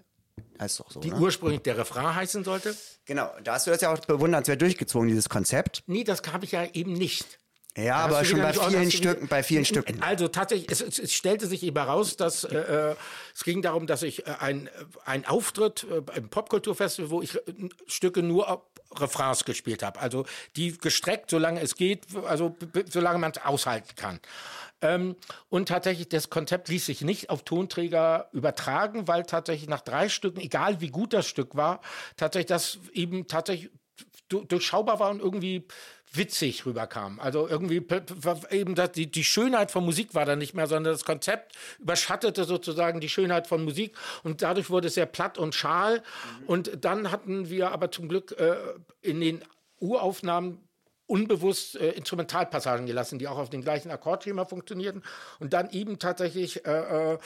Heißt 0.59 0.79
doch 0.79 0.89
so, 0.89 0.99
Die 1.01 1.11
ne? 1.11 1.17
ursprünglich 1.17 1.61
der 1.61 1.77
Refrain 1.77 2.15
heißen 2.15 2.43
sollte? 2.43 2.75
Genau, 3.05 3.29
da 3.43 3.55
hast 3.55 3.67
du 3.67 3.71
das 3.71 3.81
ja 3.81 3.93
auch 3.93 3.99
bewundernswert 3.99 4.61
durchgezogen, 4.61 5.07
dieses 5.07 5.29
Konzept. 5.29 5.83
Nee, 5.87 6.03
das 6.03 6.21
habe 6.31 6.45
ich 6.45 6.51
ja 6.51 6.65
eben 6.73 6.93
nicht. 6.93 7.39
Ja, 7.77 7.97
aber 7.97 8.23
schon 8.23 8.41
bei 8.41 8.53
vielen 8.53 8.89
Stücken, 8.89 9.27
bei 9.27 9.43
vielen 9.43 9.65
Stücken. 9.65 10.01
Also 10.01 10.29
tatsächlich, 10.29 10.71
es, 10.71 10.79
es, 10.79 10.97
es 10.97 11.11
stellte 11.11 11.45
sich 11.45 11.61
eben 11.61 11.77
heraus, 11.77 12.15
dass 12.15 12.45
äh, 12.45 12.91
äh, 12.91 12.95
es 13.33 13.43
ging 13.43 13.61
darum, 13.61 13.85
dass 13.85 14.01
ich 14.01 14.25
äh, 14.25 14.31
ein, 14.39 14.69
ein 15.03 15.25
Auftritt 15.25 15.85
äh, 15.91 16.17
im 16.17 16.29
Popkulturfestival, 16.29 17.09
wo 17.09 17.21
ich 17.21 17.35
äh, 17.35 17.41
Stücke 17.87 18.23
nur 18.23 18.65
Refrains 18.99 19.45
gespielt 19.45 19.83
habe. 19.83 19.99
Also 19.99 20.25
die 20.55 20.77
gestreckt, 20.77 21.29
solange 21.29 21.61
es 21.61 21.75
geht, 21.75 22.05
also 22.25 22.55
solange 22.89 23.19
man 23.19 23.31
es 23.31 23.43
aushalten 23.43 23.95
kann. 23.95 24.19
Ähm, 24.81 25.15
und 25.49 25.67
tatsächlich, 25.69 26.09
das 26.09 26.29
Konzept 26.29 26.69
ließ 26.69 26.85
sich 26.85 27.01
nicht 27.01 27.29
auf 27.29 27.43
Tonträger 27.43 28.29
übertragen, 28.33 29.07
weil 29.07 29.23
tatsächlich 29.23 29.69
nach 29.69 29.81
drei 29.81 30.09
Stücken, 30.09 30.39
egal 30.39 30.81
wie 30.81 30.89
gut 30.89 31.13
das 31.13 31.27
Stück 31.27 31.55
war, 31.55 31.81
tatsächlich 32.17 32.47
das 32.47 32.79
eben 32.93 33.27
tatsächlich 33.27 33.71
du- 34.27 34.43
durchschaubar 34.43 34.99
war 34.99 35.09
und 35.09 35.21
irgendwie 35.21 35.67
witzig 36.17 36.65
rüberkam. 36.65 37.19
Also 37.19 37.47
irgendwie 37.47 37.81
eben 38.51 38.75
das, 38.75 38.91
die, 38.91 39.09
die 39.09 39.23
Schönheit 39.23 39.71
von 39.71 39.83
Musik 39.85 40.13
war 40.13 40.25
da 40.25 40.35
nicht 40.35 40.53
mehr, 40.53 40.67
sondern 40.67 40.93
das 40.93 41.05
Konzept 41.05 41.55
überschattete 41.79 42.45
sozusagen 42.45 42.99
die 42.99 43.09
Schönheit 43.09 43.47
von 43.47 43.63
Musik 43.63 43.95
und 44.23 44.41
dadurch 44.41 44.69
wurde 44.69 44.87
es 44.87 44.95
sehr 44.95 45.05
platt 45.05 45.37
und 45.37 45.55
schal. 45.55 46.03
Und 46.47 46.83
dann 46.83 47.11
hatten 47.11 47.49
wir 47.49 47.71
aber 47.71 47.91
zum 47.91 48.07
Glück 48.07 48.37
äh, 48.39 48.55
in 49.01 49.21
den 49.21 49.43
Uraufnahmen 49.79 50.59
unbewusst 51.07 51.75
äh, 51.75 51.91
Instrumentalpassagen 51.91 52.85
gelassen, 52.85 53.19
die 53.19 53.27
auch 53.27 53.37
auf 53.37 53.49
dem 53.49 53.61
gleichen 53.61 53.91
Akkordschema 53.91 54.45
funktionierten 54.45 55.03
und 55.39 55.53
dann 55.53 55.69
eben 55.69 55.99
tatsächlich 55.99 56.65
äh, 56.65 57.13
äh, 57.13 57.17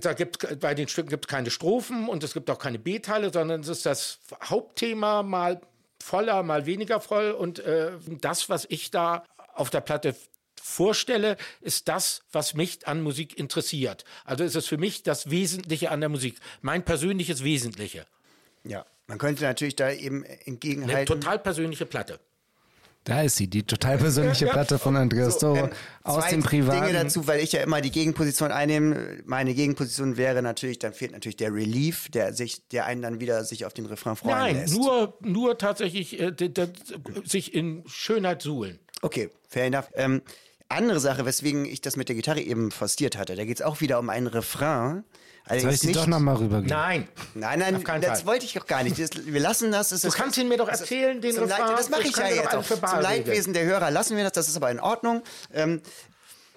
da 0.00 0.14
gibt 0.14 0.58
bei 0.60 0.74
den 0.74 0.88
Stücken 0.88 1.10
gibt 1.10 1.26
es 1.26 1.28
keine 1.28 1.50
Strophen 1.50 2.08
und 2.08 2.24
es 2.24 2.32
gibt 2.32 2.48
auch 2.48 2.58
keine 2.58 2.78
B-Teile, 2.78 3.30
sondern 3.30 3.60
es 3.60 3.68
ist 3.68 3.84
das 3.84 4.20
Hauptthema 4.42 5.22
mal 5.22 5.60
voller, 6.02 6.42
mal 6.42 6.66
weniger 6.66 7.00
voll 7.00 7.30
und 7.32 7.58
äh, 7.60 7.92
das, 8.20 8.48
was 8.48 8.66
ich 8.68 8.90
da 8.90 9.24
auf 9.54 9.70
der 9.70 9.80
Platte 9.80 10.14
vorstelle, 10.60 11.36
ist 11.60 11.88
das, 11.88 12.22
was 12.32 12.54
mich 12.54 12.86
an 12.86 13.02
Musik 13.02 13.38
interessiert. 13.38 14.04
Also 14.24 14.44
ist 14.44 14.54
es 14.56 14.66
für 14.66 14.78
mich 14.78 15.02
das 15.02 15.30
Wesentliche 15.30 15.90
an 15.90 16.00
der 16.00 16.08
Musik, 16.08 16.38
mein 16.60 16.84
persönliches 16.84 17.42
Wesentliche. 17.44 18.06
Ja, 18.64 18.84
man 19.06 19.18
könnte 19.18 19.44
natürlich 19.44 19.76
da 19.76 19.90
eben 19.90 20.24
Eine 20.24 20.46
entgegenhalten. 20.46 21.20
total 21.20 21.38
persönliche 21.38 21.86
Platte. 21.86 22.20
Da 23.08 23.22
ist 23.22 23.36
sie, 23.36 23.48
die 23.48 23.62
total 23.62 23.96
persönliche 23.98 24.46
Platte 24.46 24.78
von 24.78 24.94
Andreas 24.94 25.38
Doro 25.38 25.56
Ähm, 25.64 25.70
aus 26.02 26.28
dem 26.28 26.42
Privaten. 26.42 26.86
Dinge 26.86 27.02
dazu, 27.02 27.26
weil 27.26 27.40
ich 27.40 27.52
ja 27.52 27.62
immer 27.62 27.80
die 27.80 27.90
Gegenposition 27.90 28.52
einnehme. 28.52 29.18
Meine 29.24 29.54
Gegenposition 29.54 30.16
wäre 30.18 30.42
natürlich, 30.42 30.78
dann 30.78 30.92
fehlt 30.92 31.12
natürlich 31.12 31.36
der 31.36 31.52
Relief, 31.54 32.10
der 32.10 32.34
sich, 32.34 32.68
der 32.68 32.84
einen 32.84 33.00
dann 33.02 33.18
wieder 33.18 33.44
sich 33.44 33.64
auf 33.64 33.72
den 33.72 33.86
Refrain 33.86 34.14
freuen 34.14 34.36
Nein, 34.36 34.56
lässt. 34.56 34.74
nur, 34.74 35.14
nur 35.22 35.56
tatsächlich 35.56 36.20
äh, 36.20 36.30
d- 36.32 36.50
d- 36.50 36.68
sich 37.24 37.54
in 37.54 37.82
Schönheit 37.86 38.42
suhlen. 38.42 38.78
Okay, 39.00 39.30
fair 39.48 39.64
enough. 39.64 39.88
Ähm, 39.94 40.20
andere 40.68 41.00
Sache, 41.00 41.24
weswegen 41.24 41.64
ich 41.64 41.80
das 41.80 41.96
mit 41.96 42.08
der 42.10 42.16
Gitarre 42.16 42.42
eben 42.42 42.70
forciert 42.70 43.16
hatte, 43.16 43.36
da 43.36 43.44
geht 43.46 43.56
es 43.58 43.62
auch 43.62 43.80
wieder 43.80 43.98
um 43.98 44.10
einen 44.10 44.26
Refrain. 44.26 45.02
Soll 45.48 45.72
ich 45.72 45.82
nicht, 45.82 45.96
doch 45.96 46.06
nochmal 46.06 46.36
rübergeben? 46.36 46.68
Nein. 46.68 47.08
Nein, 47.34 47.58
nein, 47.58 47.84
das 48.00 48.20
Fall. 48.20 48.26
wollte 48.26 48.44
ich 48.46 48.52
doch 48.54 48.66
gar 48.66 48.82
nicht. 48.82 48.98
Das, 48.98 49.10
wir 49.24 49.40
lassen 49.40 49.72
das. 49.72 49.92
Es 49.92 50.02
Du 50.02 50.08
ist- 50.08 50.14
kannst 50.14 50.36
ihn 50.38 50.48
mir 50.48 50.56
doch 50.58 50.68
erzählen, 50.68 51.20
den 51.20 51.32
Refrain. 51.38 51.48
Leid, 51.48 51.78
Das 51.78 51.88
mache 51.90 52.00
Das 52.02 52.08
ich 52.10 52.14
können 52.16 52.28
ja 52.36 52.42
jetzt 52.42 52.54
auch. 52.54 52.64
Zum. 52.64 53.00
Leidwesen 53.00 53.52
der 53.52 53.64
Hörer 53.64 53.90
lassen 53.90 54.16
wir 54.16 54.24
das, 54.24 54.32
das 54.34 54.48
ist 54.48 54.56
aber 54.56 54.70
in 54.70 54.80
Ordnung. 54.80 55.22
Ähm, 55.52 55.80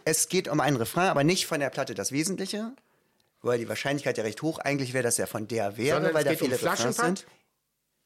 es 0.05 0.29
geht 0.29 0.47
um 0.47 0.59
einen 0.59 0.77
Refrain, 0.77 1.09
aber 1.09 1.23
nicht 1.23 1.45
von 1.47 1.59
der 1.59 1.69
Platte 1.69 1.93
das 1.93 2.11
Wesentliche, 2.11 2.71
weil 3.41 3.59
die 3.59 3.69
Wahrscheinlichkeit 3.69 4.17
ja 4.17 4.23
recht 4.23 4.41
hoch 4.41 4.59
eigentlich 4.59 4.93
wäre, 4.93 5.03
dass 5.03 5.19
er 5.19 5.27
von 5.27 5.47
der 5.47 5.77
wäre, 5.77 5.97
Sondern 5.97 6.13
weil 6.13 6.23
da 6.23 6.31
geht 6.31 6.41
um 6.41 6.47
viele 6.51 6.61
Refrains 6.71 6.97
sind. 6.97 7.25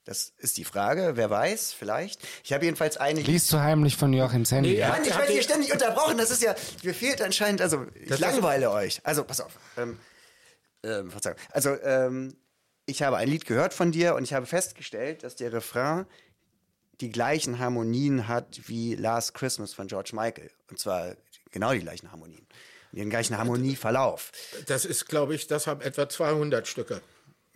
Das 0.07 0.33
ist 0.37 0.57
die 0.57 0.65
Frage, 0.65 1.13
wer 1.15 1.31
weiß, 1.31 1.73
vielleicht. 1.73 2.21
Ich 2.43 2.53
habe 2.53 2.63
jedenfalls 2.65 2.95
eine. 2.97 3.21
Liest 3.21 3.51
du 3.51 3.57
heimlich 3.59 3.97
von 3.97 4.13
Joachim 4.13 4.45
Sandy? 4.45 4.69
Nee, 4.73 4.77
Ja. 4.77 4.89
Mann, 4.89 5.01
ich 5.03 5.09
werde 5.09 5.25
die- 5.27 5.33
hier 5.33 5.41
ständig 5.41 5.73
unterbrochen. 5.73 6.19
Das 6.19 6.29
ist 6.29 6.43
ja, 6.43 6.53
mir 6.83 6.93
fehlt 6.93 7.23
anscheinend, 7.23 7.59
also 7.59 7.87
ich 7.99 8.07
Das 8.09 8.19
langweile 8.19 8.69
euch. 8.69 9.01
Also 9.03 9.23
pass 9.23 9.41
auf. 9.41 9.51
Ähm, 9.77 9.97
ähm, 10.85 11.11
Verzeihung. 11.11 11.37
Also 11.51 11.75
ähm, 11.81 12.35
ich 12.85 13.01
habe 13.01 13.17
ein 13.17 13.27
Lied 13.27 13.45
gehört 13.45 13.73
von 13.73 13.91
dir 13.91 14.15
und 14.15 14.23
ich 14.23 14.33
habe 14.33 14.45
festgestellt, 14.45 15.23
dass 15.23 15.35
der 15.35 15.51
Refrain 15.51 16.05
die 17.01 17.11
gleichen 17.11 17.59
Harmonien 17.59 18.27
hat 18.27 18.67
wie 18.67 18.95
Last 18.95 19.33
Christmas 19.33 19.73
von 19.73 19.87
George 19.87 20.11
Michael. 20.13 20.51
Und 20.69 20.79
zwar 20.79 21.15
genau 21.51 21.73
die 21.73 21.79
gleichen 21.79 22.11
Harmonien. 22.11 22.47
Den 22.91 23.09
gleichen 23.09 23.37
Harmonieverlauf. 23.37 24.31
Das 24.67 24.85
ist, 24.85 25.07
glaube 25.07 25.35
ich, 25.35 25.47
das 25.47 25.67
haben 25.67 25.81
etwa 25.81 26.07
200 26.07 26.65
Stücke. 26.65 27.01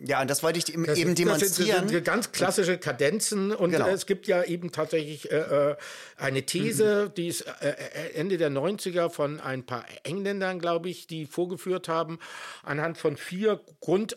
Ja, 0.02 0.22
und 0.22 0.30
das 0.30 0.42
wollte 0.42 0.58
ich 0.58 0.72
eben 0.72 0.86
Das, 0.86 0.96
sind- 0.96 1.08
das 1.10 1.16
sind, 1.18 1.18
demonstrieren. 1.26 1.82
das 1.82 1.90
sind 1.90 2.04
ganz 2.04 2.32
klassische 2.32 2.78
Kadenzen 2.78 3.52
und 3.52 3.72
Genau. 3.72 3.86
es 3.88 4.06
gibt 4.06 4.26
ja 4.26 4.42
eben 4.42 4.72
tatsächlich 4.72 5.30
äh, 5.30 5.36
äh, 5.72 5.76
eine 6.16 6.42
These, 6.46 7.10
die 7.14 7.28
ist 7.28 7.42
äh, 7.42 7.68
äh, 7.70 8.12
Ende 8.14 8.38
der 8.38 8.50
90er 8.50 9.10
von 9.10 9.40
ein 9.40 9.66
paar 9.66 9.84
Engländern, 10.04 10.58
glaube 10.58 10.88
ich, 10.88 11.06
die 11.06 11.26
vorgeführt 11.26 11.88
haben, 11.88 12.18
anhand 12.62 12.96
von 12.96 13.16
vier 13.18 13.60
Grund 13.80 14.16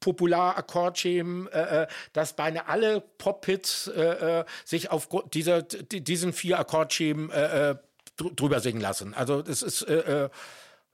Popularakkordschemen, 0.00 1.46
äh, 1.48 1.82
äh, 1.82 1.86
dass 2.12 2.34
beinahe 2.36 2.66
alle 2.68 3.00
Pop-Hits 3.00 3.86
äh, 3.88 4.44
sich 4.64 4.90
auf 4.90 5.08
dieser, 5.32 5.62
di- 5.62 6.00
diesen 6.02 6.32
vier 6.32 6.58
Akkordschemen 6.58 7.30
äh, 7.30 7.76
dr- 8.16 8.32
drüber 8.34 8.60
singen 8.60 8.80
lassen. 8.80 9.14
Also 9.14 9.42
das 9.42 9.62
ist 9.62 9.82
äh, 9.82 10.28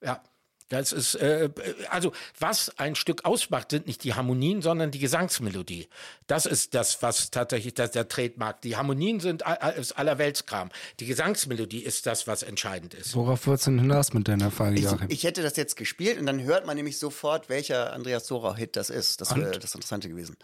ja. 0.02 0.22
Das 0.70 0.92
ist, 0.92 1.16
äh, 1.16 1.50
also 1.90 2.12
was 2.38 2.78
ein 2.78 2.94
Stück 2.94 3.24
ausmacht, 3.24 3.72
sind 3.72 3.86
nicht 3.88 4.04
die 4.04 4.14
Harmonien, 4.14 4.62
sondern 4.62 4.90
die 4.92 5.00
Gesangsmelodie. 5.00 5.88
Das 6.28 6.46
ist 6.46 6.74
das, 6.74 7.02
was 7.02 7.30
tatsächlich 7.32 7.74
das, 7.74 7.90
der 7.90 8.08
Trademark. 8.08 8.62
Die 8.62 8.76
Harmonien 8.76 9.18
sind 9.20 9.44
a- 9.44 9.54
a- 9.60 9.68
ist 9.70 9.98
allerweltskram. 9.98 10.70
Die 11.00 11.06
Gesangsmelodie 11.06 11.80
ist 11.80 12.06
das, 12.06 12.26
was 12.28 12.44
entscheidend 12.44 12.94
ist. 12.94 13.14
Worauf 13.16 13.46
wolltest 13.48 13.66
du 13.66 13.72
denn 13.72 13.80
hinaus 13.80 14.12
mit 14.12 14.28
deiner 14.28 14.50
Frage, 14.52 14.76
Ich, 14.76 14.84
Joachim? 14.84 15.08
ich 15.10 15.24
hätte 15.24 15.42
das 15.42 15.56
jetzt 15.56 15.74
gespielt 15.76 16.18
und 16.20 16.26
dann 16.26 16.40
hört 16.44 16.66
man 16.66 16.76
nämlich 16.76 16.98
sofort, 17.00 17.48
welcher 17.48 17.92
Andreas 17.92 18.26
Dora-Hit 18.28 18.76
das 18.76 18.90
ist. 18.90 19.20
Das 19.20 19.34
wäre 19.36 19.58
das 19.58 19.74
Interessante 19.74 20.08
gewesen. 20.08 20.36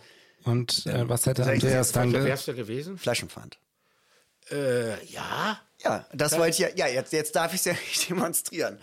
Und 0.43 0.87
äh, 0.87 1.09
was 1.09 1.27
hätte 1.27 1.45
Andreas 1.47 1.93
dann 1.93 2.12
gewesen? 2.12 2.99
Flaschenpfand. 2.99 3.59
Äh, 4.51 5.05
ja. 5.07 5.61
Ja, 5.85 6.07
das 6.12 6.37
wollte 6.39 6.51
ich 6.51 6.59
ja. 6.59 6.68
Ja, 6.74 6.87
jetzt, 6.89 7.12
jetzt 7.12 7.37
darf 7.37 7.53
ich 7.53 7.61
es 7.61 7.64
ja 7.66 7.72
nicht 7.74 8.11
demonstrieren. 8.11 8.79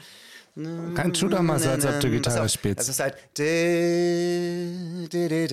Kannst 0.56 1.20
du 1.22 1.30
doch 1.30 1.42
mal 1.42 1.58
so, 1.58 1.70
als 1.70 1.84
ob 1.84 2.00
du 2.00 2.12
Gitarre 2.12 2.44
auf, 2.44 2.52
spielst. 2.52 2.80
Das 2.80 2.90
ist 2.90 3.00
halt. 3.00 3.16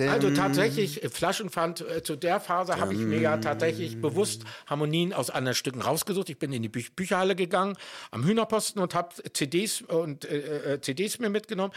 Also 0.07 0.29
tatsächlich, 0.29 1.03
äh, 1.03 1.09
Flaschenpfand, 1.09 1.81
äh, 1.81 2.03
zu 2.03 2.15
der 2.15 2.39
Phase 2.39 2.79
habe 2.79 2.93
ich 2.93 2.99
mir 2.99 3.19
ja 3.19 3.37
tatsächlich 3.37 3.99
bewusst 3.99 4.43
Harmonien 4.67 5.13
aus 5.13 5.31
anderen 5.31 5.55
Stücken 5.55 5.81
rausgesucht. 5.81 6.29
Ich 6.29 6.37
bin 6.37 6.53
in 6.53 6.61
die 6.61 6.69
Bü 6.69 6.83
Bücherhalle 6.95 7.35
gegangen, 7.35 7.77
am 8.11 8.23
Hühnerposten 8.23 8.79
und 8.79 8.93
habe 8.93 9.15
CDs 9.33 9.81
und 9.81 10.25
äh, 10.25 10.73
äh, 10.73 10.81
CDs 10.81 11.17
mir 11.17 11.29
mitgenommen, 11.29 11.73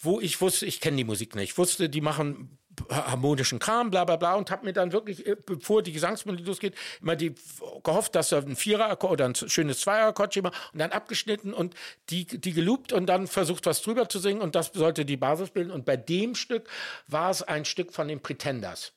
wo 0.00 0.20
ich 0.20 0.40
wusste, 0.40 0.64
ich 0.64 0.80
kenne 0.80 0.96
die 0.96 1.04
Musik 1.04 1.34
nicht. 1.34 1.50
Ich 1.50 1.58
wusste, 1.58 1.90
die 1.90 2.00
machen 2.00 2.56
harmonischen 2.90 3.58
Kram, 3.58 3.90
bla 3.90 4.04
bla 4.04 4.16
bla 4.16 4.34
und 4.34 4.50
habe 4.50 4.64
mir 4.66 4.72
dann 4.72 4.92
wirklich, 4.92 5.26
äh, 5.26 5.36
bevor 5.36 5.82
die 5.82 5.92
Gesangsmelodie 5.92 6.44
losgeht, 6.44 6.74
immer 7.00 7.16
die 7.16 7.34
gehofft, 7.82 8.14
dass 8.14 8.30
da 8.30 8.38
ein 8.38 8.56
Vierer 8.56 9.02
oder 9.04 9.26
ein 9.26 9.34
schönes 9.34 9.80
Zweier-Akkordschema 9.80 10.50
und 10.72 10.78
dann 10.78 10.92
abgeschnitten 10.92 11.52
und 11.52 11.74
die, 12.10 12.26
die 12.26 12.52
geloopt 12.52 12.92
und 12.92 13.06
dann 13.06 13.26
versucht, 13.26 13.66
was 13.66 13.82
drüber 13.82 14.08
zu 14.08 14.18
singen 14.18 14.40
und 14.40 14.54
das 14.54 14.70
sollte 14.74 15.04
die 15.04 15.16
Basis 15.16 15.50
bilden. 15.50 15.70
Und 15.70 15.84
bei 15.84 15.96
dem 15.96 16.34
Stück 16.34 16.68
war 17.06 17.30
es 17.30 17.42
ein 17.42 17.64
Stück 17.64 17.92
von 17.92 18.08
den 18.08 18.20
Pretenders. 18.20 18.92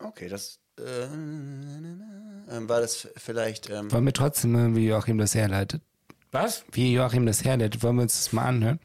Okay, 0.00 0.28
das. 0.28 0.60
Äh, 0.78 1.04
ähm, 1.04 2.68
war 2.68 2.80
das 2.80 3.08
vielleicht. 3.16 3.68
Ähm, 3.68 3.90
Wollen 3.90 4.04
wir 4.04 4.12
trotzdem 4.12 4.56
hören, 4.56 4.76
wie 4.76 4.86
Joachim 4.86 5.18
das 5.18 5.34
herleitet? 5.34 5.82
Was? 6.30 6.64
Wie 6.72 6.92
Joachim 6.92 7.26
das 7.26 7.44
herleitet, 7.44 7.82
wollen 7.82 7.96
wir 7.96 8.02
uns 8.02 8.14
das 8.14 8.32
mal 8.32 8.44
anhören? 8.44 8.80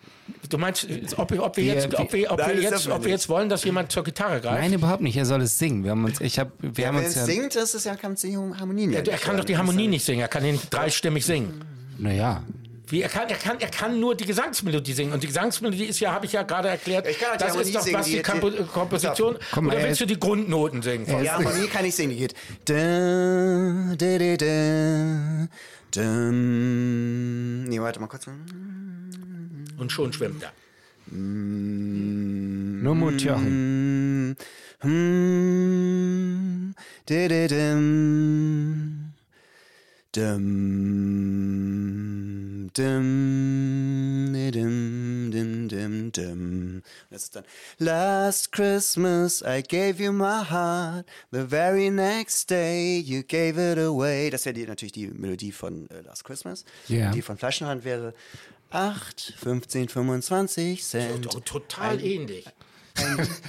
Du 0.49 0.57
meinst, 0.57 0.85
ob, 1.17 1.31
wir- 1.31 1.43
ob, 1.43 1.55
wir, 1.57 1.63
Wir- 1.63 1.73
jetzt, 1.75 1.93
ob, 1.95 2.11
wir, 2.13 2.31
ob, 2.31 2.39
Nein, 2.39 2.55
wir, 2.57 2.61
jetzt, 2.63 2.87
ob 2.89 3.03
wir 3.03 3.11
jetzt 3.11 3.29
wollen, 3.29 3.49
dass 3.49 3.63
jemand 3.63 3.91
zur 3.91 4.03
Gitarre 4.03 4.41
greift? 4.41 4.61
Nein, 4.61 4.73
überhaupt 4.73 5.01
nicht. 5.01 5.15
Er 5.17 5.25
soll 5.25 5.41
es 5.41 5.57
singen. 5.57 5.83
Wir 5.83 5.91
haben 5.91 6.03
uns, 6.05 6.19
ich 6.21 6.37
hab, 6.37 6.51
wir 6.59 6.87
haben 6.87 6.95
wenn 6.97 7.05
uns 7.05 7.15
es 7.15 7.21
ja, 7.21 7.25
singt, 7.25 7.55
das 7.55 7.73
ist 7.73 7.85
ja, 7.85 7.95
kann 7.95 8.13
es 8.13 8.21
die 8.21 8.35
Harmonien 8.37 8.91
ja 8.91 8.99
er 8.99 9.03
nicht 9.03 9.21
kann 9.23 9.37
doch 9.37 9.45
die. 9.45 9.57
Harmonie 9.57 9.87
nicht 9.87 10.03
singen, 10.05 10.19
er 10.21 10.27
kann 10.27 10.43
nicht 10.43 10.73
dreistimmig 10.73 11.25
singen. 11.25 11.63
naja, 11.97 12.43
Wie, 12.87 13.01
er, 13.01 13.09
kann, 13.09 13.27
er, 13.29 13.37
kann, 13.37 13.59
er 13.59 13.69
kann 13.69 13.99
nur 13.99 14.13
die 14.15 14.25
Gesangsmelodie 14.25 14.93
singen. 14.93 15.13
Und 15.13 15.23
die 15.23 15.27
Gesangsmelodie 15.27 15.85
ist 15.85 15.99
ja, 16.01 16.11
habe 16.11 16.25
ich 16.25 16.33
ja 16.33 16.43
gerade 16.43 16.67
erklärt, 16.67 17.07
Ich 17.07 17.17
kann 17.19 17.29
auch 17.29 17.33
die 17.33 17.39
das 17.39 17.47
Harmonie 17.49 17.69
ist 17.69 17.75
doch 17.75 17.81
singen, 17.81 17.97
was 17.99 18.05
die, 18.05 18.11
die- 18.17 18.21
Kompo 18.21 18.49
die- 18.49 18.63
Komposition. 18.65 19.37
Komm 19.53 19.65
mal, 19.65 19.71
oder 19.71 19.79
er 19.81 19.87
willst 19.87 20.01
du 20.01 20.05
die 20.05 20.19
Grundnoten 20.19 20.81
singen? 20.81 21.05
Die 21.05 21.29
Harmonie 21.31 21.67
kann 21.67 21.85
ich 21.85 21.95
singen, 21.95 22.09
die 22.11 22.17
geht. 22.17 22.33
Da, 22.65 23.95
da, 23.97 24.17
da, 24.17 24.35
da, 24.35 25.47
da. 25.91 26.01
Nee, 26.31 27.79
warte 27.79 27.99
mal 27.99 28.07
kurz. 28.07 28.27
Und 29.83 29.91
schon 29.91 30.13
schwimmt 30.13 30.41
er. 30.41 30.53
nur 31.11 32.95
Mut, 32.95 33.21
Joachim. 33.21 34.37
Hm, 34.79 34.95
hm, 36.69 36.73
da, 37.05 37.27
da, 37.27 37.47
dum. 37.47 39.11
Dum, 40.13 40.39
dum, 42.73 44.31
da, 44.31 44.51
dum, 44.51 45.31
dum, 45.31 45.67
dum, 45.67 46.11
dum. 46.13 46.81
Das 47.09 47.23
ist 47.23 47.35
dann 47.35 47.43
Last 47.79 48.53
Christmas 48.53 49.41
I 49.41 49.61
gave 49.61 50.01
you 50.01 50.13
my 50.13 50.45
heart 50.49 51.05
The 51.31 51.45
very 51.45 51.89
next 51.89 52.49
day 52.49 52.99
you 52.99 53.23
gave 53.23 53.57
it 53.57 53.77
away 53.77 54.29
Das 54.29 54.45
wäre 54.45 54.53
die, 54.53 54.65
natürlich 54.65 54.93
die 54.93 55.07
Melodie 55.07 55.51
von 55.51 55.89
äh, 55.89 55.99
Last 56.01 56.23
Christmas 56.23 56.63
Ja. 56.87 57.11
Die 57.11 57.21
von 57.21 57.37
Flaschenhand 57.37 57.83
wäre 57.83 58.13
8, 58.73 59.33
15, 59.41 59.89
25 59.89 60.83
Cent 60.83 61.31
To- 61.31 61.39
Total 61.39 62.03
ähnlich. 62.03 62.45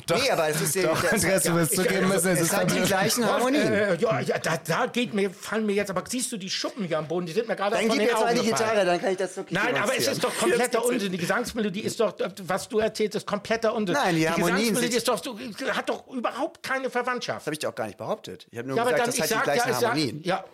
Nee, 0.08 0.30
aber 0.30 0.48
es 0.48 0.58
ist 0.62 0.74
ja, 0.74 0.84
Doch, 0.84 1.02
das, 1.02 1.12
Andreas, 1.12 1.42
du 1.42 1.54
wirst 1.54 1.76
zugeben 1.76 2.08
müssen, 2.08 2.28
es 2.28 2.40
es 2.40 2.46
ist 2.46 2.56
hat 2.56 2.70
die 2.70 2.80
gleichen 2.80 3.26
Harmonien. 3.26 3.70
Äh, 3.72 3.96
ja, 3.96 4.18
ja 4.20 4.38
da, 4.38 4.56
da 4.56 4.86
geht 4.86 5.12
mir, 5.12 5.30
fallen 5.30 5.66
mir 5.66 5.74
jetzt, 5.74 5.90
aber 5.90 6.02
siehst 6.08 6.32
du 6.32 6.38
die 6.38 6.48
Schuppen 6.48 6.86
hier 6.86 6.96
am 6.98 7.06
Boden, 7.06 7.26
die 7.26 7.32
sind 7.32 7.46
mir 7.46 7.54
gerade 7.54 7.76
Dann 7.76 7.86
von 7.88 7.90
gib 7.90 7.98
den 7.98 8.08
jetzt 8.08 8.16
Augen 8.16 8.24
mal 8.24 8.34
die. 8.42 8.48
Gitarre, 8.48 8.84
dann 8.86 8.98
kann 9.00 9.10
ich 9.12 9.18
das 9.18 9.36
wirklich 9.36 9.58
Nein, 9.58 9.76
aber 9.76 9.94
es 9.98 10.08
ist 10.08 10.24
doch 10.24 10.34
kompletter 10.34 10.82
Unsinn. 10.82 11.12
Die 11.12 11.18
Gesangsmelodie 11.18 11.80
ist 11.80 12.00
doch, 12.00 12.14
was 12.44 12.68
du 12.70 12.78
erzählst, 12.78 13.16
ist 13.16 13.26
kompletter 13.26 13.74
Unsinn. 13.74 13.94
Nein, 13.96 14.16
die 14.16 14.26
Harmonien 14.28 14.56
Gesangsmelodie 14.56 14.92
sind- 14.92 14.96
ist 14.96 15.08
doch, 15.08 15.22
so- 15.22 15.74
hat 15.74 15.88
doch 15.90 16.06
überhaupt 16.08 16.62
keine 16.62 16.88
Verwandtschaft. 16.88 17.40
Das 17.40 17.46
habe 17.46 17.52
ich 17.54 17.58
dir 17.58 17.68
auch 17.68 17.74
gar 17.74 17.86
nicht 17.86 17.98
behauptet. 17.98 18.46
Ich 18.50 18.56
habe 18.56 18.68
nur 18.68 18.78
Ja, 18.78 18.84
gesagt, 18.84 19.00
dann, 19.00 19.06
das 19.08 19.20
hat 19.20 19.28
die 19.28 19.34
sag, 19.34 19.44
gleichen 19.44 19.68
ja, 19.68 19.74
sag, 19.74 19.90
Harmonien. 19.90 20.22
ja, 20.22 20.44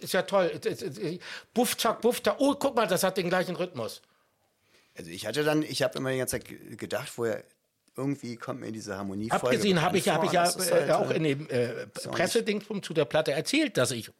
ist 0.00 0.12
ja 0.12 0.22
toll. 0.22 0.50
Es- 0.64 0.82
es- 0.82 0.98
es- 0.98 1.18
Buff, 1.54 1.76
zack, 1.76 2.00
buff, 2.00 2.20
da. 2.20 2.34
Oh, 2.38 2.56
guck 2.58 2.74
mal, 2.74 2.88
das 2.88 3.04
hat 3.04 3.16
den 3.16 3.28
gleichen 3.28 3.54
Rhythmus. 3.54 4.02
Also 5.00 5.10
ich 5.12 5.26
hatte 5.26 5.44
dann, 5.44 5.62
ich 5.62 5.82
habe 5.82 5.96
immer 5.98 6.10
die 6.12 6.18
ganze 6.18 6.32
Zeit 6.32 6.44
ge- 6.46 6.76
gedacht, 6.76 7.10
woher 7.16 7.42
irgendwie 7.96 8.36
kommt 8.36 8.60
mir 8.60 8.70
diese 8.70 8.98
Harmonie 8.98 9.30
Abgesehen 9.30 9.80
habe 9.80 9.96
ich, 9.96 10.04
ja- 10.04 10.14
hab 10.14 10.24
ich 10.24 10.32
ja 10.32 10.44
äh, 10.46 10.70
halt, 10.70 10.90
auch 10.92 11.10
äh, 11.10 11.16
in 11.16 11.22
dem 11.24 11.48
äh, 11.48 11.86
Pressedingsbum 11.86 12.82
zu 12.82 12.92
der 12.92 13.06
Platte 13.06 13.32
erzählt, 13.32 13.78
dass 13.78 13.92
ich 13.92 14.10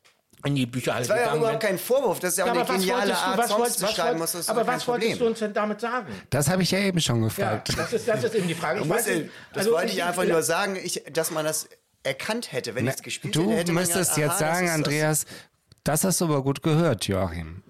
in 0.47 0.55
die 0.55 0.65
Bücherhalle 0.65 1.07
Das 1.07 1.15
war 1.15 1.23
ja 1.23 1.37
überhaupt 1.37 1.61
bin. 1.61 1.69
kein 1.69 1.79
Vorwurf, 1.79 2.19
das 2.19 2.31
ist 2.33 2.39
ja 2.39 2.45
auch 2.45 2.47
Ja, 2.49 2.53
eine 2.55 2.61
aber 2.63 2.71
was 2.71 2.81
geniale 2.81 3.13
du, 3.13 3.19
Art, 3.19 3.39
was 3.39 3.49
Songs 3.51 3.77
zu 3.77 3.83
was 3.83 3.93
schreiben, 3.95 4.21
das 4.21 4.35
ist 4.35 4.49
aber 4.49 4.67
was 4.67 4.89
wolltest 4.89 5.11
Problem. 5.11 5.19
du 5.19 5.27
uns 5.27 5.39
denn 5.41 5.53
damit 5.53 5.83
sagen? 5.83 6.07
Das 6.31 6.49
habe 6.49 6.63
ich 6.63 6.71
ja 6.71 6.79
eben 6.79 6.99
schon 6.99 7.21
Ja, 7.21 7.25
gefragt. 7.29 7.79
das 7.79 7.93
ist, 7.93 8.09
das 8.09 8.25
ist 8.25 8.35
eben 8.35 8.49
die 8.49 8.55
Frage. 8.55 8.81
Ich 8.81 8.87
Man 8.87 8.97
weiß 8.99 9.05
das 9.05 9.15
also 9.53 9.73
wollte 9.73 9.93
ich 9.93 10.03
einfach 10.03 10.25
nur 10.25 10.43
sagen, 10.43 10.77
ich, 10.83 11.03
dass 11.13 11.31
man 11.31 11.45
das 11.45 11.69
erkannt 12.05 12.53
hätte, 12.53 12.75
wenn 12.75 12.87
ich 12.87 12.95
es 12.95 13.03
gespielt 13.03 13.37
du 13.37 13.51
hätte. 13.53 13.73
man 13.73 13.83
müsstest 13.83 14.17
jetzt 14.17 14.31
aha, 14.31 14.39
sagen. 14.55 14.71
Andreas, 14.71 15.27
das 15.85 16.05
hast 16.05 16.23
du 16.23 16.25
aber 16.25 16.43
gut 16.43 16.63
gehört, 16.63 17.07
Joachim. 17.07 17.63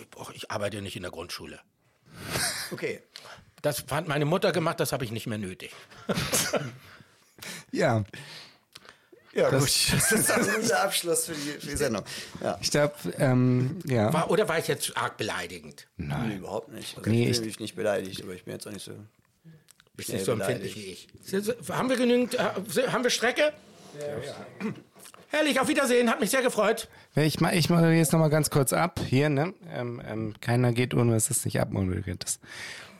Ich, 0.00 0.06
ich 0.34 0.50
arbeite 0.50 0.80
nicht 0.82 0.96
in 0.96 1.02
der 1.02 1.10
Grundschule. 1.12 1.60
Okay. 2.70 3.00
Das 3.62 3.84
hat 3.90 4.08
meine 4.08 4.24
Mutter 4.24 4.52
gemacht, 4.52 4.80
das 4.80 4.92
habe 4.92 5.04
ich 5.04 5.10
nicht 5.12 5.26
mehr 5.26 5.38
nötig. 5.38 5.72
Ja, 7.72 8.04
Ja, 9.32 9.48
gut. 9.50 9.62
Das 9.62 10.12
ist 10.12 10.28
dann 10.28 10.48
unser 10.54 10.82
Abschluss 10.82 11.24
für 11.26 11.32
die, 11.32 11.58
für 11.58 11.66
die 11.70 11.76
Sendung. 11.76 12.04
Ja. 12.42 12.58
ich 12.60 12.70
glaube, 12.70 12.94
ähm, 13.18 13.80
ja. 13.84 14.12
War, 14.12 14.30
oder 14.30 14.46
war 14.48 14.58
ich 14.58 14.68
jetzt 14.68 14.96
arg 14.96 15.16
beleidigend? 15.16 15.88
Nee, 15.96 16.36
überhaupt 16.36 16.68
nicht. 16.68 16.96
Also 16.98 17.10
Nee, 17.10 17.24
ich 17.24 17.30
ich- 17.30 17.38
bin 17.38 17.46
mich 17.46 17.58
nicht 17.60 17.74
beleidigt, 17.74 18.22
aber 18.22 18.34
ich 18.34 18.44
bin 18.44 18.52
jetzt 18.54 18.66
auch 18.68 18.72
nicht 18.72 18.84
so. 18.84 18.92
Bist 19.94 20.10
nicht 20.10 20.24
so 20.24 20.32
empfindlich 20.32 20.76
wie 20.76 20.84
ich. 20.84 21.08
Haben 21.70 21.88
wir 21.88 21.96
genügend, 21.96 22.34
äh, 22.34 22.38
haben 22.88 23.02
wir 23.04 23.10
Strecke? 23.10 23.52
Herrlich, 25.32 25.58
auf 25.60 25.68
Wiedersehen, 25.68 26.10
hat 26.10 26.20
mich 26.20 26.28
sehr 26.30 26.42
gefreut. 26.42 26.88
Ich, 27.16 27.40
ma- 27.40 27.52
ich 27.52 27.70
mache 27.70 27.90
jetzt 27.90 28.12
nochmal 28.12 28.28
ganz 28.28 28.50
kurz 28.50 28.74
ab. 28.74 29.00
Hier, 29.08 29.30
ne? 29.30 29.54
Ähm, 29.74 30.00
ähm, 30.06 30.34
keiner 30.42 30.72
geht 30.72 30.92
ohne, 30.94 31.14
dass 31.14 31.30
es 31.30 31.44
nicht 31.46 31.58
abmoderiert 31.58 32.22
ist. 32.22 32.40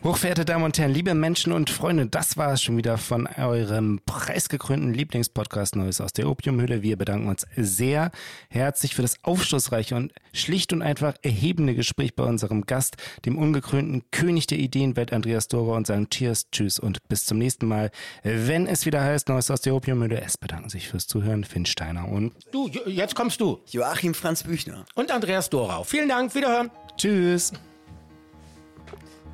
Hochverehrte 0.04 0.44
Damen 0.44 0.64
und 0.64 0.76
Herren, 0.78 0.92
liebe 0.92 1.14
Menschen 1.14 1.52
und 1.52 1.70
Freunde, 1.70 2.06
das 2.06 2.36
war 2.36 2.54
es 2.54 2.60
schon 2.60 2.76
wieder 2.76 2.98
von 2.98 3.28
eurem 3.38 4.00
preisgekrönten 4.04 4.92
Lieblingspodcast 4.92 5.76
Neues 5.76 6.00
aus 6.00 6.12
der 6.12 6.28
Opiumhöhle. 6.28 6.82
Wir 6.82 6.96
bedanken 6.96 7.28
uns 7.28 7.46
sehr 7.56 8.10
herzlich 8.50 8.96
für 8.96 9.02
das 9.02 9.22
aufschlussreiche 9.22 9.94
und 9.94 10.12
schlicht 10.32 10.72
und 10.72 10.82
einfach 10.82 11.14
erhebende 11.22 11.76
Gespräch 11.76 12.16
bei 12.16 12.24
unserem 12.24 12.66
Gast, 12.66 12.96
dem 13.24 13.38
ungekrönten 13.38 14.02
König 14.10 14.48
der 14.48 14.58
Ideenwelt 14.58 15.12
Andreas 15.12 15.46
Dora 15.46 15.76
und 15.76 15.86
sagen 15.86 16.10
Cheers, 16.10 16.50
Tschüss 16.50 16.80
und 16.80 17.06
bis 17.08 17.24
zum 17.24 17.38
nächsten 17.38 17.68
Mal, 17.68 17.92
wenn 18.24 18.66
es 18.66 18.84
wieder 18.86 19.02
heißt 19.02 19.28
Neues 19.28 19.52
aus 19.52 19.60
der 19.60 19.72
Opiumhöhle. 19.76 20.20
Es 20.20 20.36
bedanken 20.36 20.68
sich 20.68 20.88
fürs 20.88 21.06
Zuhören, 21.06 21.44
Finn 21.44 21.64
Steiner 21.64 22.08
und 22.08 22.32
Du, 22.50 22.68
jetzt 22.86 23.14
kommst 23.14 23.40
du. 23.40 23.60
Joachim 23.70 24.14
Franz 24.14 24.42
Büchner. 24.42 24.84
Und 24.96 25.12
Andreas 25.12 25.48
Dorau. 25.48 25.84
Vielen 25.84 26.08
Dank, 26.08 26.34
wiederhören. 26.34 26.72
Tschüss. 26.96 27.52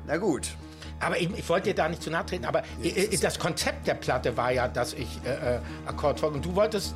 Na 0.05 0.17
gut. 0.17 0.49
Aber 0.99 1.19
ich, 1.19 1.29
ich 1.37 1.47
wollte 1.47 1.69
dir 1.69 1.75
da 1.75 1.87
nicht 1.87 2.03
zu 2.03 2.09
nahe 2.09 2.25
treten, 2.25 2.45
aber 2.45 2.63
Jetzt 2.81 3.23
das 3.23 3.39
Konzept 3.39 3.87
der 3.87 3.93
Platte 3.93 4.35
war 4.35 4.51
ja, 4.51 4.67
dass 4.67 4.93
ich 4.93 5.07
äh, 5.25 5.55
äh 5.55 6.25
Und 6.25 6.45
Du 6.45 6.55
wolltest 6.55 6.93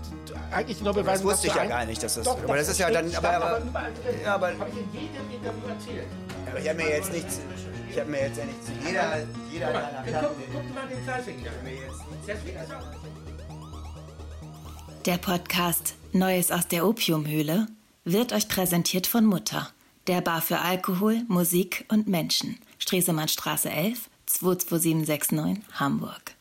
eigentlich 0.51 0.81
nur 0.81 0.93
beweisen, 0.93 1.25
dass 1.25 1.41
Das 1.41 1.45
wusste 1.45 1.47
ich 1.47 1.55
ja 1.55 1.65
gar 1.65 1.85
nicht, 1.85 2.03
dass 2.03 2.15
das. 2.15 2.25
Doch, 2.25 2.37
aber 2.43 2.57
das, 2.57 2.67
das 2.67 2.75
ist 2.75 2.79
ja 2.79 2.91
dann. 2.91 3.13
Aber, 3.15 3.29
aber, 3.29 3.45
aber, 3.45 3.59
überall, 3.59 3.91
ja, 4.23 4.35
aber 4.35 4.47
habe 4.47 4.69
ich 4.69 4.77
in 4.77 5.01
jedem 5.01 5.31
Interview 5.31 5.67
erzählt. 5.69 6.07
Aber 6.49 6.59
ich 6.59 6.69
habe 6.69 6.83
mir 6.83 6.89
jetzt 6.89 7.13
nichts. 7.13 7.39
Ich 7.89 7.99
habe 7.99 8.09
mir 8.09 8.21
jetzt 8.21 8.37
ja 8.37 8.45
nichts. 8.45 8.71
Jeder, 8.85 9.17
jeder 9.51 9.65
guck 9.67 9.73
mal, 9.73 10.03
guck, 10.05 10.21
guck, 10.21 10.53
guck 10.53 10.75
mal 10.75 10.87
den 10.87 11.05
Zeifinger. 11.05 11.51
Der 15.05 15.17
Podcast 15.17 15.95
Neues 16.11 16.51
aus 16.51 16.67
der 16.67 16.85
Opiumhöhle 16.87 17.67
wird 18.05 18.33
euch 18.33 18.47
präsentiert 18.47 19.07
von 19.07 19.25
Mutter, 19.25 19.69
der 20.07 20.21
Bar 20.21 20.41
für 20.41 20.59
Alkohol, 20.59 21.21
Musik 21.27 21.85
und 21.89 22.07
Menschen– 22.07 22.57
Stresemannstraße 22.83 23.69
11, 23.69 24.09
22769 24.25 25.63
Hamburg. 25.79 26.35